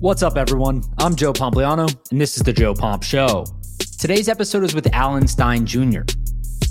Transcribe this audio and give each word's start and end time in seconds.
What's 0.00 0.22
up, 0.22 0.38
everyone? 0.38 0.82
I'm 0.96 1.14
Joe 1.14 1.34
Pompliano, 1.34 1.86
and 2.10 2.18
this 2.18 2.38
is 2.38 2.42
The 2.42 2.54
Joe 2.54 2.72
Pomp 2.72 3.02
Show. 3.02 3.44
Today's 3.98 4.30
episode 4.30 4.64
is 4.64 4.74
with 4.74 4.90
Alan 4.94 5.28
Stein 5.28 5.66
Jr. 5.66 6.00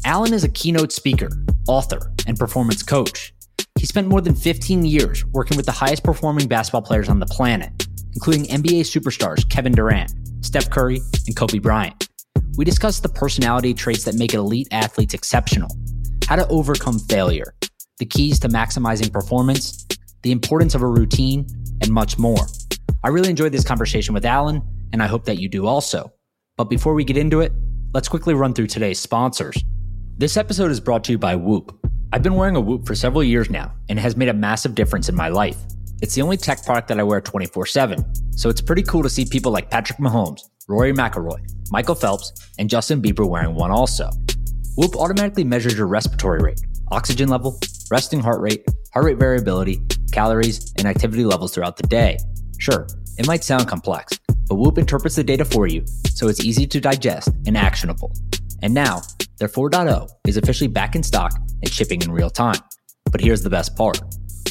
Alan 0.03 0.33
is 0.33 0.43
a 0.43 0.49
keynote 0.49 0.91
speaker, 0.91 1.29
author, 1.67 2.11
and 2.25 2.39
performance 2.39 2.81
coach. 2.81 3.31
He 3.77 3.85
spent 3.85 4.07
more 4.07 4.19
than 4.19 4.33
15 4.33 4.83
years 4.83 5.23
working 5.27 5.57
with 5.57 5.67
the 5.67 5.71
highest 5.71 6.03
performing 6.03 6.47
basketball 6.47 6.81
players 6.81 7.07
on 7.07 7.19
the 7.19 7.27
planet, 7.27 7.87
including 8.15 8.45
NBA 8.45 8.81
superstars 8.81 9.47
Kevin 9.47 9.73
Durant, 9.73 10.11
Steph 10.41 10.71
Curry, 10.71 10.99
and 11.27 11.35
Kobe 11.35 11.59
Bryant. 11.59 12.09
We 12.57 12.65
discuss 12.65 12.99
the 12.99 13.09
personality 13.09 13.75
traits 13.75 14.05
that 14.05 14.15
make 14.15 14.33
elite 14.33 14.69
athletes 14.71 15.13
exceptional, 15.13 15.69
how 16.27 16.35
to 16.37 16.47
overcome 16.47 16.97
failure, 16.97 17.53
the 17.99 18.07
keys 18.07 18.39
to 18.39 18.49
maximizing 18.49 19.13
performance, 19.13 19.85
the 20.23 20.31
importance 20.31 20.73
of 20.73 20.81
a 20.81 20.87
routine, 20.87 21.45
and 21.79 21.93
much 21.93 22.17
more. 22.17 22.47
I 23.01 23.07
really 23.07 23.29
enjoyed 23.29 23.53
this 23.53 23.63
conversation 23.63 24.13
with 24.13 24.25
Alan, 24.25 24.61
and 24.91 25.01
I 25.01 25.07
hope 25.07 25.23
that 25.23 25.39
you 25.39 25.47
do 25.47 25.65
also. 25.67 26.11
But 26.57 26.65
before 26.65 26.93
we 26.93 27.05
get 27.05 27.15
into 27.15 27.39
it, 27.39 27.53
let's 27.93 28.09
quickly 28.09 28.33
run 28.33 28.53
through 28.53 28.67
today's 28.67 28.99
sponsors. 28.99 29.55
This 30.17 30.35
episode 30.35 30.69
is 30.69 30.81
brought 30.81 31.05
to 31.05 31.13
you 31.13 31.17
by 31.17 31.37
Whoop. 31.37 31.79
I've 32.11 32.23
been 32.23 32.35
wearing 32.35 32.57
a 32.57 32.59
Whoop 32.59 32.85
for 32.85 32.95
several 32.95 33.23
years 33.23 33.49
now, 33.49 33.73
and 33.87 33.97
it 33.97 34.01
has 34.01 34.17
made 34.17 34.27
a 34.27 34.33
massive 34.33 34.75
difference 34.75 35.07
in 35.07 35.15
my 35.15 35.29
life. 35.29 35.55
It's 36.01 36.13
the 36.13 36.21
only 36.21 36.35
tech 36.35 36.65
product 36.65 36.89
that 36.89 36.99
I 36.99 37.03
wear 37.03 37.21
24 37.21 37.67
7, 37.67 38.03
so 38.35 38.49
it's 38.49 38.59
pretty 38.59 38.83
cool 38.83 39.01
to 39.03 39.09
see 39.09 39.23
people 39.23 39.53
like 39.53 39.71
Patrick 39.71 39.99
Mahomes, 39.99 40.41
Rory 40.67 40.91
McIlroy, 40.91 41.39
Michael 41.71 41.95
Phelps, 41.95 42.33
and 42.57 42.69
Justin 42.69 43.01
Bieber 43.01 43.25
wearing 43.25 43.55
one 43.55 43.71
also. 43.71 44.09
Whoop 44.75 44.97
automatically 44.97 45.45
measures 45.45 45.77
your 45.77 45.87
respiratory 45.87 46.41
rate, 46.41 46.59
oxygen 46.91 47.29
level, 47.29 47.57
resting 47.89 48.19
heart 48.19 48.41
rate, 48.41 48.65
heart 48.93 49.05
rate 49.05 49.19
variability, 49.19 49.79
calories, 50.11 50.73
and 50.77 50.85
activity 50.85 51.23
levels 51.23 51.53
throughout 51.53 51.77
the 51.77 51.87
day. 51.87 52.17
Sure, 52.59 52.85
it 53.17 53.25
might 53.25 53.43
sound 53.43 53.67
complex, 53.67 54.19
but 54.47 54.55
Whoop 54.55 54.77
interprets 54.77 55.15
the 55.15 55.23
data 55.23 55.45
for 55.45 55.65
you 55.65 55.85
so 56.13 56.27
it's 56.27 56.43
easy 56.43 56.67
to 56.67 56.81
digest 56.81 57.29
and 57.47 57.57
actionable. 57.57 58.13
And 58.61 58.73
now, 58.73 59.01
their 59.37 59.47
4.0 59.47 60.09
is 60.27 60.35
officially 60.35 60.67
back 60.67 60.95
in 60.95 61.01
stock 61.01 61.33
and 61.61 61.71
shipping 61.71 62.01
in 62.01 62.11
real 62.11 62.29
time. 62.29 62.59
But 63.09 63.21
here's 63.21 63.41
the 63.41 63.49
best 63.49 63.75
part 63.77 64.01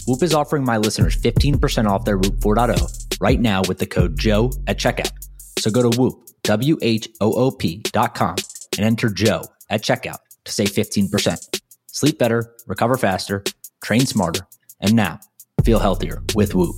Whoop 0.06 0.22
is 0.22 0.32
offering 0.32 0.64
my 0.64 0.78
listeners 0.78 1.14
15% 1.20 1.86
off 1.86 2.06
their 2.06 2.16
Whoop 2.16 2.36
4.0 2.40 3.20
right 3.20 3.38
now 3.38 3.62
with 3.68 3.78
the 3.78 3.86
code 3.86 4.18
JOE 4.18 4.50
at 4.66 4.78
checkout. 4.78 5.12
So 5.58 5.70
go 5.70 5.88
to 5.88 6.00
Whoop, 6.00 6.14
W 6.44 6.78
H 6.80 7.08
O 7.20 7.34
O 7.34 7.50
P 7.50 7.82
dot 7.92 8.14
com 8.14 8.36
and 8.78 8.86
enter 8.86 9.10
Joe 9.10 9.42
at 9.68 9.82
checkout 9.82 10.18
to 10.44 10.52
save 10.52 10.70
15%. 10.70 11.60
Sleep 11.88 12.18
better, 12.18 12.54
recover 12.66 12.96
faster, 12.96 13.44
train 13.84 14.06
smarter, 14.06 14.46
and 14.80 14.94
now 14.94 15.20
feel 15.62 15.78
healthier 15.78 16.22
with 16.34 16.54
Whoop. 16.54 16.76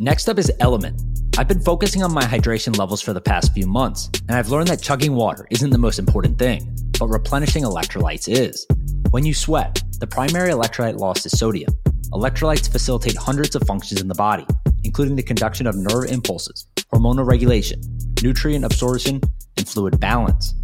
Next 0.00 0.28
up 0.28 0.38
is 0.38 0.50
Element. 0.58 1.00
I've 1.36 1.48
been 1.48 1.60
focusing 1.60 2.02
on 2.02 2.14
my 2.14 2.24
hydration 2.24 2.76
levels 2.78 3.02
for 3.02 3.12
the 3.12 3.20
past 3.20 3.52
few 3.52 3.66
months, 3.66 4.08
and 4.26 4.36
I've 4.36 4.48
learned 4.48 4.68
that 4.68 4.80
chugging 4.80 5.14
water 5.14 5.46
isn't 5.50 5.68
the 5.68 5.78
most 5.78 5.98
important 5.98 6.38
thing, 6.38 6.74
but 6.98 7.08
replenishing 7.08 7.62
electrolytes 7.62 8.26
is. 8.26 8.66
When 9.10 9.26
you 9.26 9.34
sweat, 9.34 9.82
the 10.00 10.06
primary 10.06 10.50
electrolyte 10.50 10.98
loss 10.98 11.26
is 11.26 11.38
sodium. 11.38 11.70
Electrolytes 12.10 12.72
facilitate 12.72 13.16
hundreds 13.16 13.54
of 13.54 13.64
functions 13.66 14.00
in 14.00 14.08
the 14.08 14.14
body, 14.14 14.46
including 14.82 15.14
the 15.14 15.22
conduction 15.22 15.66
of 15.66 15.76
nerve 15.76 16.10
impulses, 16.10 16.66
hormonal 16.92 17.26
regulation, 17.26 17.80
nutrient 18.22 18.64
absorption, 18.64 19.20
and 19.58 19.68
fluid 19.68 20.00
balance. 20.00 20.54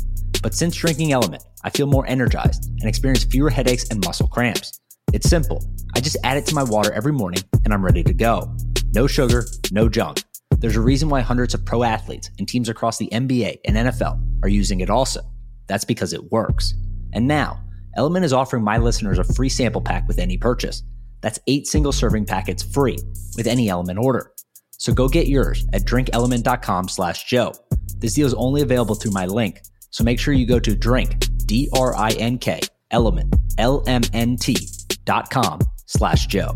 But 0.43 0.55
since 0.55 0.75
drinking 0.75 1.13
Element, 1.13 1.45
I 1.65 1.71
feel 1.71 1.87
more 1.87 2.07
energized 2.07 2.71
and 2.81 2.89
experience 2.89 3.25
fewer 3.25 3.51
headaches 3.51 3.89
and 3.91 4.03
muscle 4.05 4.29
cramps. 4.29 4.81
It's 5.13 5.29
simple. 5.29 5.65
I 5.95 6.01
just 6.01 6.19
add 6.23 6.37
it 6.37 6.47
to 6.47 6.55
my 6.55 6.63
water 6.63 6.93
every 6.93 7.13
morning 7.13 7.43
and 7.65 7.73
I'm 7.73 7.85
ready 7.85 8.03
to 8.03 8.13
go. 8.13 8.55
No 8.95 9.07
sugar, 9.07 9.47
no 9.73 9.89
junk. 9.89 10.23
There's 10.59 10.77
a 10.77 10.81
reason 10.81 11.09
why 11.09 11.21
hundreds 11.21 11.55
of 11.55 11.65
pro 11.65 11.83
athletes 11.83 12.31
and 12.39 12.47
teams 12.47 12.69
across 12.69 12.99
the 12.99 13.09
NBA 13.11 13.59
and 13.65 13.77
NFL 13.77 14.21
are 14.43 14.49
using 14.49 14.81
it 14.81 14.91
also. 14.91 15.23
That's 15.67 15.85
because 15.85 16.13
it 16.13 16.31
works. 16.31 16.75
And 17.13 17.27
now, 17.27 17.63
Element 17.97 18.25
is 18.25 18.33
offering 18.33 18.63
my 18.63 18.77
listeners 18.77 19.19
a 19.19 19.25
free 19.25 19.49
sample 19.49 19.81
pack 19.81 20.07
with 20.07 20.19
any 20.19 20.37
purchase. 20.37 20.83
That's 21.21 21.39
eight 21.47 21.67
single 21.67 21.93
serving 21.93 22.27
packets 22.27 22.63
free 22.63 22.99
with 23.37 23.47
any 23.47 23.69
Element 23.71 23.99
order. 23.99 24.33
So 24.73 24.93
go 24.93 25.09
get 25.09 25.27
yours 25.27 25.67
at 25.73 25.83
drinkelement.com 25.83 26.89
slash 26.89 27.25
Joe. 27.25 27.55
This 27.97 28.15
deal 28.15 28.27
is 28.27 28.35
only 28.35 28.63
available 28.63 28.95
through 28.95 29.13
my 29.13 29.27
link. 29.27 29.61
So 29.91 30.05
make 30.05 30.21
sure 30.21 30.35
you 30.35 30.47
go 30.47 30.61
to 30.61 30.77
drink, 30.77 31.27
D-R-I-N-K, 31.47 32.61
element, 32.91 33.35
L-M-N-T 33.59 34.78
dot 35.09 35.31
com 35.31 35.59
slash 35.87 36.27
Joe. 36.27 36.55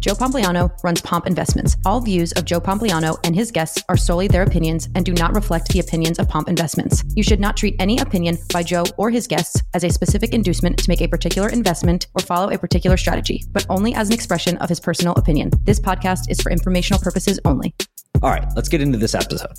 Joe 0.00 0.12
Pompliano 0.12 0.70
runs 0.84 1.00
Pomp 1.00 1.26
Investments. 1.26 1.76
All 1.86 2.00
views 2.00 2.32
of 2.32 2.44
Joe 2.44 2.60
Pompliano 2.60 3.18
and 3.24 3.34
his 3.34 3.50
guests 3.50 3.82
are 3.88 3.96
solely 3.96 4.28
their 4.28 4.42
opinions 4.42 4.88
and 4.94 5.04
do 5.04 5.14
not 5.14 5.34
reflect 5.34 5.68
the 5.68 5.80
opinions 5.80 6.18
of 6.18 6.28
Pomp 6.28 6.48
Investments. 6.48 7.04
You 7.14 7.22
should 7.22 7.40
not 7.40 7.56
treat 7.56 7.76
any 7.78 7.98
opinion 7.98 8.36
by 8.52 8.62
Joe 8.62 8.84
or 8.98 9.10
his 9.10 9.26
guests 9.26 9.62
as 9.72 9.82
a 9.82 9.90
specific 9.90 10.34
inducement 10.34 10.78
to 10.78 10.88
make 10.88 11.00
a 11.00 11.08
particular 11.08 11.48
investment 11.48 12.06
or 12.14 12.22
follow 12.22 12.50
a 12.50 12.58
particular 12.58 12.96
strategy, 12.96 13.44
but 13.52 13.66
only 13.70 13.94
as 13.94 14.08
an 14.08 14.14
expression 14.14 14.56
of 14.58 14.68
his 14.68 14.80
personal 14.80 15.14
opinion. 15.14 15.50
This 15.64 15.80
podcast 15.80 16.30
is 16.30 16.40
for 16.40 16.50
informational 16.50 17.00
purposes 17.00 17.40
only. 17.46 17.74
All 18.22 18.30
right, 18.30 18.46
let's 18.56 18.68
get 18.68 18.80
into 18.82 18.98
this 18.98 19.14
episode. 19.14 19.52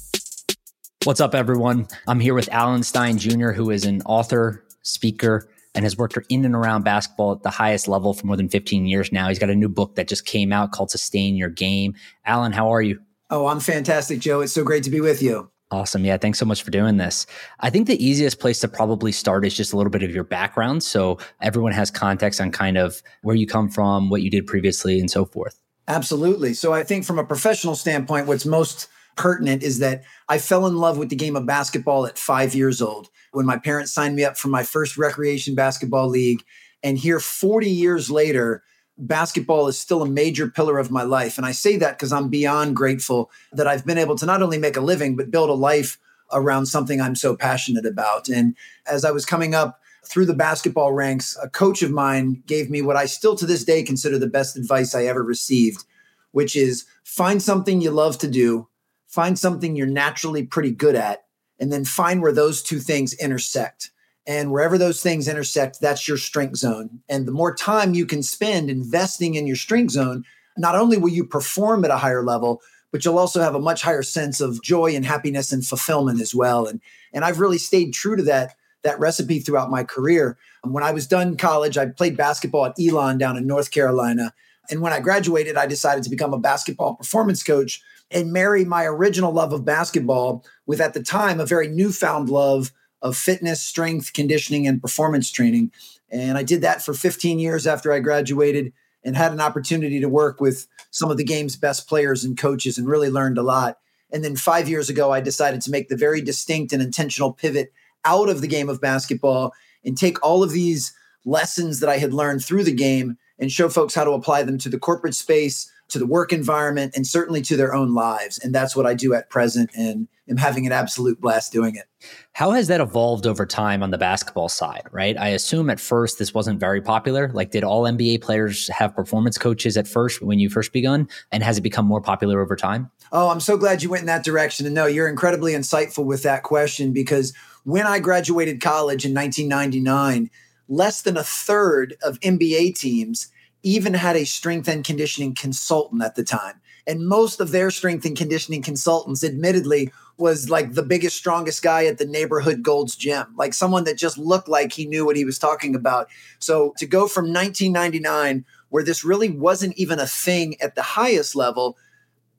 What's 1.03 1.21
up, 1.21 1.33
everyone? 1.33 1.87
I'm 2.07 2.19
here 2.19 2.33
with 2.33 2.49
Alan 2.51 2.83
Stein 2.83 3.17
Jr., 3.17 3.51
who 3.51 3.69
is 3.71 3.85
an 3.85 4.01
author, 4.03 4.63
speaker, 4.81 5.50
and 5.75 5.85
has 5.85 5.97
worked 5.97 6.17
in 6.29 6.45
and 6.45 6.55
around 6.55 6.83
basketball 6.83 7.31
at 7.31 7.43
the 7.43 7.49
highest 7.49 7.87
level 7.87 8.13
for 8.13 8.27
more 8.27 8.37
than 8.37 8.49
15 8.49 8.85
years 8.85 9.11
now. 9.11 9.29
He's 9.29 9.39
got 9.39 9.49
a 9.49 9.55
new 9.55 9.69
book 9.69 9.95
that 9.95 10.07
just 10.07 10.25
came 10.25 10.51
out 10.51 10.71
called 10.71 10.91
Sustain 10.91 11.35
Your 11.35 11.49
Game. 11.49 11.95
Alan, 12.25 12.51
how 12.51 12.69
are 12.73 12.81
you? 12.81 12.99
Oh, 13.29 13.47
I'm 13.47 13.59
fantastic, 13.59 14.19
Joe. 14.19 14.41
It's 14.41 14.53
so 14.53 14.63
great 14.63 14.83
to 14.83 14.89
be 14.89 14.99
with 14.99 15.21
you. 15.21 15.49
Awesome. 15.71 16.03
Yeah. 16.03 16.17
Thanks 16.17 16.37
so 16.37 16.45
much 16.45 16.63
for 16.63 16.71
doing 16.71 16.97
this. 16.97 17.25
I 17.61 17.69
think 17.69 17.87
the 17.87 18.03
easiest 18.05 18.39
place 18.39 18.59
to 18.59 18.67
probably 18.67 19.13
start 19.13 19.45
is 19.45 19.55
just 19.55 19.71
a 19.71 19.77
little 19.77 19.89
bit 19.89 20.03
of 20.03 20.13
your 20.13 20.25
background. 20.25 20.83
So 20.83 21.17
everyone 21.39 21.71
has 21.71 21.89
context 21.89 22.41
on 22.41 22.51
kind 22.51 22.77
of 22.77 23.01
where 23.21 23.37
you 23.37 23.47
come 23.47 23.69
from, 23.69 24.09
what 24.09 24.21
you 24.21 24.29
did 24.29 24.45
previously, 24.47 24.99
and 24.99 25.09
so 25.09 25.23
forth. 25.23 25.61
Absolutely. 25.87 26.53
So 26.53 26.73
I 26.73 26.83
think 26.83 27.05
from 27.05 27.19
a 27.19 27.23
professional 27.23 27.75
standpoint, 27.75 28.27
what's 28.27 28.45
most 28.45 28.89
pertinent 29.15 29.63
is 29.63 29.79
that 29.79 30.03
I 30.27 30.39
fell 30.39 30.67
in 30.67 30.75
love 30.75 30.97
with 30.97 31.09
the 31.09 31.15
game 31.15 31.37
of 31.37 31.45
basketball 31.45 32.05
at 32.05 32.17
five 32.17 32.53
years 32.53 32.81
old 32.81 33.09
when 33.31 33.45
my 33.45 33.57
parents 33.57 33.93
signed 33.93 34.15
me 34.15 34.23
up 34.23 34.37
for 34.37 34.47
my 34.47 34.63
first 34.63 34.97
recreation 34.97 35.55
basketball 35.55 36.07
league. 36.07 36.43
And 36.83 36.97
here, 36.97 37.19
40 37.19 37.69
years 37.69 38.09
later, 38.09 38.63
basketball 38.97 39.67
is 39.67 39.77
still 39.77 40.01
a 40.01 40.09
major 40.09 40.49
pillar 40.49 40.77
of 40.77 40.91
my 40.91 41.03
life. 41.03 41.37
And 41.37 41.45
I 41.45 41.51
say 41.51 41.77
that 41.77 41.97
because 41.97 42.11
I'm 42.13 42.29
beyond 42.29 42.75
grateful 42.75 43.31
that 43.51 43.67
I've 43.67 43.85
been 43.85 43.97
able 43.97 44.15
to 44.17 44.25
not 44.25 44.41
only 44.41 44.57
make 44.57 44.77
a 44.77 44.81
living, 44.81 45.15
but 45.15 45.31
build 45.31 45.49
a 45.49 45.53
life 45.53 45.97
around 46.31 46.65
something 46.67 47.01
I'm 47.01 47.15
so 47.15 47.35
passionate 47.35 47.85
about. 47.85 48.29
And 48.29 48.55
as 48.85 49.03
I 49.03 49.11
was 49.11 49.25
coming 49.25 49.53
up, 49.53 49.81
through 50.03 50.25
the 50.25 50.33
basketball 50.33 50.93
ranks, 50.93 51.37
a 51.41 51.49
coach 51.49 51.81
of 51.83 51.91
mine 51.91 52.41
gave 52.47 52.69
me 52.69 52.81
what 52.81 52.95
I 52.95 53.05
still 53.05 53.35
to 53.35 53.45
this 53.45 53.63
day 53.63 53.83
consider 53.83 54.17
the 54.17 54.27
best 54.27 54.57
advice 54.57 54.95
I 54.95 55.05
ever 55.05 55.23
received, 55.23 55.85
which 56.31 56.55
is 56.55 56.85
find 57.03 57.41
something 57.41 57.81
you 57.81 57.91
love 57.91 58.17
to 58.19 58.27
do, 58.27 58.67
find 59.07 59.37
something 59.37 59.75
you're 59.75 59.87
naturally 59.87 60.43
pretty 60.43 60.71
good 60.71 60.95
at, 60.95 61.25
and 61.61 61.71
then 61.71 61.85
find 61.85 62.21
where 62.21 62.33
those 62.33 62.61
two 62.61 62.79
things 62.79 63.13
intersect. 63.13 63.91
And 64.27 64.51
wherever 64.51 64.77
those 64.77 65.01
things 65.01 65.27
intersect, 65.27 65.79
that's 65.79 66.07
your 66.07 66.17
strength 66.17 66.57
zone. 66.57 67.01
And 67.07 67.27
the 67.27 67.31
more 67.31 67.55
time 67.55 67.93
you 67.93 68.05
can 68.05 68.23
spend 68.23 68.69
investing 68.69 69.35
in 69.35 69.47
your 69.47 69.55
strength 69.55 69.91
zone, 69.91 70.25
not 70.57 70.75
only 70.75 70.97
will 70.97 71.09
you 71.09 71.23
perform 71.23 71.85
at 71.85 71.91
a 71.91 71.97
higher 71.97 72.23
level, 72.23 72.61
but 72.91 73.05
you'll 73.05 73.17
also 73.17 73.41
have 73.41 73.55
a 73.55 73.59
much 73.59 73.83
higher 73.83 74.03
sense 74.03 74.41
of 74.41 74.61
joy 74.61 74.95
and 74.95 75.05
happiness 75.05 75.51
and 75.51 75.65
fulfillment 75.65 76.19
as 76.19 76.35
well. 76.35 76.65
And 76.67 76.81
and 77.13 77.23
I've 77.23 77.39
really 77.39 77.57
stayed 77.57 77.93
true 77.93 78.15
to 78.15 78.23
that 78.23 78.55
that 78.83 78.99
recipe 78.99 79.39
throughout 79.39 79.69
my 79.69 79.83
career. 79.83 80.37
When 80.63 80.83
I 80.83 80.91
was 80.91 81.07
done 81.07 81.37
college, 81.37 81.77
I 81.77 81.85
played 81.85 82.17
basketball 82.17 82.65
at 82.65 82.75
Elon 82.79 83.17
down 83.17 83.37
in 83.37 83.47
North 83.47 83.71
Carolina. 83.71 84.33
And 84.69 84.81
when 84.81 84.93
I 84.93 84.99
graduated, 84.99 85.57
I 85.57 85.67
decided 85.67 86.03
to 86.03 86.09
become 86.09 86.33
a 86.33 86.39
basketball 86.39 86.95
performance 86.95 87.43
coach 87.43 87.81
and 88.11 88.33
marry 88.33 88.65
my 88.65 88.85
original 88.85 89.31
love 89.31 89.53
of 89.53 89.65
basketball 89.65 90.45
with, 90.65 90.81
at 90.81 90.93
the 90.93 91.01
time, 91.01 91.39
a 91.39 91.45
very 91.45 91.67
newfound 91.67 92.29
love 92.29 92.71
of 93.01 93.17
fitness, 93.17 93.61
strength, 93.61 94.13
conditioning, 94.13 94.67
and 94.67 94.81
performance 94.81 95.31
training. 95.31 95.71
And 96.11 96.37
I 96.37 96.43
did 96.43 96.61
that 96.61 96.83
for 96.83 96.93
15 96.93 97.39
years 97.39 97.65
after 97.65 97.91
I 97.91 97.99
graduated 97.99 98.73
and 99.03 99.15
had 99.15 99.31
an 99.31 99.41
opportunity 99.41 99.99
to 99.99 100.09
work 100.09 100.39
with 100.39 100.67
some 100.91 101.09
of 101.09 101.17
the 101.17 101.23
game's 101.23 101.55
best 101.55 101.87
players 101.87 102.23
and 102.23 102.37
coaches 102.37 102.77
and 102.77 102.87
really 102.87 103.09
learned 103.09 103.37
a 103.37 103.43
lot. 103.43 103.79
And 104.11 104.23
then 104.23 104.35
five 104.35 104.67
years 104.67 104.89
ago, 104.89 105.11
I 105.11 105.21
decided 105.21 105.61
to 105.61 105.71
make 105.71 105.87
the 105.87 105.95
very 105.95 106.21
distinct 106.21 106.73
and 106.73 106.81
intentional 106.81 107.33
pivot 107.33 107.71
out 108.03 108.29
of 108.29 108.41
the 108.41 108.47
game 108.47 108.69
of 108.69 108.81
basketball 108.81 109.53
and 109.83 109.97
take 109.97 110.23
all 110.23 110.43
of 110.43 110.51
these 110.51 110.93
lessons 111.25 111.79
that 111.79 111.89
I 111.89 111.97
had 111.97 112.13
learned 112.13 112.43
through 112.43 112.65
the 112.65 112.73
game 112.73 113.17
and 113.39 113.51
show 113.51 113.69
folks 113.69 113.95
how 113.95 114.03
to 114.03 114.11
apply 114.11 114.43
them 114.43 114.57
to 114.59 114.69
the 114.69 114.79
corporate 114.79 115.15
space, 115.15 115.71
to 115.91 115.99
the 115.99 116.05
work 116.05 116.33
environment, 116.33 116.93
and 116.95 117.05
certainly 117.05 117.41
to 117.43 117.55
their 117.55 117.73
own 117.73 117.93
lives. 117.93 118.39
And 118.39 118.53
that's 118.55 118.75
what 118.75 118.85
I 118.85 118.93
do 118.93 119.13
at 119.13 119.29
present 119.29 119.69
and 119.75 120.07
am 120.29 120.37
having 120.37 120.65
an 120.65 120.71
absolute 120.71 121.21
blast 121.21 121.51
doing 121.51 121.75
it. 121.75 121.85
How 122.33 122.51
has 122.51 122.67
that 122.67 122.81
evolved 122.81 123.27
over 123.27 123.45
time 123.45 123.83
on 123.83 123.91
the 123.91 123.97
basketball 123.97 124.49
side, 124.49 124.83
right? 124.91 125.17
I 125.17 125.29
assume 125.29 125.69
at 125.69 125.79
first 125.79 126.17
this 126.17 126.33
wasn't 126.33 126.59
very 126.59 126.81
popular. 126.81 127.29
Like, 127.33 127.51
did 127.51 127.63
all 127.63 127.83
NBA 127.83 128.21
players 128.21 128.67
have 128.69 128.95
performance 128.95 129.37
coaches 129.37 129.77
at 129.77 129.87
first 129.87 130.21
when 130.21 130.39
you 130.39 130.49
first 130.49 130.73
begun? 130.73 131.07
And 131.31 131.43
has 131.43 131.57
it 131.57 131.61
become 131.61 131.85
more 131.85 132.01
popular 132.01 132.41
over 132.41 132.55
time? 132.55 132.89
Oh, 133.11 133.29
I'm 133.29 133.41
so 133.41 133.57
glad 133.57 133.83
you 133.83 133.89
went 133.89 134.01
in 134.01 134.07
that 134.07 134.23
direction. 134.23 134.65
And 134.65 134.73
no, 134.73 134.85
you're 134.85 135.09
incredibly 135.09 135.53
insightful 135.53 136.05
with 136.05 136.23
that 136.23 136.43
question 136.43 136.93
because 136.93 137.33
when 137.63 137.85
I 137.85 137.99
graduated 137.99 138.61
college 138.61 139.05
in 139.05 139.13
1999, 139.13 140.29
less 140.67 141.01
than 141.01 141.17
a 141.17 141.23
third 141.23 141.97
of 142.01 142.19
NBA 142.21 142.75
teams 142.75 143.27
even 143.63 143.93
had 143.93 144.15
a 144.15 144.25
strength 144.25 144.67
and 144.67 144.83
conditioning 144.83 145.35
consultant 145.35 146.03
at 146.03 146.15
the 146.15 146.23
time. 146.23 146.61
And 146.87 147.07
most 147.07 147.39
of 147.39 147.51
their 147.51 147.69
strength 147.69 148.05
and 148.05 148.17
conditioning 148.17 148.61
consultants, 148.61 149.23
admittedly, 149.23 149.91
was 150.17 150.49
like 150.49 150.73
the 150.73 150.83
biggest, 150.83 151.17
strongest 151.17 151.61
guy 151.61 151.85
at 151.85 151.97
the 151.97 152.05
neighborhood 152.05 152.63
Gold's 152.63 152.95
Gym, 152.95 153.27
like 153.37 153.53
someone 153.53 153.83
that 153.83 153.97
just 153.97 154.17
looked 154.17 154.47
like 154.47 154.71
he 154.71 154.85
knew 154.85 155.05
what 155.05 155.15
he 155.15 155.25
was 155.25 155.39
talking 155.39 155.75
about. 155.75 156.07
So 156.39 156.73
to 156.77 156.85
go 156.85 157.07
from 157.07 157.25
1999, 157.25 158.45
where 158.69 158.83
this 158.83 159.03
really 159.03 159.29
wasn't 159.29 159.77
even 159.77 159.99
a 159.99 160.07
thing 160.07 160.55
at 160.61 160.75
the 160.75 160.81
highest 160.81 161.35
level, 161.35 161.77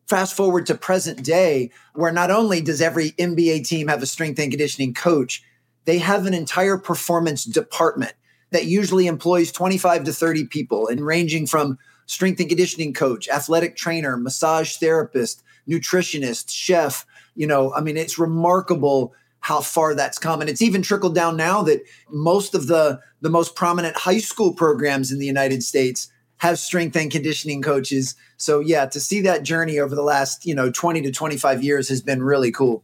fast 0.09 0.37
forward 0.37 0.67
to 0.67 0.75
present 0.75 1.23
day, 1.23 1.71
where 1.95 2.13
not 2.13 2.31
only 2.31 2.61
does 2.61 2.81
every 2.81 3.13
NBA 3.13 3.67
team 3.67 3.89
have 3.89 4.03
a 4.03 4.07
strength 4.07 4.39
and 4.39 4.51
conditioning 4.51 4.95
coach, 4.95 5.43
they 5.85 5.99
have 5.99 6.27
an 6.27 6.35
entire 6.35 6.79
performance 6.79 7.45
department 7.45 8.15
that 8.53 8.67
usually 8.67 9.07
employs 9.07 9.51
25 9.53 10.05
to 10.05 10.13
30 10.13 10.47
people 10.47 10.89
and 10.89 11.05
ranging 11.05 11.47
from 11.47 11.79
strength 12.07 12.41
and 12.41 12.49
conditioning 12.49 12.93
coach, 12.93 13.29
athletic 13.29 13.77
trainer, 13.77 14.17
massage 14.17 14.77
therapist, 14.77 15.43
nutritionist, 15.69 16.51
chef. 16.51 17.07
You 17.35 17.47
know, 17.47 17.73
I 17.75 17.81
mean, 17.81 17.97
it's 17.97 18.19
remarkable 18.19 19.15
how 19.41 19.61
far 19.61 19.95
that's 19.95 20.19
come. 20.19 20.41
And 20.41 20.49
it's 20.49 20.63
even 20.63 20.83
trickled 20.83 21.15
down 21.15 21.37
now 21.37 21.63
that 21.63 21.83
most 22.11 22.55
of 22.55 22.69
the 22.69 23.01
the 23.21 23.31
most 23.31 23.55
prominent 23.55 23.97
high 23.97 24.19
school 24.19 24.55
programs 24.55 25.11
in 25.11 25.19
the 25.19 25.27
United 25.27 25.63
States 25.63 26.11
have 26.43 26.59
strength 26.59 26.97
and 26.97 27.09
conditioning 27.09 27.63
coaches. 27.63 28.17
So 28.37 28.59
yeah, 28.59 28.87
to 28.87 28.99
see 28.99 29.21
that 29.21 29.45
journey 29.45 29.79
over 29.79 29.95
the 29.95 30.03
last, 30.03 30.45
you 30.45 30.57
know, 30.57 30.73
20 30.73 31.01
to 31.03 31.13
25 31.13 31.63
years 31.63 31.89
has 31.89 32.03
been 32.03 32.21
really 32.21 32.51
cool. 32.51 32.83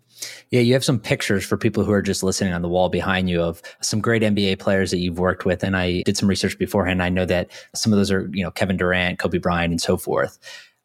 Yeah, 0.51 0.61
you 0.61 0.75
have 0.75 0.85
some 0.85 1.01
pictures 1.01 1.45
for 1.45 1.57
people 1.57 1.83
who 1.83 1.91
are 1.91 2.01
just 2.01 2.23
listening 2.23 2.53
on 2.53 2.63
the 2.63 2.69
wall 2.69 2.89
behind 2.89 3.29
you 3.29 3.43
of 3.43 3.61
some 3.81 4.01
great 4.01 4.23
NBA 4.23 4.61
players 4.61 4.93
that 4.93 4.99
you've 4.99 5.19
worked 5.19 5.45
with. 5.45 5.65
And 5.65 5.77
I 5.77 6.03
did 6.03 6.17
some 6.17 6.29
research 6.29 6.57
beforehand. 6.57 7.03
I 7.03 7.09
know 7.09 7.25
that 7.27 7.51
some 7.75 7.93
of 7.93 7.99
those 7.99 8.13
are, 8.13 8.31
you 8.33 8.45
know, 8.45 8.53
Kevin 8.53 8.77
Durant, 8.77 9.19
Kobe 9.19 9.39
Bryant, 9.39 9.73
and 9.73 9.81
so 9.81 9.97
forth. 9.97 10.39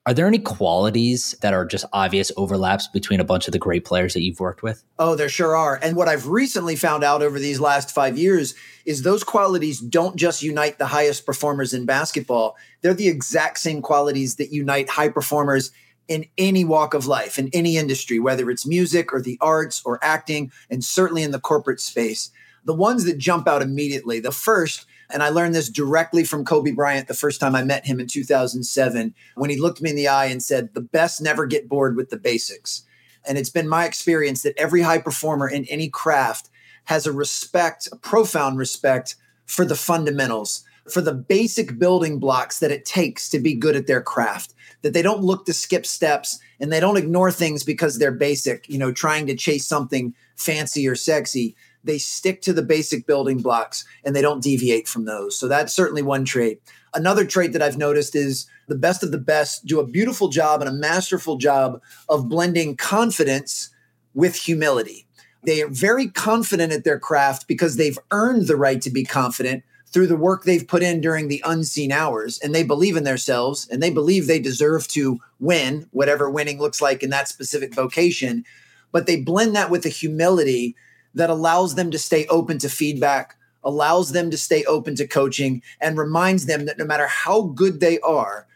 Are 0.05 0.13
there 0.13 0.27
any 0.27 0.39
qualities 0.39 1.33
that 1.41 1.53
are 1.53 1.65
just 1.65 1.85
obvious 1.93 2.29
overlaps 2.35 2.87
between 2.87 3.21
a 3.21 3.23
bunch 3.23 3.47
of 3.47 3.53
the 3.53 3.59
great 3.59 3.85
players 3.85 4.13
that 4.13 4.21
you've 4.21 4.41
worked 4.41 4.61
with? 4.61 4.83
Oh, 4.99 5.15
there 5.15 5.29
sure 5.29 5.55
are. 5.55 5.79
And 5.81 5.95
what 5.95 6.09
I've 6.09 6.27
recently 6.27 6.75
found 6.75 7.05
out 7.05 7.21
over 7.21 7.39
these 7.39 7.61
last 7.61 7.89
five 7.89 8.17
years 8.17 8.53
is 8.85 9.01
those 9.03 9.23
qualities 9.23 9.79
don't 9.79 10.17
just 10.17 10.43
unite 10.43 10.77
the 10.77 10.87
highest 10.87 11.25
performers 11.25 11.73
in 11.73 11.85
basketball, 11.85 12.57
they're 12.81 12.93
the 12.93 13.07
exact 13.07 13.59
same 13.59 13.81
qualities 13.81 14.35
that 14.35 14.51
unite 14.51 14.89
high 14.89 15.07
performers 15.07 15.71
in 16.09 16.25
any 16.37 16.65
walk 16.65 16.93
of 16.93 17.07
life, 17.07 17.39
in 17.39 17.49
any 17.53 17.77
industry, 17.77 18.19
whether 18.19 18.49
it's 18.49 18.67
music 18.67 19.13
or 19.13 19.21
the 19.21 19.37
arts 19.39 19.81
or 19.85 20.03
acting, 20.03 20.51
and 20.69 20.83
certainly 20.83 21.23
in 21.23 21.31
the 21.31 21.39
corporate 21.39 21.79
space. 21.79 22.29
The 22.65 22.73
ones 22.73 23.05
that 23.05 23.17
jump 23.19 23.47
out 23.47 23.61
immediately, 23.61 24.19
the 24.19 24.33
first, 24.33 24.85
and 25.13 25.23
I 25.23 25.29
learned 25.29 25.55
this 25.55 25.69
directly 25.69 26.23
from 26.23 26.43
Kobe 26.43 26.71
Bryant 26.71 27.07
the 27.07 27.13
first 27.13 27.39
time 27.39 27.55
I 27.55 27.63
met 27.63 27.85
him 27.85 27.99
in 27.99 28.07
2007, 28.07 29.13
when 29.35 29.49
he 29.49 29.59
looked 29.59 29.81
me 29.81 29.91
in 29.91 29.95
the 29.95 30.07
eye 30.07 30.25
and 30.25 30.41
said, 30.41 30.73
The 30.73 30.81
best 30.81 31.21
never 31.21 31.45
get 31.45 31.69
bored 31.69 31.95
with 31.95 32.09
the 32.09 32.17
basics. 32.17 32.83
And 33.25 33.37
it's 33.37 33.49
been 33.49 33.69
my 33.69 33.85
experience 33.85 34.41
that 34.41 34.57
every 34.57 34.81
high 34.81 34.97
performer 34.97 35.47
in 35.47 35.65
any 35.65 35.89
craft 35.89 36.49
has 36.85 37.05
a 37.05 37.13
respect, 37.13 37.87
a 37.91 37.95
profound 37.95 38.57
respect 38.57 39.15
for 39.45 39.63
the 39.63 39.75
fundamentals, 39.75 40.65
for 40.91 40.99
the 40.99 41.13
basic 41.13 41.79
building 41.79 42.19
blocks 42.19 42.59
that 42.59 42.71
it 42.71 42.83
takes 42.83 43.29
to 43.29 43.39
be 43.39 43.53
good 43.53 43.75
at 43.75 43.87
their 43.87 44.01
craft 44.01 44.53
that 44.83 44.93
they 44.93 45.01
don't 45.01 45.23
look 45.23 45.45
to 45.45 45.53
skip 45.53 45.85
steps 45.85 46.39
and 46.59 46.71
they 46.71 46.79
don't 46.79 46.97
ignore 46.97 47.31
things 47.31 47.63
because 47.63 47.97
they're 47.97 48.11
basic, 48.11 48.69
you 48.69 48.77
know, 48.77 48.91
trying 48.91 49.25
to 49.25 49.35
chase 49.35 49.65
something 49.65 50.13
fancy 50.35 50.87
or 50.87 50.95
sexy. 50.95 51.55
They 51.83 51.97
stick 51.97 52.41
to 52.43 52.53
the 52.53 52.61
basic 52.61 53.05
building 53.05 53.39
blocks 53.39 53.85
and 54.03 54.15
they 54.15 54.21
don't 54.21 54.43
deviate 54.43 54.87
from 54.87 55.05
those. 55.05 55.37
So 55.37 55.47
that's 55.47 55.73
certainly 55.73 56.01
one 56.01 56.25
trait. 56.25 56.61
Another 56.93 57.25
trait 57.25 57.53
that 57.53 57.61
I've 57.61 57.77
noticed 57.77 58.15
is 58.15 58.47
the 58.67 58.75
best 58.75 59.03
of 59.03 59.11
the 59.11 59.17
best 59.17 59.65
do 59.65 59.79
a 59.79 59.87
beautiful 59.87 60.29
job 60.29 60.61
and 60.61 60.69
a 60.69 60.73
masterful 60.73 61.37
job 61.37 61.81
of 62.07 62.29
blending 62.29 62.77
confidence 62.77 63.69
with 64.13 64.35
humility. 64.35 65.05
They 65.45 65.61
are 65.61 65.67
very 65.67 66.07
confident 66.07 66.71
at 66.71 66.85
their 66.85 66.99
craft 66.99 67.47
because 67.47 67.75
they've 67.75 67.99
earned 68.11 68.47
the 68.47 68.55
right 68.55 68.81
to 68.81 68.89
be 68.89 69.03
confident, 69.03 69.63
through 69.93 70.07
the 70.07 70.17
work 70.17 70.43
they've 70.43 70.67
put 70.67 70.81
in 70.81 70.99
during 70.99 71.27
the 71.27 71.41
unseen 71.45 71.91
hours 71.91 72.39
and 72.39 72.53
they 72.53 72.63
believe 72.63 72.97
in 72.97 73.03
themselves 73.03 73.67
and 73.69 73.81
they 73.81 73.91
believe 73.91 74.25
they 74.25 74.39
deserve 74.39 74.87
to 74.87 75.19
win 75.39 75.87
whatever 75.91 76.29
winning 76.29 76.59
looks 76.59 76.81
like 76.81 77.03
in 77.03 77.11
that 77.11 77.27
specific 77.27 77.73
vocation 77.73 78.43
but 78.91 79.05
they 79.05 79.21
blend 79.21 79.55
that 79.55 79.69
with 79.69 79.85
a 79.85 79.89
humility 79.89 80.75
that 81.13 81.29
allows 81.29 81.75
them 81.75 81.91
to 81.91 81.99
stay 81.99 82.25
open 82.27 82.57
to 82.59 82.69
feedback 82.69 83.37
allows 83.65 84.11
them 84.11 84.29
to 84.29 84.37
stay 84.37 84.63
open 84.65 84.93
to 84.95 85.07
coaching 85.07 85.61
and 85.79 85.97
reminds 85.97 86.47
them 86.47 86.65
that 86.65 86.77
no 86.77 86.85
matter 86.85 87.07
how 87.07 87.43
good 87.43 87.79
they 87.79 87.99
are 87.99 88.47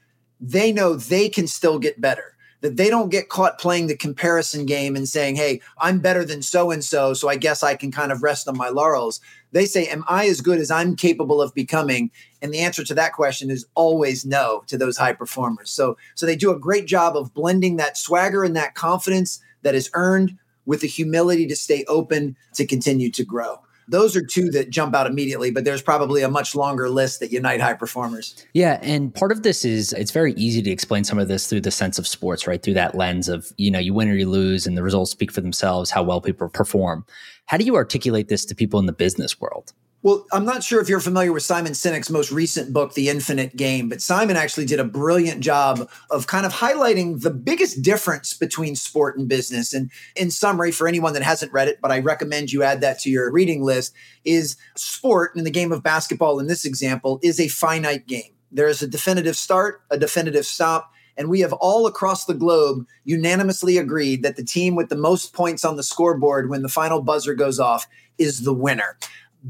they 0.42 0.72
know 0.72 0.96
they 0.96 1.30
can 1.30 1.48
still 1.48 1.80
get 1.80 2.02
better 2.02 2.38
that 2.62 2.76
they 2.76 2.90
don't 2.90 3.10
get 3.10 3.30
caught 3.30 3.60
playing 3.60 3.88
the 3.88 3.96
comparison 3.96 4.66
game 4.66 4.96
and 4.96 5.08
saying, 5.08 5.36
Hey, 5.36 5.62
I'm 5.80 6.00
better 6.00 6.26
than 6.26 6.42
so 6.42 6.72
and 6.72 6.84
so, 6.84 7.14
so 7.14 7.30
I 7.30 7.36
guess 7.36 7.64
I 7.64 7.76
can 7.76 7.92
kind 7.92 8.12
of 8.12 8.24
rest 8.24 8.48
on 8.48 8.58
my 8.58 8.70
laurels. 8.70 9.22
They 9.52 9.66
say, 9.66 9.86
Am 9.88 10.04
I 10.08 10.28
as 10.28 10.42
good 10.42 10.60
as 10.60 10.72
I'm 10.72 10.96
capable 10.96 11.42
of 11.42 11.54
becoming? 11.54 12.12
And 12.42 12.54
the 12.54 12.60
answer 12.60 12.84
to 12.84 12.94
that 12.96 13.14
question 13.14 13.50
is 13.50 13.66
always 13.76 14.26
no 14.26 14.64
to 14.68 14.78
those 14.78 14.98
high 14.98 15.14
performers. 15.14 15.70
So, 15.70 15.98
so 16.16 16.26
they 16.26 16.36
do 16.36 16.52
a 16.52 16.60
great 16.60 16.88
job 16.88 17.16
of 17.16 17.34
blending 17.34 17.78
that 17.78 17.98
swagger 17.98 18.44
and 18.44 18.56
that 18.56 18.76
confidence 18.76 19.40
that 19.62 19.76
is 19.76 19.90
earned 19.94 20.38
with 20.68 20.82
the 20.82 20.88
humility 20.88 21.48
to 21.48 21.56
stay 21.56 21.84
open 21.88 22.36
to 22.54 22.68
continue 22.68 23.10
to 23.12 23.26
grow. 23.26 23.60
Those 23.90 24.18
are 24.18 24.22
two 24.22 24.52
that 24.52 24.70
jump 24.70 24.94
out 24.94 25.08
immediately, 25.08 25.50
but 25.50 25.64
there's 25.64 25.82
probably 25.82 26.22
a 26.22 26.30
much 26.30 26.54
longer 26.54 26.90
list 26.90 27.22
that 27.22 27.32
unite 27.32 27.62
high 27.62 27.74
performers. 27.74 28.46
Yeah. 28.54 28.80
And 28.82 29.16
part 29.16 29.32
of 29.32 29.44
this 29.44 29.64
is 29.64 29.94
it's 29.94 30.12
very 30.12 30.34
easy 30.34 30.62
to 30.62 30.70
explain 30.70 31.06
some 31.06 31.18
of 31.18 31.30
this 31.30 31.48
through 31.48 31.62
the 31.62 31.72
sense 31.72 31.98
of 31.98 32.06
sports, 32.06 32.46
right? 32.46 32.62
Through 32.62 32.74
that 32.74 32.96
lens 32.96 33.30
of, 33.30 33.50
you 33.56 33.72
know, 33.72 33.80
you 33.80 33.94
win 33.94 34.10
or 34.10 34.14
you 34.14 34.30
lose 34.30 34.68
and 34.68 34.78
the 34.78 34.84
results 34.84 35.12
speak 35.12 35.32
for 35.32 35.40
themselves, 35.40 35.90
how 35.90 36.04
well 36.04 36.20
people 36.20 36.50
perform. 36.50 37.06
How 37.46 37.56
do 37.56 37.64
you 37.64 37.78
articulate 37.78 38.28
this 38.28 38.44
to 38.46 38.56
people 38.56 38.78
in 38.82 38.88
the 38.88 38.94
business 38.94 39.40
world? 39.40 39.72
Well, 40.04 40.28
I'm 40.32 40.46
not 40.46 40.64
sure 40.64 40.80
if 40.80 40.88
you're 40.88 41.00
familiar 41.00 41.34
with 41.34 41.42
Simon 41.42 41.72
Sinek's 41.72 42.12
most 42.12 42.32
recent 42.32 42.72
book, 42.72 42.94
The 42.94 43.10
Infinite 43.10 43.58
Game, 43.58 43.90
but 43.90 44.00
Simon 44.00 44.38
actually 44.38 44.68
did 44.68 44.80
a 44.80 44.84
brilliant 44.86 45.42
job 45.42 45.90
of 46.12 46.28
kind 46.28 46.46
of 46.46 46.54
highlighting 46.54 47.22
the 47.22 47.32
biggest 47.32 47.82
difference 47.82 48.34
between 48.36 48.76
sport 48.76 49.18
and 49.18 49.28
business. 49.28 49.74
And 49.74 49.90
in 50.16 50.30
summary, 50.30 50.72
for 50.72 50.88
anyone 50.88 51.14
that 51.14 51.24
hasn't 51.24 51.52
read 51.52 51.68
it, 51.68 51.80
but 51.82 51.92
I 51.92 52.00
recommend 52.00 52.54
you 52.54 52.62
add 52.62 52.80
that 52.82 53.00
to 53.00 53.10
your 53.10 53.32
reading 53.32 53.64
list, 53.64 53.92
is 54.24 54.56
sport 54.76 55.32
in 55.36 55.46
the 55.46 55.52
game 55.52 55.72
of 55.72 55.82
basketball, 55.82 56.40
in 56.40 56.46
this 56.46 56.64
example, 56.64 57.20
is 57.24 57.40
a 57.40 57.48
finite 57.48 58.06
game. 58.06 58.34
There 58.52 58.68
is 58.68 58.84
a 58.84 58.88
definitive 58.88 59.36
start, 59.36 59.82
a 59.90 59.98
definitive 59.98 60.46
stop, 60.46 60.94
and 61.18 61.28
we 61.28 61.40
have 61.40 61.54
all 61.54 61.88
across 61.88 62.26
the 62.26 62.36
globe 62.36 62.86
unanimously 63.04 63.78
agreed 63.80 64.22
that 64.22 64.36
the 64.36 64.46
team 64.46 64.76
with 64.76 64.90
the 64.90 64.96
most 64.96 65.34
points 65.34 65.66
on 65.66 65.76
the 65.76 65.84
scoreboard 65.84 66.52
when 66.52 66.62
the 66.62 66.70
final 66.70 67.02
buzzer 67.02 67.34
goes 67.34 67.60
off 67.60 67.88
is 68.20 68.44
the 68.44 68.54
winner. 68.54 68.98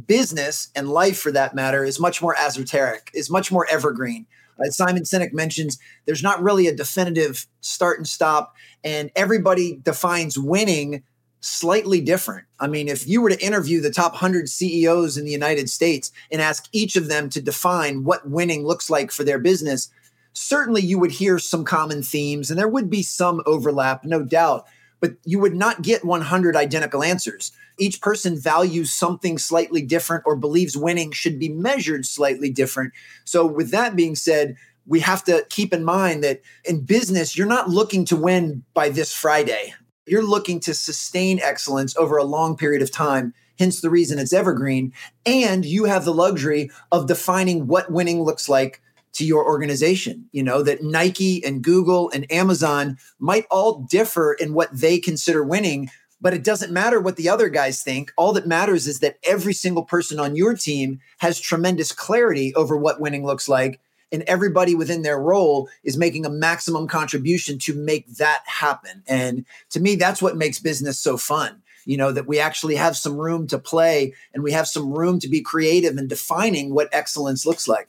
Business 0.05 0.69
and 0.75 0.89
life, 0.89 1.19
for 1.19 1.31
that 1.31 1.55
matter, 1.55 1.83
is 1.83 1.99
much 1.99 2.21
more 2.21 2.37
esoteric, 2.37 3.09
is 3.13 3.29
much 3.29 3.51
more 3.51 3.65
evergreen. 3.69 4.25
As 4.65 4.75
Simon 4.75 5.03
Sinek 5.03 5.33
mentions, 5.33 5.77
there's 6.05 6.23
not 6.23 6.41
really 6.41 6.67
a 6.67 6.75
definitive 6.75 7.45
start 7.61 7.99
and 7.99 8.07
stop, 8.07 8.53
and 8.83 9.11
everybody 9.15 9.79
defines 9.83 10.37
winning 10.37 11.03
slightly 11.39 12.01
different. 12.01 12.45
I 12.59 12.67
mean, 12.67 12.87
if 12.87 13.07
you 13.07 13.21
were 13.21 13.29
to 13.29 13.45
interview 13.45 13.79
the 13.79 13.91
top 13.91 14.13
100 14.13 14.49
CEOs 14.49 15.17
in 15.17 15.25
the 15.25 15.31
United 15.31 15.69
States 15.69 16.11
and 16.31 16.41
ask 16.41 16.67
each 16.71 16.95
of 16.95 17.07
them 17.07 17.29
to 17.29 17.41
define 17.41 18.03
what 18.03 18.29
winning 18.29 18.65
looks 18.65 18.89
like 18.89 19.11
for 19.11 19.23
their 19.23 19.39
business, 19.39 19.89
certainly 20.33 20.81
you 20.81 20.99
would 20.99 21.11
hear 21.11 21.39
some 21.39 21.63
common 21.63 22.01
themes 22.01 22.49
and 22.49 22.59
there 22.59 22.67
would 22.67 22.89
be 22.89 23.03
some 23.03 23.41
overlap, 23.45 24.03
no 24.03 24.23
doubt, 24.23 24.65
but 24.99 25.13
you 25.23 25.39
would 25.39 25.55
not 25.55 25.81
get 25.81 26.05
100 26.05 26.55
identical 26.55 27.03
answers. 27.03 27.51
Each 27.79 28.01
person 28.01 28.39
values 28.39 28.91
something 28.91 29.37
slightly 29.37 29.81
different 29.81 30.23
or 30.25 30.35
believes 30.35 30.75
winning 30.75 31.11
should 31.11 31.39
be 31.39 31.49
measured 31.49 32.05
slightly 32.05 32.49
different. 32.49 32.93
So, 33.25 33.45
with 33.45 33.71
that 33.71 33.95
being 33.95 34.15
said, 34.15 34.55
we 34.85 35.01
have 35.01 35.23
to 35.25 35.45
keep 35.49 35.73
in 35.73 35.83
mind 35.83 36.23
that 36.23 36.41
in 36.63 36.85
business, 36.85 37.37
you're 37.37 37.45
not 37.45 37.69
looking 37.69 38.05
to 38.05 38.15
win 38.15 38.63
by 38.73 38.89
this 38.89 39.13
Friday. 39.13 39.73
You're 40.07 40.23
looking 40.23 40.61
to 40.61 40.73
sustain 40.73 41.39
excellence 41.41 41.95
over 41.97 42.17
a 42.17 42.23
long 42.23 42.55
period 42.55 42.81
of 42.81 42.91
time, 42.91 43.33
hence 43.59 43.81
the 43.81 43.89
reason 43.89 44.17
it's 44.17 44.31
evergreen. 44.31 44.93
And 45.25 45.65
you 45.65 45.83
have 45.83 46.05
the 46.05 46.13
luxury 46.13 46.71
of 46.91 47.07
defining 47.07 47.67
what 47.67 47.91
winning 47.91 48.23
looks 48.23 48.47
like 48.47 48.81
to 49.17 49.25
your 49.25 49.45
organization. 49.45 50.29
You 50.31 50.43
know, 50.43 50.61
that 50.63 50.83
Nike 50.83 51.43
and 51.43 51.63
Google 51.63 52.09
and 52.11 52.31
Amazon 52.31 52.97
might 53.19 53.45
all 53.49 53.79
differ 53.89 54.33
in 54.33 54.53
what 54.53 54.69
they 54.71 54.99
consider 54.99 55.43
winning, 55.43 55.89
but 56.21 56.33
it 56.33 56.43
doesn't 56.43 56.71
matter 56.71 56.99
what 56.99 57.15
the 57.15 57.29
other 57.29 57.49
guys 57.49 57.81
think. 57.81 58.11
All 58.15 58.31
that 58.33 58.47
matters 58.47 58.87
is 58.87 58.99
that 58.99 59.17
every 59.23 59.53
single 59.53 59.83
person 59.83 60.19
on 60.19 60.35
your 60.35 60.53
team 60.55 60.99
has 61.17 61.39
tremendous 61.39 61.91
clarity 61.91 62.53
over 62.55 62.77
what 62.77 63.01
winning 63.01 63.25
looks 63.25 63.49
like. 63.49 63.79
And 64.11 64.23
everybody 64.23 64.73
within 64.73 65.01
their 65.01 65.19
role 65.19 65.67
is 65.83 65.97
making 65.97 66.25
a 66.25 66.29
maximum 66.29 66.87
contribution 66.87 67.59
to 67.59 67.73
make 67.73 68.07
that 68.17 68.41
happen. 68.45 69.03
And 69.07 69.45
to 69.71 69.81
me, 69.81 69.95
that's 69.95 70.21
what 70.21 70.37
makes 70.37 70.59
business 70.59 70.97
so 70.97 71.17
fun 71.17 71.61
you 71.87 71.95
know 71.95 72.11
that 72.11 72.27
we 72.27 72.37
actually 72.37 72.75
have 72.75 72.95
some 72.95 73.17
room 73.17 73.47
to 73.47 73.57
play 73.57 74.13
and 74.33 74.43
we 74.43 74.51
have 74.51 74.67
some 74.67 74.91
room 74.93 75.19
to 75.19 75.29
be 75.29 75.41
creative 75.41 75.97
in 75.97 76.07
defining 76.07 76.73
what 76.73 76.89
excellence 76.91 77.45
looks 77.45 77.67
like 77.67 77.87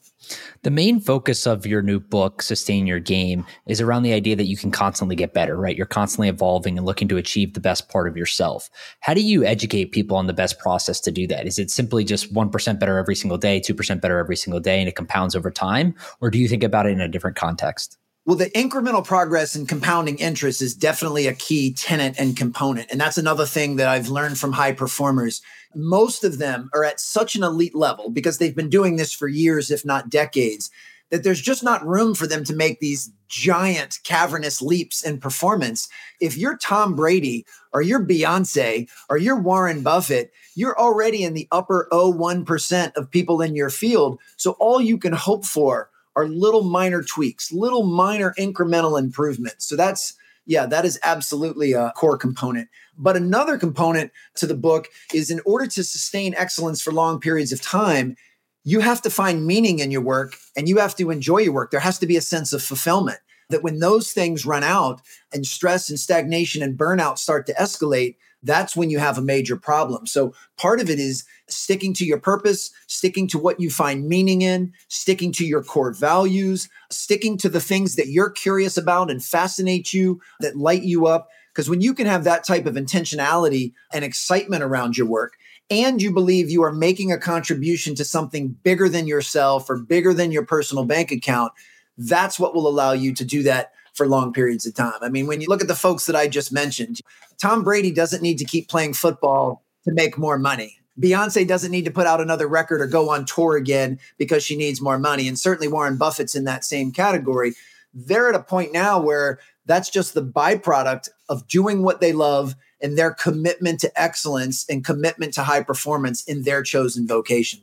the 0.62 0.70
main 0.70 1.00
focus 1.00 1.46
of 1.46 1.66
your 1.66 1.82
new 1.82 2.00
book, 2.00 2.42
Sustain 2.42 2.86
Your 2.86 3.00
Game, 3.00 3.44
is 3.66 3.80
around 3.80 4.02
the 4.02 4.12
idea 4.12 4.36
that 4.36 4.46
you 4.46 4.56
can 4.56 4.70
constantly 4.70 5.16
get 5.16 5.34
better, 5.34 5.56
right? 5.56 5.76
You're 5.76 5.86
constantly 5.86 6.28
evolving 6.28 6.76
and 6.76 6.86
looking 6.86 7.08
to 7.08 7.16
achieve 7.16 7.54
the 7.54 7.60
best 7.60 7.88
part 7.88 8.08
of 8.08 8.16
yourself. 8.16 8.70
How 9.00 9.14
do 9.14 9.22
you 9.22 9.44
educate 9.44 9.92
people 9.92 10.16
on 10.16 10.26
the 10.26 10.32
best 10.32 10.58
process 10.58 11.00
to 11.00 11.10
do 11.10 11.26
that? 11.28 11.46
Is 11.46 11.58
it 11.58 11.70
simply 11.70 12.04
just 12.04 12.32
1% 12.32 12.78
better 12.80 12.98
every 12.98 13.14
single 13.14 13.38
day, 13.38 13.60
2% 13.60 14.00
better 14.00 14.18
every 14.18 14.36
single 14.36 14.60
day, 14.60 14.80
and 14.80 14.88
it 14.88 14.96
compounds 14.96 15.36
over 15.36 15.50
time? 15.50 15.94
Or 16.20 16.30
do 16.30 16.38
you 16.38 16.48
think 16.48 16.62
about 16.62 16.86
it 16.86 16.90
in 16.90 17.00
a 17.00 17.08
different 17.08 17.36
context? 17.36 17.98
Well, 18.28 18.36
the 18.36 18.50
incremental 18.50 19.02
progress 19.02 19.54
and 19.54 19.66
compounding 19.66 20.18
interest 20.18 20.60
is 20.60 20.74
definitely 20.74 21.26
a 21.28 21.32
key 21.32 21.72
tenant 21.72 22.16
and 22.18 22.36
component. 22.36 22.90
And 22.90 23.00
that's 23.00 23.16
another 23.16 23.46
thing 23.46 23.76
that 23.76 23.88
I've 23.88 24.10
learned 24.10 24.36
from 24.36 24.52
high 24.52 24.72
performers. 24.72 25.40
Most 25.74 26.24
of 26.24 26.38
them 26.38 26.70
are 26.74 26.84
at 26.84 27.00
such 27.00 27.36
an 27.36 27.42
elite 27.42 27.74
level 27.74 28.10
because 28.10 28.38
they've 28.38 28.56
been 28.56 28.70
doing 28.70 28.96
this 28.96 29.12
for 29.12 29.28
years, 29.28 29.70
if 29.70 29.84
not 29.84 30.08
decades, 30.08 30.70
that 31.10 31.24
there's 31.24 31.40
just 31.40 31.62
not 31.62 31.86
room 31.86 32.14
for 32.14 32.26
them 32.26 32.44
to 32.44 32.54
make 32.54 32.80
these 32.80 33.10
giant 33.28 33.98
cavernous 34.04 34.62
leaps 34.62 35.02
in 35.02 35.18
performance. 35.18 35.88
If 36.20 36.36
you're 36.36 36.56
Tom 36.56 36.94
Brady 36.94 37.44
or 37.72 37.82
you're 37.82 38.04
Beyonce 38.04 38.88
or 39.08 39.18
you're 39.18 39.40
Warren 39.40 39.82
Buffett, 39.82 40.32
you're 40.54 40.78
already 40.78 41.22
in 41.22 41.34
the 41.34 41.48
upper 41.52 41.88
01% 41.92 42.96
of 42.96 43.10
people 43.10 43.40
in 43.40 43.54
your 43.54 43.70
field. 43.70 44.18
So 44.36 44.52
all 44.52 44.80
you 44.80 44.98
can 44.98 45.12
hope 45.12 45.44
for 45.44 45.90
are 46.16 46.26
little 46.26 46.64
minor 46.64 47.02
tweaks, 47.02 47.52
little 47.52 47.84
minor 47.84 48.34
incremental 48.38 48.98
improvements. 48.98 49.66
So 49.66 49.76
that's, 49.76 50.14
yeah, 50.48 50.64
that 50.64 50.86
is 50.86 50.98
absolutely 51.02 51.74
a 51.74 51.92
core 51.94 52.16
component. 52.16 52.68
But 52.96 53.16
another 53.16 53.58
component 53.58 54.10
to 54.36 54.46
the 54.46 54.56
book 54.56 54.88
is 55.12 55.30
in 55.30 55.40
order 55.44 55.66
to 55.66 55.84
sustain 55.84 56.34
excellence 56.36 56.80
for 56.80 56.90
long 56.90 57.20
periods 57.20 57.52
of 57.52 57.60
time, 57.60 58.16
you 58.64 58.80
have 58.80 59.02
to 59.02 59.10
find 59.10 59.46
meaning 59.46 59.78
in 59.78 59.90
your 59.90 60.00
work 60.00 60.34
and 60.56 60.66
you 60.66 60.78
have 60.78 60.96
to 60.96 61.10
enjoy 61.10 61.38
your 61.38 61.52
work. 61.52 61.70
There 61.70 61.80
has 61.80 61.98
to 61.98 62.06
be 62.06 62.16
a 62.16 62.22
sense 62.22 62.54
of 62.54 62.62
fulfillment 62.62 63.18
that 63.50 63.62
when 63.62 63.78
those 63.78 64.12
things 64.12 64.46
run 64.46 64.64
out 64.64 65.02
and 65.34 65.46
stress 65.46 65.90
and 65.90 66.00
stagnation 66.00 66.62
and 66.62 66.78
burnout 66.78 67.18
start 67.18 67.46
to 67.46 67.54
escalate, 67.54 68.16
that's 68.42 68.76
when 68.76 68.90
you 68.90 68.98
have 68.98 69.18
a 69.18 69.22
major 69.22 69.56
problem. 69.56 70.06
So 70.06 70.32
part 70.56 70.80
of 70.80 70.88
it 70.88 70.98
is 70.98 71.24
sticking 71.48 71.92
to 71.94 72.04
your 72.04 72.20
purpose, 72.20 72.70
sticking 72.86 73.26
to 73.28 73.38
what 73.38 73.60
you 73.60 73.70
find 73.70 74.08
meaning 74.08 74.42
in, 74.42 74.72
sticking 74.88 75.32
to 75.32 75.46
your 75.46 75.62
core 75.62 75.92
values, 75.92 76.68
sticking 76.90 77.36
to 77.38 77.48
the 77.48 77.60
things 77.60 77.96
that 77.96 78.08
you're 78.08 78.30
curious 78.30 78.76
about 78.76 79.10
and 79.10 79.24
fascinate 79.24 79.92
you, 79.92 80.20
that 80.40 80.56
light 80.56 80.82
you 80.82 81.06
up. 81.06 81.28
Because 81.52 81.68
when 81.68 81.80
you 81.80 81.94
can 81.94 82.06
have 82.06 82.24
that 82.24 82.44
type 82.44 82.66
of 82.66 82.74
intentionality 82.74 83.72
and 83.92 84.04
excitement 84.04 84.62
around 84.62 84.96
your 84.96 85.08
work, 85.08 85.34
and 85.70 86.00
you 86.00 86.12
believe 86.12 86.50
you 86.50 86.62
are 86.62 86.72
making 86.72 87.12
a 87.12 87.18
contribution 87.18 87.94
to 87.96 88.04
something 88.04 88.56
bigger 88.62 88.88
than 88.88 89.06
yourself 89.06 89.68
or 89.68 89.78
bigger 89.78 90.14
than 90.14 90.32
your 90.32 90.46
personal 90.46 90.84
bank 90.84 91.10
account, 91.10 91.52
that's 91.98 92.38
what 92.38 92.54
will 92.54 92.68
allow 92.68 92.92
you 92.92 93.12
to 93.12 93.24
do 93.24 93.42
that 93.42 93.72
for 93.98 94.08
long 94.08 94.32
periods 94.32 94.64
of 94.64 94.74
time. 94.74 94.98
I 95.02 95.10
mean, 95.10 95.26
when 95.26 95.42
you 95.42 95.48
look 95.48 95.60
at 95.60 95.68
the 95.68 95.74
folks 95.74 96.06
that 96.06 96.16
I 96.16 96.28
just 96.28 96.50
mentioned, 96.52 97.00
Tom 97.36 97.62
Brady 97.62 97.90
doesn't 97.90 98.22
need 98.22 98.38
to 98.38 98.46
keep 98.46 98.68
playing 98.68 98.94
football 98.94 99.62
to 99.84 99.92
make 99.92 100.16
more 100.16 100.38
money. 100.38 100.78
Beyonce 100.98 101.46
doesn't 101.46 101.70
need 101.70 101.84
to 101.84 101.90
put 101.90 102.06
out 102.06 102.20
another 102.20 102.48
record 102.48 102.80
or 102.80 102.86
go 102.86 103.10
on 103.10 103.24
tour 103.24 103.56
again 103.56 103.98
because 104.16 104.42
she 104.42 104.56
needs 104.56 104.80
more 104.80 104.98
money. 104.98 105.28
And 105.28 105.38
certainly 105.38 105.68
Warren 105.68 105.96
Buffett's 105.96 106.34
in 106.34 106.44
that 106.44 106.64
same 106.64 106.92
category. 106.92 107.54
They're 107.92 108.28
at 108.28 108.34
a 108.34 108.42
point 108.42 108.72
now 108.72 109.00
where 109.00 109.38
that's 109.66 109.90
just 109.90 110.14
the 110.14 110.24
byproduct 110.24 111.08
of 111.28 111.46
doing 111.46 111.82
what 111.82 112.00
they 112.00 112.12
love 112.12 112.54
and 112.80 112.96
their 112.96 113.12
commitment 113.12 113.80
to 113.80 114.00
excellence 114.00 114.64
and 114.68 114.84
commitment 114.84 115.34
to 115.34 115.42
high 115.42 115.62
performance 115.62 116.24
in 116.24 116.42
their 116.42 116.62
chosen 116.62 117.06
vocation. 117.06 117.60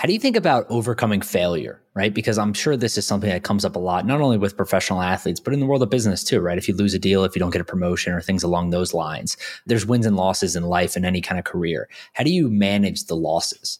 How 0.00 0.06
do 0.06 0.14
you 0.14 0.18
think 0.18 0.34
about 0.34 0.64
overcoming 0.70 1.20
failure, 1.20 1.78
right? 1.92 2.14
Because 2.14 2.38
I'm 2.38 2.54
sure 2.54 2.74
this 2.74 2.96
is 2.96 3.06
something 3.06 3.28
that 3.28 3.42
comes 3.42 3.66
up 3.66 3.76
a 3.76 3.78
lot, 3.78 4.06
not 4.06 4.22
only 4.22 4.38
with 4.38 4.56
professional 4.56 5.02
athletes, 5.02 5.40
but 5.40 5.52
in 5.52 5.60
the 5.60 5.66
world 5.66 5.82
of 5.82 5.90
business 5.90 6.24
too, 6.24 6.40
right? 6.40 6.56
If 6.56 6.68
you 6.68 6.74
lose 6.74 6.94
a 6.94 6.98
deal, 6.98 7.22
if 7.22 7.36
you 7.36 7.38
don't 7.38 7.50
get 7.50 7.60
a 7.60 7.66
promotion 7.66 8.14
or 8.14 8.22
things 8.22 8.42
along 8.42 8.70
those 8.70 8.94
lines, 8.94 9.36
there's 9.66 9.84
wins 9.84 10.06
and 10.06 10.16
losses 10.16 10.56
in 10.56 10.62
life 10.62 10.96
in 10.96 11.04
any 11.04 11.20
kind 11.20 11.38
of 11.38 11.44
career. 11.44 11.86
How 12.14 12.24
do 12.24 12.30
you 12.30 12.48
manage 12.48 13.04
the 13.08 13.14
losses? 13.14 13.78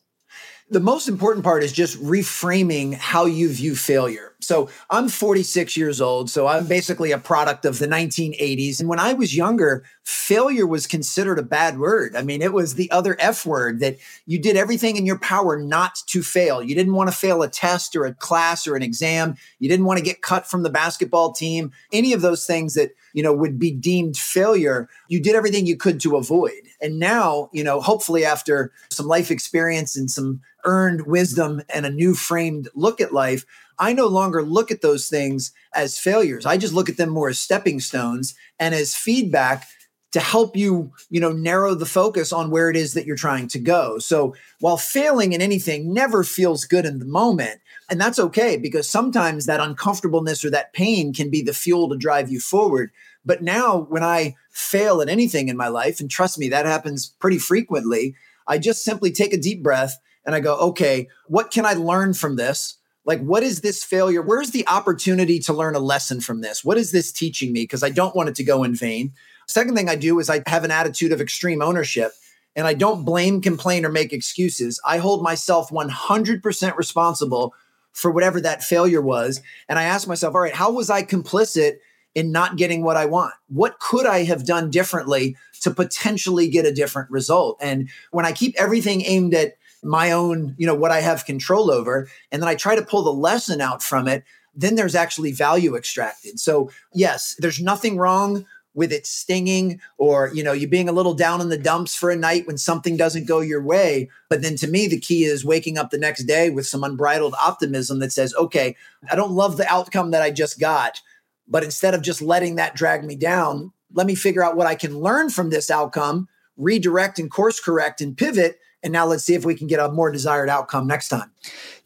The 0.68 0.78
most 0.78 1.08
important 1.08 1.42
part 1.42 1.62
is 1.62 1.72
just 1.72 1.98
reframing 2.02 2.92
how 2.92 3.24
you 3.24 3.50
view 3.50 3.74
failure 3.74 4.29
so 4.40 4.68
I'm 4.90 5.08
46 5.08 5.76
years 5.76 6.00
old. 6.00 6.30
So 6.30 6.46
I'm 6.46 6.66
basically 6.66 7.12
a 7.12 7.18
product 7.18 7.64
of 7.64 7.78
the 7.78 7.86
1980s. 7.86 8.80
And 8.80 8.88
when 8.88 8.98
I 8.98 9.12
was 9.12 9.36
younger, 9.36 9.84
failure 10.04 10.66
was 10.66 10.86
considered 10.86 11.38
a 11.38 11.42
bad 11.42 11.78
word. 11.78 12.16
I 12.16 12.22
mean, 12.22 12.42
it 12.42 12.52
was 12.52 12.74
the 12.74 12.90
other 12.90 13.16
F 13.20 13.46
word 13.46 13.80
that 13.80 13.96
you 14.26 14.40
did 14.40 14.56
everything 14.56 14.96
in 14.96 15.06
your 15.06 15.18
power 15.18 15.58
not 15.58 15.96
to 16.06 16.22
fail. 16.22 16.62
You 16.62 16.74
didn't 16.74 16.94
want 16.94 17.10
to 17.10 17.16
fail 17.16 17.42
a 17.42 17.48
test 17.48 17.94
or 17.94 18.04
a 18.04 18.14
class 18.14 18.66
or 18.66 18.76
an 18.76 18.82
exam. 18.82 19.36
You 19.58 19.68
didn't 19.68 19.86
want 19.86 19.98
to 19.98 20.04
get 20.04 20.22
cut 20.22 20.46
from 20.46 20.62
the 20.62 20.70
basketball 20.70 21.32
team. 21.32 21.72
Any 21.92 22.12
of 22.12 22.22
those 22.22 22.46
things 22.46 22.74
that, 22.74 22.90
you 23.12 23.22
know, 23.22 23.32
would 23.32 23.58
be 23.58 23.70
deemed 23.70 24.16
failure, 24.16 24.88
you 25.08 25.20
did 25.20 25.34
everything 25.34 25.66
you 25.66 25.76
could 25.76 26.00
to 26.00 26.16
avoid. 26.16 26.62
And 26.80 26.98
now, 26.98 27.50
you 27.52 27.64
know, 27.64 27.80
hopefully 27.80 28.24
after 28.24 28.72
some 28.90 29.06
life 29.06 29.30
experience 29.30 29.96
and 29.96 30.10
some 30.10 30.40
earned 30.64 31.06
wisdom 31.06 31.62
and 31.72 31.86
a 31.86 31.90
new 31.90 32.14
framed 32.14 32.68
look 32.74 33.00
at 33.00 33.12
life, 33.12 33.44
I 33.78 33.92
no 33.92 34.06
longer 34.06 34.42
look 34.42 34.70
at 34.70 34.82
those 34.82 35.08
things 35.08 35.52
as 35.74 35.98
failures. 35.98 36.44
I 36.44 36.58
just 36.58 36.74
look 36.74 36.88
at 36.88 36.98
them 36.98 37.08
more 37.08 37.30
as 37.30 37.38
stepping 37.38 37.80
stones 37.80 38.34
and 38.58 38.74
as 38.74 38.94
feedback 38.94 39.66
to 40.12 40.20
help 40.20 40.56
you, 40.56 40.92
you 41.08 41.20
know, 41.20 41.32
narrow 41.32 41.74
the 41.74 41.86
focus 41.86 42.32
on 42.32 42.50
where 42.50 42.68
it 42.68 42.76
is 42.76 42.94
that 42.94 43.06
you're 43.06 43.16
trying 43.16 43.48
to 43.48 43.58
go. 43.58 43.98
So 43.98 44.34
while 44.58 44.76
failing 44.76 45.32
in 45.32 45.40
anything 45.40 45.94
never 45.94 46.24
feels 46.24 46.64
good 46.64 46.84
in 46.84 46.98
the 46.98 47.04
moment, 47.04 47.60
and 47.90 48.00
that's 48.00 48.18
okay 48.18 48.56
because 48.56 48.88
sometimes 48.88 49.46
that 49.46 49.60
uncomfortableness 49.60 50.44
or 50.44 50.50
that 50.50 50.72
pain 50.72 51.12
can 51.12 51.30
be 51.30 51.42
the 51.42 51.52
fuel 51.52 51.88
to 51.88 51.96
drive 51.96 52.30
you 52.30 52.40
forward. 52.40 52.90
But 53.24 53.42
now 53.42 53.86
when 53.88 54.04
I 54.04 54.36
fail 54.50 55.02
at 55.02 55.08
anything 55.08 55.48
in 55.48 55.56
my 55.56 55.68
life, 55.68 56.00
and 56.00 56.10
trust 56.10 56.38
me, 56.38 56.48
that 56.48 56.66
happens 56.66 57.08
pretty 57.18 57.38
frequently, 57.38 58.14
I 58.46 58.58
just 58.58 58.84
simply 58.84 59.10
take 59.10 59.32
a 59.32 59.38
deep 59.38 59.62
breath 59.62 59.98
and 60.24 60.34
I 60.34 60.40
go, 60.40 60.56
okay, 60.58 61.08
what 61.26 61.50
can 61.50 61.66
I 61.66 61.74
learn 61.74 62.14
from 62.14 62.36
this? 62.36 62.78
like 63.04 63.20
what 63.20 63.42
is 63.42 63.60
this 63.60 63.82
failure? 63.82 64.22
Where's 64.22 64.50
the 64.50 64.66
opportunity 64.68 65.38
to 65.40 65.52
learn 65.52 65.74
a 65.74 65.80
lesson 65.80 66.20
from 66.20 66.42
this? 66.42 66.64
What 66.64 66.78
is 66.78 66.92
this 66.92 67.10
teaching 67.12 67.52
me? 67.52 67.62
Because 67.62 67.82
i 67.82 67.90
don't 67.90 68.14
want 68.14 68.28
it 68.28 68.34
to 68.36 68.44
go 68.44 68.62
in 68.62 68.74
vain. 68.74 69.12
Second 69.48 69.74
thing 69.74 69.88
i 69.88 69.96
do 69.96 70.18
is 70.18 70.30
i 70.30 70.42
have 70.46 70.64
an 70.64 70.70
attitude 70.70 71.12
of 71.12 71.20
extreme 71.20 71.62
ownership 71.62 72.12
and 72.54 72.66
i 72.66 72.74
don't 72.74 73.04
blame 73.04 73.40
complain 73.40 73.84
or 73.84 73.90
make 73.90 74.12
excuses. 74.12 74.80
I 74.84 74.98
hold 74.98 75.22
myself 75.22 75.70
100% 75.70 76.76
responsible 76.76 77.54
for 77.92 78.10
whatever 78.10 78.40
that 78.40 78.62
failure 78.62 79.02
was. 79.02 79.40
And 79.68 79.78
i 79.78 79.84
ask 79.84 80.06
myself 80.08 80.34
all 80.34 80.40
right 80.40 80.54
how 80.54 80.70
was 80.70 80.90
i 80.90 81.02
complicit 81.02 81.78
in 82.14 82.32
not 82.32 82.56
getting 82.56 82.82
what 82.82 82.96
i 82.96 83.06
want? 83.06 83.34
What 83.48 83.78
could 83.78 84.06
i 84.06 84.24
have 84.24 84.46
done 84.46 84.70
differently 84.70 85.36
to 85.62 85.70
potentially 85.70 86.48
get 86.48 86.66
a 86.66 86.72
different 86.72 87.10
result? 87.10 87.58
And 87.60 87.88
when 88.10 88.26
i 88.26 88.32
keep 88.32 88.54
everything 88.58 89.02
aimed 89.02 89.34
at 89.34 89.54
my 89.82 90.12
own, 90.12 90.54
you 90.58 90.66
know, 90.66 90.74
what 90.74 90.90
I 90.90 91.00
have 91.00 91.24
control 91.24 91.70
over, 91.70 92.08
and 92.30 92.42
then 92.42 92.48
I 92.48 92.54
try 92.54 92.76
to 92.76 92.84
pull 92.84 93.02
the 93.02 93.12
lesson 93.12 93.60
out 93.60 93.82
from 93.82 94.08
it, 94.08 94.24
then 94.54 94.74
there's 94.74 94.94
actually 94.94 95.32
value 95.32 95.76
extracted. 95.76 96.40
So, 96.40 96.70
yes, 96.92 97.36
there's 97.38 97.60
nothing 97.60 97.96
wrong 97.96 98.44
with 98.74 98.92
it 98.92 99.06
stinging 99.06 99.80
or 99.98 100.30
you 100.32 100.42
know 100.42 100.52
you 100.52 100.68
being 100.68 100.88
a 100.88 100.92
little 100.92 101.14
down 101.14 101.40
in 101.40 101.48
the 101.48 101.58
dumps 101.58 101.96
for 101.96 102.10
a 102.10 102.16
night 102.16 102.46
when 102.46 102.56
something 102.56 102.96
doesn't 102.96 103.26
go 103.26 103.40
your 103.40 103.62
way 103.62 104.08
but 104.28 104.42
then 104.42 104.56
to 104.56 104.68
me 104.68 104.86
the 104.86 105.00
key 105.00 105.24
is 105.24 105.44
waking 105.44 105.76
up 105.76 105.90
the 105.90 105.98
next 105.98 106.24
day 106.24 106.50
with 106.50 106.66
some 106.66 106.84
unbridled 106.84 107.34
optimism 107.42 107.98
that 107.98 108.12
says 108.12 108.34
okay 108.36 108.76
i 109.10 109.16
don't 109.16 109.32
love 109.32 109.56
the 109.56 109.66
outcome 109.68 110.10
that 110.12 110.22
i 110.22 110.30
just 110.30 110.60
got 110.60 111.00
but 111.48 111.64
instead 111.64 111.94
of 111.94 112.02
just 112.02 112.22
letting 112.22 112.56
that 112.56 112.76
drag 112.76 113.04
me 113.04 113.16
down 113.16 113.72
let 113.92 114.06
me 114.06 114.14
figure 114.14 114.44
out 114.44 114.56
what 114.56 114.66
i 114.66 114.74
can 114.74 115.00
learn 115.00 115.30
from 115.30 115.50
this 115.50 115.70
outcome 115.70 116.28
redirect 116.56 117.18
and 117.18 117.30
course 117.30 117.58
correct 117.58 118.00
and 118.00 118.16
pivot 118.16 118.60
and 118.82 118.92
now 118.92 119.06
let's 119.06 119.24
see 119.24 119.34
if 119.34 119.44
we 119.44 119.54
can 119.54 119.66
get 119.66 119.80
a 119.80 119.90
more 119.90 120.10
desired 120.10 120.48
outcome 120.48 120.86
next 120.86 121.08
time. 121.08 121.30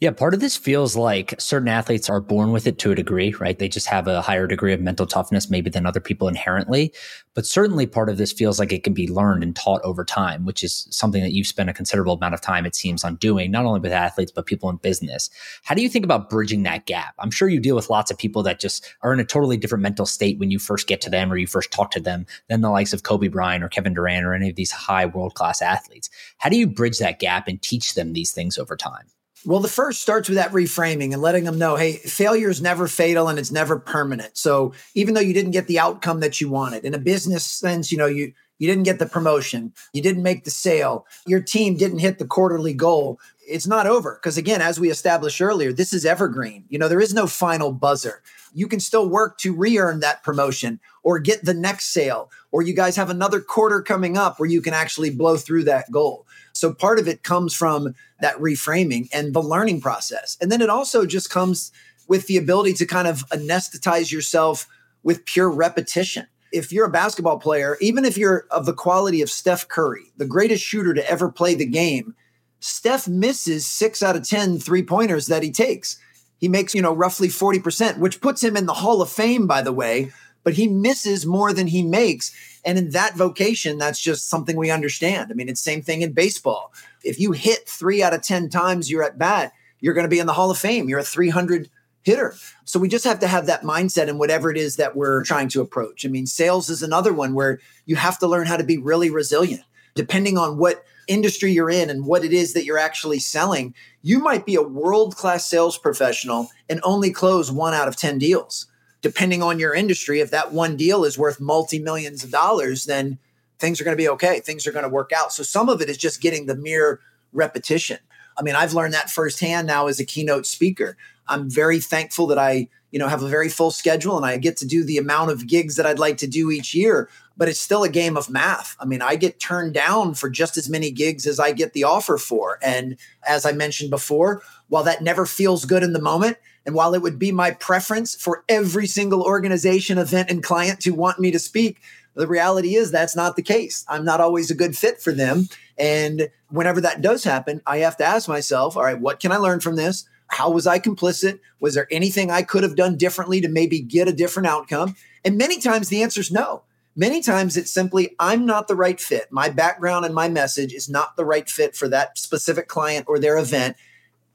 Yeah, 0.01 0.11
part 0.11 0.33
of 0.33 0.41
this 0.41 0.57
feels 0.57 0.97
like 0.97 1.39
certain 1.39 1.69
athletes 1.69 2.09
are 2.09 2.19
born 2.19 2.51
with 2.51 2.67
it 2.67 2.77
to 2.79 2.91
a 2.91 2.95
degree, 2.95 3.33
right? 3.39 3.57
They 3.57 3.69
just 3.69 3.87
have 3.87 4.07
a 4.07 4.21
higher 4.21 4.47
degree 4.47 4.73
of 4.73 4.81
mental 4.81 5.05
toughness 5.05 5.49
maybe 5.49 5.69
than 5.69 5.85
other 5.85 6.01
people 6.01 6.27
inherently. 6.27 6.93
But 7.33 7.45
certainly 7.45 7.85
part 7.85 8.09
of 8.09 8.17
this 8.17 8.33
feels 8.33 8.59
like 8.59 8.73
it 8.73 8.83
can 8.83 8.93
be 8.93 9.07
learned 9.07 9.43
and 9.43 9.55
taught 9.55 9.81
over 9.83 10.03
time, 10.03 10.43
which 10.45 10.63
is 10.63 10.87
something 10.91 11.23
that 11.23 11.31
you've 11.31 11.47
spent 11.47 11.69
a 11.69 11.73
considerable 11.73 12.15
amount 12.15 12.33
of 12.33 12.41
time, 12.41 12.65
it 12.65 12.75
seems, 12.75 13.05
on 13.05 13.15
doing, 13.15 13.49
not 13.51 13.65
only 13.65 13.79
with 13.79 13.93
athletes, 13.93 14.31
but 14.31 14.45
people 14.45 14.69
in 14.69 14.75
business. 14.77 15.29
How 15.63 15.73
do 15.73 15.81
you 15.81 15.89
think 15.89 16.03
about 16.03 16.29
bridging 16.29 16.63
that 16.63 16.85
gap? 16.85 17.13
I'm 17.19 17.31
sure 17.31 17.47
you 17.47 17.61
deal 17.61 17.75
with 17.75 17.89
lots 17.89 18.11
of 18.11 18.17
people 18.17 18.43
that 18.43 18.59
just 18.59 18.93
are 19.03 19.13
in 19.13 19.21
a 19.21 19.25
totally 19.25 19.57
different 19.57 19.83
mental 19.83 20.05
state 20.05 20.37
when 20.37 20.51
you 20.51 20.59
first 20.59 20.87
get 20.87 20.99
to 21.01 21.09
them 21.09 21.31
or 21.31 21.37
you 21.37 21.47
first 21.47 21.71
talk 21.71 21.91
to 21.91 22.01
them 22.01 22.25
than 22.49 22.59
the 22.59 22.69
likes 22.69 22.91
of 22.91 23.03
Kobe 23.03 23.29
Bryant 23.29 23.63
or 23.63 23.69
Kevin 23.69 23.93
Durant 23.93 24.25
or 24.25 24.33
any 24.33 24.49
of 24.49 24.55
these 24.55 24.71
high 24.71 25.05
world 25.05 25.35
class 25.35 25.61
athletes. 25.61 26.09
How 26.37 26.49
do 26.49 26.57
you 26.57 26.67
bridge 26.67 26.99
that 26.99 27.19
gap 27.19 27.47
and 27.47 27.61
teach 27.61 27.95
them 27.95 28.11
these 28.11 28.33
things 28.33 28.57
over 28.57 28.75
time? 28.75 29.05
Well, 29.45 29.59
the 29.59 29.67
first 29.67 30.01
starts 30.01 30.27
with 30.27 30.37
that 30.37 30.51
reframing 30.51 31.13
and 31.13 31.21
letting 31.21 31.43
them 31.43 31.59
know, 31.59 31.75
hey, 31.75 31.93
failure 31.97 32.49
is 32.49 32.63
never 32.63 32.87
fatal 32.87 33.27
and 33.27 33.37
it's 33.37 33.51
never 33.51 33.77
permanent. 33.77 34.35
So 34.35 34.73
even 34.95 35.13
though 35.13 35.21
you 35.21 35.35
didn't 35.35 35.51
get 35.51 35.67
the 35.67 35.77
outcome 35.77 36.19
that 36.21 36.41
you 36.41 36.49
wanted, 36.49 36.83
in 36.83 36.95
a 36.95 36.99
business 36.99 37.43
sense, 37.43 37.91
you 37.91 37.97
know, 37.97 38.07
you 38.07 38.33
you 38.57 38.67
didn't 38.67 38.83
get 38.83 38.99
the 38.99 39.05
promotion, 39.05 39.73
you 39.91 40.01
didn't 40.01 40.23
make 40.23 40.45
the 40.45 40.49
sale, 40.49 41.05
your 41.27 41.41
team 41.41 41.75
didn't 41.75 41.99
hit 41.99 42.19
the 42.19 42.25
quarterly 42.25 42.73
goal. 42.73 43.19
It's 43.45 43.67
not 43.67 43.85
over 43.85 44.15
because 44.15 44.37
again, 44.37 44.61
as 44.61 44.79
we 44.79 44.89
established 44.89 45.41
earlier, 45.41 45.73
this 45.73 45.93
is 45.93 46.05
evergreen. 46.05 46.63
You 46.69 46.79
know, 46.79 46.87
there 46.87 47.01
is 47.01 47.13
no 47.13 47.27
final 47.27 47.71
buzzer. 47.71 48.23
You 48.53 48.67
can 48.67 48.79
still 48.79 49.09
work 49.09 49.37
to 49.39 49.53
re-earn 49.53 49.99
that 49.99 50.23
promotion 50.23 50.79
or 51.03 51.19
get 51.19 51.43
the 51.43 51.53
next 51.53 51.87
sale, 51.93 52.31
or 52.51 52.63
you 52.63 52.73
guys 52.73 52.95
have 52.95 53.09
another 53.09 53.41
quarter 53.41 53.81
coming 53.81 54.17
up 54.17 54.39
where 54.39 54.49
you 54.49 54.61
can 54.61 54.73
actually 54.73 55.09
blow 55.09 55.35
through 55.35 55.65
that 55.65 55.91
goal. 55.91 56.25
So 56.55 56.73
part 56.73 56.99
of 56.99 57.07
it 57.07 57.23
comes 57.23 57.53
from 57.53 57.95
that 58.21 58.37
reframing 58.37 59.09
and 59.13 59.33
the 59.33 59.41
learning 59.41 59.81
process. 59.81 60.37
And 60.41 60.51
then 60.51 60.61
it 60.61 60.69
also 60.69 61.05
just 61.05 61.29
comes 61.29 61.71
with 62.07 62.27
the 62.27 62.37
ability 62.37 62.73
to 62.73 62.85
kind 62.85 63.07
of 63.07 63.27
anesthetize 63.29 64.11
yourself 64.11 64.67
with 65.03 65.25
pure 65.25 65.49
repetition. 65.49 66.27
If 66.51 66.71
you're 66.71 66.85
a 66.85 66.91
basketball 66.91 67.39
player, 67.39 67.77
even 67.81 68.05
if 68.05 68.17
you're 68.17 68.45
of 68.51 68.65
the 68.65 68.73
quality 68.73 69.21
of 69.21 69.29
Steph 69.29 69.67
Curry, 69.67 70.05
the 70.17 70.25
greatest 70.25 70.63
shooter 70.63 70.93
to 70.93 71.09
ever 71.09 71.29
play 71.29 71.55
the 71.55 71.65
game, 71.65 72.15
Steph 72.59 73.07
misses 73.07 73.65
six 73.65 74.01
out 74.01 74.15
of 74.15 74.27
10 74.27 74.59
three 74.59 74.83
pointers 74.83 75.27
that 75.27 75.43
he 75.43 75.51
takes. 75.51 75.99
He 76.37 76.47
makes, 76.47 76.73
you 76.73 76.81
know, 76.81 76.93
roughly 76.93 77.27
40%, 77.27 77.97
which 77.97 78.21
puts 78.21 78.43
him 78.43 78.57
in 78.57 78.65
the 78.65 78.73
Hall 78.73 79.01
of 79.01 79.09
Fame, 79.09 79.47
by 79.47 79.61
the 79.61 79.73
way, 79.73 80.11
but 80.45 80.53
he 80.53 80.67
misses 80.67 81.25
more 81.25 81.51
than 81.51 81.67
he 81.67 81.81
makes. 81.81 82.31
And 82.63 82.77
in 82.77 82.91
that 82.91 83.15
vocation, 83.15 83.79
that's 83.79 83.99
just 83.99 84.29
something 84.29 84.55
we 84.55 84.69
understand. 84.69 85.31
I 85.31 85.33
mean, 85.33 85.49
it's 85.49 85.59
same 85.59 85.81
thing 85.81 86.03
in 86.03 86.13
baseball. 86.13 86.71
If 87.03 87.19
you 87.19 87.33
hit 87.33 87.67
three 87.67 88.01
out 88.01 88.13
of 88.13 88.21
10 88.21 88.49
times 88.49 88.89
you're 88.89 89.03
at 89.03 89.17
bat, 89.17 89.51
you're 89.81 89.95
going 89.95 90.05
to 90.05 90.09
be 90.09 90.19
in 90.19 90.27
the 90.27 90.33
Hall 90.33 90.51
of 90.51 90.57
Fame. 90.57 90.87
You're 90.87 90.99
a 90.99 91.03
300 91.03 91.67
hitter. 92.03 92.35
So 92.63 92.79
we 92.79 92.87
just 92.87 93.05
have 93.05 93.19
to 93.19 93.27
have 93.27 93.47
that 93.47 93.63
mindset 93.63 94.07
in 94.07 94.19
whatever 94.19 94.51
it 94.51 94.57
is 94.57 94.75
that 94.75 94.95
we're 94.95 95.23
trying 95.23 95.49
to 95.49 95.61
approach. 95.61 96.05
I 96.05 96.09
mean, 96.09 96.27
sales 96.27 96.69
is 96.69 96.83
another 96.83 97.11
one 97.11 97.33
where 97.33 97.59
you 97.87 97.95
have 97.95 98.19
to 98.19 98.27
learn 98.27 98.45
how 98.45 98.57
to 98.57 98.63
be 98.63 98.77
really 98.77 99.09
resilient. 99.09 99.63
Depending 99.95 100.37
on 100.37 100.59
what 100.59 100.85
industry 101.07 101.51
you're 101.53 101.71
in 101.71 101.89
and 101.89 102.05
what 102.05 102.23
it 102.23 102.33
is 102.33 102.53
that 102.53 102.65
you're 102.65 102.77
actually 102.77 103.17
selling, 103.17 103.73
you 104.03 104.19
might 104.19 104.45
be 104.45 104.53
a 104.53 104.61
world 104.61 105.15
class 105.15 105.49
sales 105.49 105.77
professional 105.79 106.49
and 106.69 106.79
only 106.83 107.09
close 107.09 107.51
one 107.51 107.73
out 107.73 107.87
of 107.87 107.95
10 107.95 108.19
deals 108.19 108.67
depending 109.05 109.43
on 109.43 109.59
your 109.59 109.71
industry, 109.71 110.19
if 110.19 110.31
that 110.31 110.51
one 110.51 110.75
deal 110.75 111.05
is 111.05 111.15
worth 111.15 111.39
multi 111.39 111.77
millions 111.77 112.23
of 112.23 112.31
dollars, 112.31 112.85
then 112.85 113.19
things 113.59 113.79
are 113.79 113.83
going 113.83 113.95
to 113.95 114.01
be 114.03 114.09
okay. 114.09 114.39
Things 114.39 114.65
are 114.65 114.71
going 114.71 114.81
to 114.81 114.89
work 114.89 115.11
out. 115.15 115.31
So 115.31 115.43
some 115.43 115.69
of 115.69 115.79
it 115.79 115.91
is 115.91 115.97
just 115.97 116.21
getting 116.21 116.47
the 116.47 116.55
mere 116.55 117.01
repetition. 117.31 117.99
I 118.35 118.41
mean, 118.41 118.55
I've 118.55 118.73
learned 118.73 118.95
that 118.95 119.11
firsthand 119.11 119.67
now 119.67 119.85
as 119.85 119.99
a 119.99 120.05
keynote 120.05 120.47
speaker. 120.47 120.97
I'm 121.27 121.51
very 121.51 121.79
thankful 121.79 122.25
that 122.27 122.39
I, 122.39 122.67
you 122.89 122.97
know, 122.97 123.07
have 123.07 123.21
a 123.21 123.27
very 123.27 123.47
full 123.47 123.69
schedule 123.69 124.17
and 124.17 124.25
I 124.25 124.37
get 124.37 124.57
to 124.57 124.65
do 124.65 124.83
the 124.83 124.97
amount 124.97 125.29
of 125.29 125.45
gigs 125.45 125.75
that 125.75 125.85
I'd 125.85 125.99
like 125.99 126.17
to 126.17 126.27
do 126.27 126.49
each 126.49 126.73
year, 126.73 127.07
but 127.37 127.47
it's 127.47 127.61
still 127.61 127.83
a 127.83 127.89
game 127.89 128.17
of 128.17 128.27
math. 128.27 128.75
I 128.79 128.85
mean, 128.85 129.03
I 129.03 129.17
get 129.17 129.39
turned 129.39 129.75
down 129.75 130.15
for 130.15 130.31
just 130.31 130.57
as 130.57 130.67
many 130.67 130.89
gigs 130.89 131.27
as 131.27 131.39
I 131.39 131.51
get 131.51 131.73
the 131.73 131.83
offer 131.83 132.17
for. 132.17 132.57
And 132.63 132.97
as 133.27 133.45
I 133.45 133.51
mentioned 133.51 133.91
before, 133.91 134.41
while 134.67 134.83
that 134.83 135.03
never 135.03 135.27
feels 135.27 135.65
good 135.65 135.83
in 135.83 135.93
the 135.93 136.01
moment, 136.01 136.37
and 136.65 136.75
while 136.75 136.93
it 136.93 137.01
would 137.01 137.19
be 137.19 137.31
my 137.31 137.51
preference 137.51 138.15
for 138.15 138.43
every 138.49 138.87
single 138.87 139.21
organization, 139.21 139.97
event, 139.97 140.31
and 140.31 140.43
client 140.43 140.79
to 140.81 140.91
want 140.91 141.19
me 141.19 141.31
to 141.31 141.39
speak, 141.39 141.79
the 142.15 142.27
reality 142.27 142.75
is 142.75 142.91
that's 142.91 143.15
not 143.15 143.35
the 143.35 143.43
case. 143.43 143.85
I'm 143.87 144.05
not 144.05 144.21
always 144.21 144.49
a 144.49 144.55
good 144.55 144.77
fit 144.77 145.01
for 145.01 145.11
them. 145.11 145.47
And 145.77 146.29
whenever 146.49 146.81
that 146.81 147.01
does 147.01 147.23
happen, 147.23 147.61
I 147.67 147.79
have 147.79 147.97
to 147.97 148.05
ask 148.05 148.27
myself, 148.27 148.77
all 148.77 148.83
right, 148.83 148.99
what 148.99 149.19
can 149.19 149.31
I 149.31 149.37
learn 149.37 149.59
from 149.59 149.75
this? 149.75 150.07
How 150.27 150.49
was 150.49 150.65
I 150.65 150.79
complicit? 150.79 151.39
Was 151.59 151.75
there 151.75 151.87
anything 151.91 152.31
I 152.31 152.41
could 152.41 152.63
have 152.63 152.75
done 152.75 152.97
differently 152.97 153.41
to 153.41 153.49
maybe 153.49 153.79
get 153.79 154.07
a 154.07 154.13
different 154.13 154.47
outcome? 154.47 154.95
And 155.23 155.37
many 155.37 155.59
times 155.59 155.89
the 155.89 156.01
answer 156.01 156.21
is 156.21 156.31
no. 156.31 156.63
Many 156.95 157.21
times 157.21 157.57
it's 157.57 157.71
simply, 157.71 158.15
I'm 158.19 158.45
not 158.45 158.69
the 158.69 158.75
right 158.75 158.99
fit. 158.99 159.27
My 159.29 159.49
background 159.49 160.05
and 160.05 160.15
my 160.15 160.29
message 160.29 160.73
is 160.73 160.89
not 160.89 161.17
the 161.17 161.25
right 161.25 161.49
fit 161.49 161.75
for 161.75 161.89
that 161.89 162.17
specific 162.17 162.69
client 162.69 163.05
or 163.09 163.19
their 163.19 163.37
event 163.37 163.75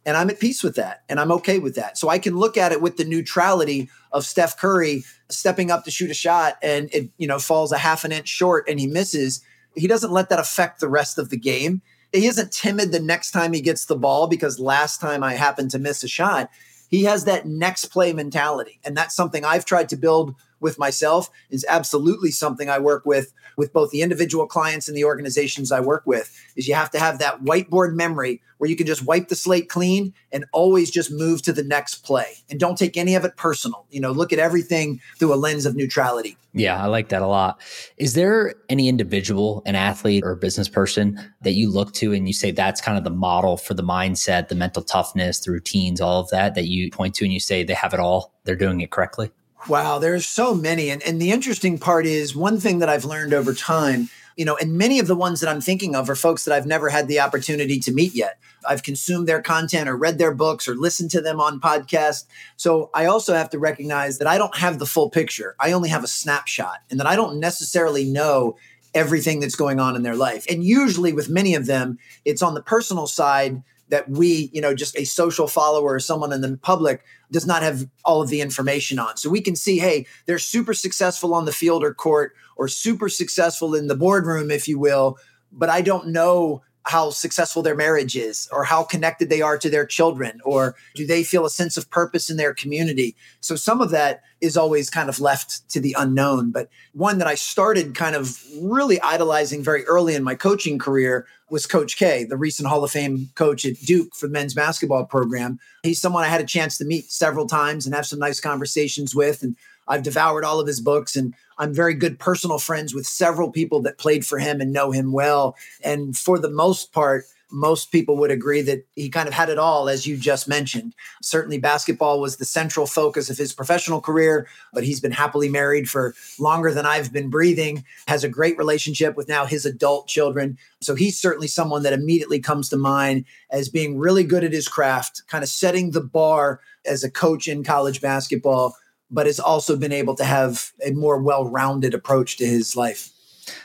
and 0.07 0.17
I'm 0.17 0.31
at 0.31 0.41
peace 0.41 0.63
with 0.63 0.77
that 0.77 1.03
and 1.09 1.21
I'm 1.21 1.33
okay 1.33 1.59
with 1.59 1.75
that. 1.75 1.99
So 1.99 2.09
I 2.09 2.19
can 2.19 2.37
look 2.37 2.57
at 2.57 2.73
it 2.73 2.81
with 2.81 2.97
the 2.97 3.05
neutrality 3.05 3.91
of 4.13 4.25
Steph 4.25 4.57
Curry 4.57 5.05
stepping 5.29 5.71
up 5.71 5.85
to 5.85 5.91
shoot 5.91 6.11
a 6.11 6.15
shot 6.15 6.57
and 6.63 6.89
it 6.93 7.11
you 7.19 7.27
know 7.27 7.39
falls 7.39 7.73
a 7.73 7.79
half 7.79 8.05
an 8.05 8.13
inch 8.13 8.29
short 8.29 8.69
and 8.69 8.81
he 8.81 8.87
misses. 8.87 9.43
He 9.75 9.87
doesn't 9.87 10.13
let 10.13 10.29
that 10.31 10.39
affect 10.39 10.81
the 10.81 10.89
rest 10.89 11.19
of 11.19 11.31
the 11.31 11.37
game. 11.37 11.83
He 12.13 12.27
isn't 12.27 12.51
timid 12.51 12.91
the 12.91 13.01
next 13.01 13.31
time 13.31 13.53
he 13.53 13.61
gets 13.61 13.85
the 13.85 13.97
ball 13.97 14.27
because 14.27 14.59
last 14.59 15.01
time 15.01 15.23
I 15.23 15.35
happened 15.35 15.71
to 15.73 15.79
miss 15.79 16.03
a 16.03 16.09
shot. 16.09 16.51
He 16.89 17.05
has 17.05 17.25
that 17.27 17.47
next 17.47 17.87
play 17.87 18.13
mentality 18.13 18.81
and 18.85 18.97
that's 18.97 19.15
something 19.15 19.45
I've 19.45 19.65
tried 19.65 19.89
to 19.91 19.97
build 19.97 20.35
with 20.61 20.79
myself 20.79 21.31
is 21.51 21.64
absolutely 21.68 22.31
something 22.31 22.68
I 22.68 22.79
work 22.79 23.05
with 23.05 23.33
with 23.57 23.73
both 23.73 23.90
the 23.90 24.03
individual 24.03 24.46
clients 24.46 24.88
and 24.88 24.96
the 24.96 25.05
organizations 25.05 25.73
I 25.73 25.81
work 25.81 26.03
with 26.07 26.35
is 26.57 26.66
you 26.66 26.75
have 26.75 26.90
to 26.90 26.99
have 26.99 27.18
that 27.18 27.42
whiteboard 27.42 27.94
memory 27.94 28.40
where 28.59 28.68
you 28.68 28.77
can 28.77 28.87
just 28.87 29.05
wipe 29.05 29.29
the 29.29 29.37
slate 29.37 29.68
clean 29.68 30.12
and 30.33 30.44
always 30.53 30.90
just 30.90 31.11
move 31.11 31.42
to 31.42 31.53
the 31.53 31.64
next 31.64 31.96
play 31.96 32.27
and 32.51 32.61
don't 32.61 32.77
take 32.77 32.96
any 32.96 33.14
of 33.14 33.25
it 33.25 33.37
personal. 33.37 33.87
You 33.90 34.01
know, 34.01 34.12
look 34.12 34.33
at 34.33 34.38
everything 34.38 35.01
through 35.18 35.33
a 35.33 35.37
lens 35.37 35.64
of 35.66 35.77
neutrality. 35.77 36.37
Yeah, 36.53 36.83
I 36.83 36.87
like 36.87 37.09
that 37.11 37.23
a 37.23 37.27
lot. 37.27 37.61
Is 37.96 38.14
there 38.14 38.55
any 38.68 38.88
individual, 38.88 39.62
an 39.66 39.77
athlete 39.77 40.25
or 40.25 40.35
business 40.35 40.68
person 40.68 41.18
that 41.42 41.53
you 41.53 41.70
look 41.70 41.92
to 41.94 42.12
and 42.12 42.27
you 42.27 42.35
say 42.35 42.51
that's 42.51 42.81
kind 42.81 42.99
of 42.99 43.05
the 43.05 43.11
model 43.11 43.57
for 43.57 43.73
the 43.75 43.85
mindset, 43.85 44.49
the 44.49 44.55
mental 44.55 44.83
toughness, 44.83 45.40
the 45.40 45.53
routines, 45.53 46.01
all 46.01 46.20
of 46.20 46.29
that 46.31 46.55
that 46.55 46.66
you 46.66 46.90
point 46.90 47.14
to 47.14 47.25
and 47.25 47.33
you 47.33 47.40
say 47.40 47.62
they 47.62 47.73
have 47.73 47.94
it 47.94 48.01
all, 48.01 48.35
they're 48.44 48.57
doing 48.57 48.81
it 48.81 48.90
correctly? 48.90 49.31
Wow, 49.68 49.99
there's 49.99 50.27
so 50.27 50.55
many. 50.55 50.90
And, 50.90 51.03
and 51.03 51.20
the 51.20 51.33
interesting 51.33 51.79
part 51.79 52.07
is 52.07 52.35
one 52.35 52.59
thing 52.59 52.79
that 52.79 52.88
I've 52.88 53.05
learned 53.05 53.35
over 53.35 53.53
time, 53.53 54.09
you 54.37 54.44
know, 54.44 54.57
and 54.57 54.79
many 54.79 54.99
of 54.99 55.07
the 55.07 55.14
ones 55.14 55.40
that 55.40 55.51
I'm 55.51 55.61
thinking 55.61 55.94
of 55.94 56.09
are 56.09 56.16
folks 56.16 56.44
that 56.44 56.55
I've 56.55 56.66
never 56.66 56.88
had 56.88 57.09
the 57.09 57.20
opportunity 57.20 57.79
to 57.81 57.92
meet 57.92 58.14
yet. 58.14 58.38
I've 58.66 58.83
consumed 58.83 59.29
their 59.29 59.42
content 59.42 59.88
or 59.88 59.96
read 59.96 60.18
their 60.18 60.35
books 60.35 60.66
or 60.66 60.75
listened 60.75 61.11
to 61.12 61.20
them 61.20 61.40
on 61.40 61.61
podcasts. 61.61 62.25
So 62.57 62.90
I 62.94 63.07
also 63.07 63.35
have 63.35 63.51
to 63.51 63.59
recognize 63.59 64.18
that 64.18 64.29
I 64.29 64.38
don't 64.38 64.57
have 64.57 64.79
the 64.79 64.87
full 64.87 65.11
picture. 65.11 65.57
I 65.61 65.73
only 65.73 65.88
have 65.90 66.05
a 66.05 66.09
snapshot 66.09 66.79
and 66.90 66.99
that 66.99 67.07
I 67.07 67.16
don't 67.16 67.38
necessarily 67.38 68.05
know 68.05 68.57
everything 68.94 69.40
that's 69.40 69.57
going 69.57 69.79
on 69.79 69.94
in 69.94 70.03
their 70.03 70.16
life. 70.16 70.46
And 70.51 70.64
usually 70.64 71.12
with 71.12 71.29
many 71.29 71.55
of 71.55 71.66
them, 71.66 71.99
it's 72.25 72.42
on 72.42 72.55
the 72.55 72.62
personal 72.62 73.07
side 73.07 73.62
that 73.90 74.09
we, 74.09 74.50
you 74.53 74.61
know, 74.61 74.74
just 74.74 74.96
a 74.96 75.05
social 75.05 75.46
follower 75.46 75.94
or 75.94 76.00
someone 76.00 76.33
in 76.33 76.40
the 76.40 76.57
public 76.57 77.05
does 77.31 77.46
not 77.46 77.62
have 77.62 77.88
all 78.05 78.22
of 78.22 78.29
the 78.29 78.40
information 78.40 78.98
on. 78.98 79.16
So 79.16 79.29
we 79.29 79.40
can 79.40 79.55
see, 79.55 79.79
hey, 79.79 80.07
they're 80.26 80.38
super 80.38 80.74
successful 80.74 81.35
on 81.35 81.44
the 81.44 81.53
field 81.53 81.85
or 81.85 81.92
court 81.92 82.35
or 82.57 82.68
super 82.68 83.09
successful 83.09 83.74
in 83.74 83.88
the 83.88 83.96
boardroom, 83.96 84.50
if 84.50 84.66
you 84.66 84.79
will, 84.79 85.18
but 85.53 85.68
I 85.68 85.83
don't 85.83 86.09
know 86.09 86.62
how 86.85 87.11
successful 87.11 87.62
their 87.62 87.77
marriage 87.77 88.16
is 88.16 88.49
or 88.53 88.64
how 88.64 88.83
connected 88.83 89.29
they 89.29 89.43
are 89.43 89.59
to 89.59 89.69
their 89.69 89.87
children 89.87 90.40
or 90.45 90.75
do 90.95 91.07
they 91.07 91.23
feel 91.23 91.45
a 91.45 91.51
sense 91.51 91.77
of 91.77 91.90
purpose 91.90 92.31
in 92.31 92.37
their 92.37 92.55
community? 92.55 93.14
So 93.40 93.55
some 93.55 93.81
of 93.81 93.90
that 93.90 94.23
is 94.40 94.57
always 94.57 94.88
kind 94.88 95.09
of 95.09 95.21
left 95.21 95.69
to 95.71 95.81
the 95.81 95.95
unknown. 95.99 96.51
But 96.51 96.69
one 96.93 97.19
that 97.19 97.29
i 97.29 97.35
started 97.35 97.95
kind 97.95 98.16
of 98.16 98.43
really 98.61 99.01
idolizing 99.03 99.62
very 99.62 99.85
early 99.85 100.14
in 100.14 100.25
my 100.25 100.35
coaching 100.35 100.79
career 100.79 101.27
was 101.51 101.66
coach 101.66 101.97
k 101.97 102.25
the 102.25 102.37
recent 102.37 102.69
hall 102.69 102.83
of 102.83 102.90
fame 102.90 103.29
coach 103.35 103.64
at 103.64 103.77
duke 103.81 104.14
for 104.14 104.27
the 104.27 104.33
men's 104.33 104.55
basketball 104.55 105.05
program. 105.05 105.59
He's 105.83 106.01
someone 106.01 106.25
i 106.25 106.29
had 106.29 106.40
a 106.40 106.47
chance 106.47 106.79
to 106.79 106.85
meet 106.85 107.11
several 107.11 107.47
times 107.47 107.85
and 107.85 107.95
have 107.95 108.07
some 108.07 108.19
nice 108.19 108.40
conversations 108.40 109.14
with 109.14 109.43
and 109.43 109.57
I've 109.90 110.03
devoured 110.05 110.44
all 110.44 110.61
of 110.61 110.66
his 110.66 110.81
books 110.81 111.16
and 111.16 111.35
I'm 111.59 111.74
very 111.74 111.94
good 111.94 112.18
personal 112.18 112.59
friends 112.59 112.94
with 112.94 113.07
several 113.07 113.50
people 113.50 113.83
that 113.83 113.98
played 113.98 114.24
for 114.24 114.38
him 114.38 114.61
and 114.61 114.72
know 114.72 114.92
him 114.92 115.12
well. 115.12 115.57
And 115.85 116.16
for 116.16 116.38
the 116.38 116.48
most 116.48 116.92
part, 116.92 117.24
most 117.53 117.90
people 117.90 118.16
would 118.16 118.31
agree 118.31 118.62
that 118.62 118.87
he 118.94 119.09
kind 119.09 119.29
of 119.29 119.35
had 119.35 119.48
it 119.48 119.59
all, 119.59 119.88
as 119.88 120.07
you 120.07 120.16
just 120.16 120.48
mentioned. 120.48 120.94
Certainly, 121.22 121.59
basketball 121.59 122.20
was 122.20 122.37
the 122.37 122.44
central 122.44 122.87
focus 122.87 123.29
of 123.29 123.38
his 123.38 123.53
professional 123.53 124.00
career, 124.00 124.46
but 124.72 124.85
he's 124.85 125.00
been 125.00 125.12
happily 125.12 125.48
married 125.48 125.88
for 125.90 126.14
longer 126.38 126.72
than 126.72 126.87
I've 126.87 127.12
been 127.12 127.29
breathing, 127.29 127.85
has 128.07 128.24
a 128.24 128.29
great 128.29 128.57
relationship 128.57 129.16
with 129.16 129.29
now 129.29 129.46
his 129.46 129.66
adult 129.66 130.07
children. 130.07 130.59
So 130.81 130.94
he's 130.94 131.18
certainly 131.18 131.48
someone 131.48 131.83
that 131.83 131.92
immediately 131.92 132.40
comes 132.40 132.68
to 132.68 132.76
mind 132.76 133.24
as 133.50 133.68
being 133.68 133.98
really 133.98 134.24
good 134.24 134.44
at 134.44 134.53
his 134.53 134.68
craft, 134.68 135.22
kind 135.29 135.42
of 135.42 135.50
setting 135.50 135.90
the 135.90 136.00
bar 136.00 136.61
as 136.87 137.05
a 137.05 137.11
coach 137.11 137.48
in 137.48 137.64
college 137.64 138.00
basketball, 138.00 138.76
but 139.11 139.27
has 139.27 139.40
also 139.40 139.77
been 139.77 139.92
able 139.92 140.14
to 140.16 140.25
have 140.25 140.73
a 140.85 140.92
more 140.92 141.20
well 141.20 141.44
rounded 141.44 141.94
approach 141.94 142.37
to 142.38 142.46
his 142.46 142.77
life. 142.77 143.11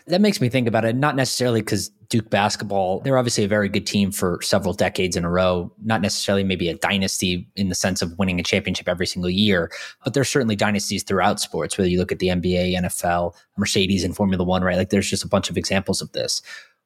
That 0.08 0.21
makes 0.21 0.41
me 0.41 0.49
think 0.49 0.67
about 0.67 0.86
it, 0.86 0.95
not 0.95 1.15
necessarily 1.15 1.62
because 1.62 1.89
Duke 2.10 2.29
basketball, 2.29 3.01
they're 3.01 3.17
obviously 3.17 3.43
a 3.43 3.47
very 3.47 3.69
good 3.69 3.86
team 3.86 4.12
for 4.12 4.39
several 4.41 4.73
decades 4.73 5.15
in 5.15 5.25
a 5.25 5.29
row, 5.29 5.71
not 5.84 6.01
necessarily 6.01 6.43
maybe 6.43 6.69
a 6.69 6.75
dynasty 6.75 7.47
in 7.55 7.69
the 7.69 7.75
sense 7.75 8.01
of 8.01 8.17
winning 8.17 8.39
a 8.39 8.43
championship 8.43 8.88
every 8.88 9.08
single 9.08 9.29
year, 9.29 9.71
but 10.03 10.13
there's 10.13 10.29
certainly 10.29 10.55
dynasties 10.55 11.03
throughout 11.03 11.39
sports, 11.39 11.77
whether 11.77 11.89
you 11.89 11.99
look 11.99 12.12
at 12.12 12.19
the 12.19 12.27
NBA, 12.27 12.75
NFL, 12.75 13.36
Mercedes, 13.58 14.03
and 14.03 14.15
Formula 14.15 14.43
One, 14.43 14.63
right? 14.63 14.77
Like 14.77 14.89
there's 14.89 15.10
just 15.10 15.25
a 15.25 15.27
bunch 15.27 15.49
of 15.49 15.58
examples 15.58 16.01
of 16.01 16.12
this. 16.13 16.41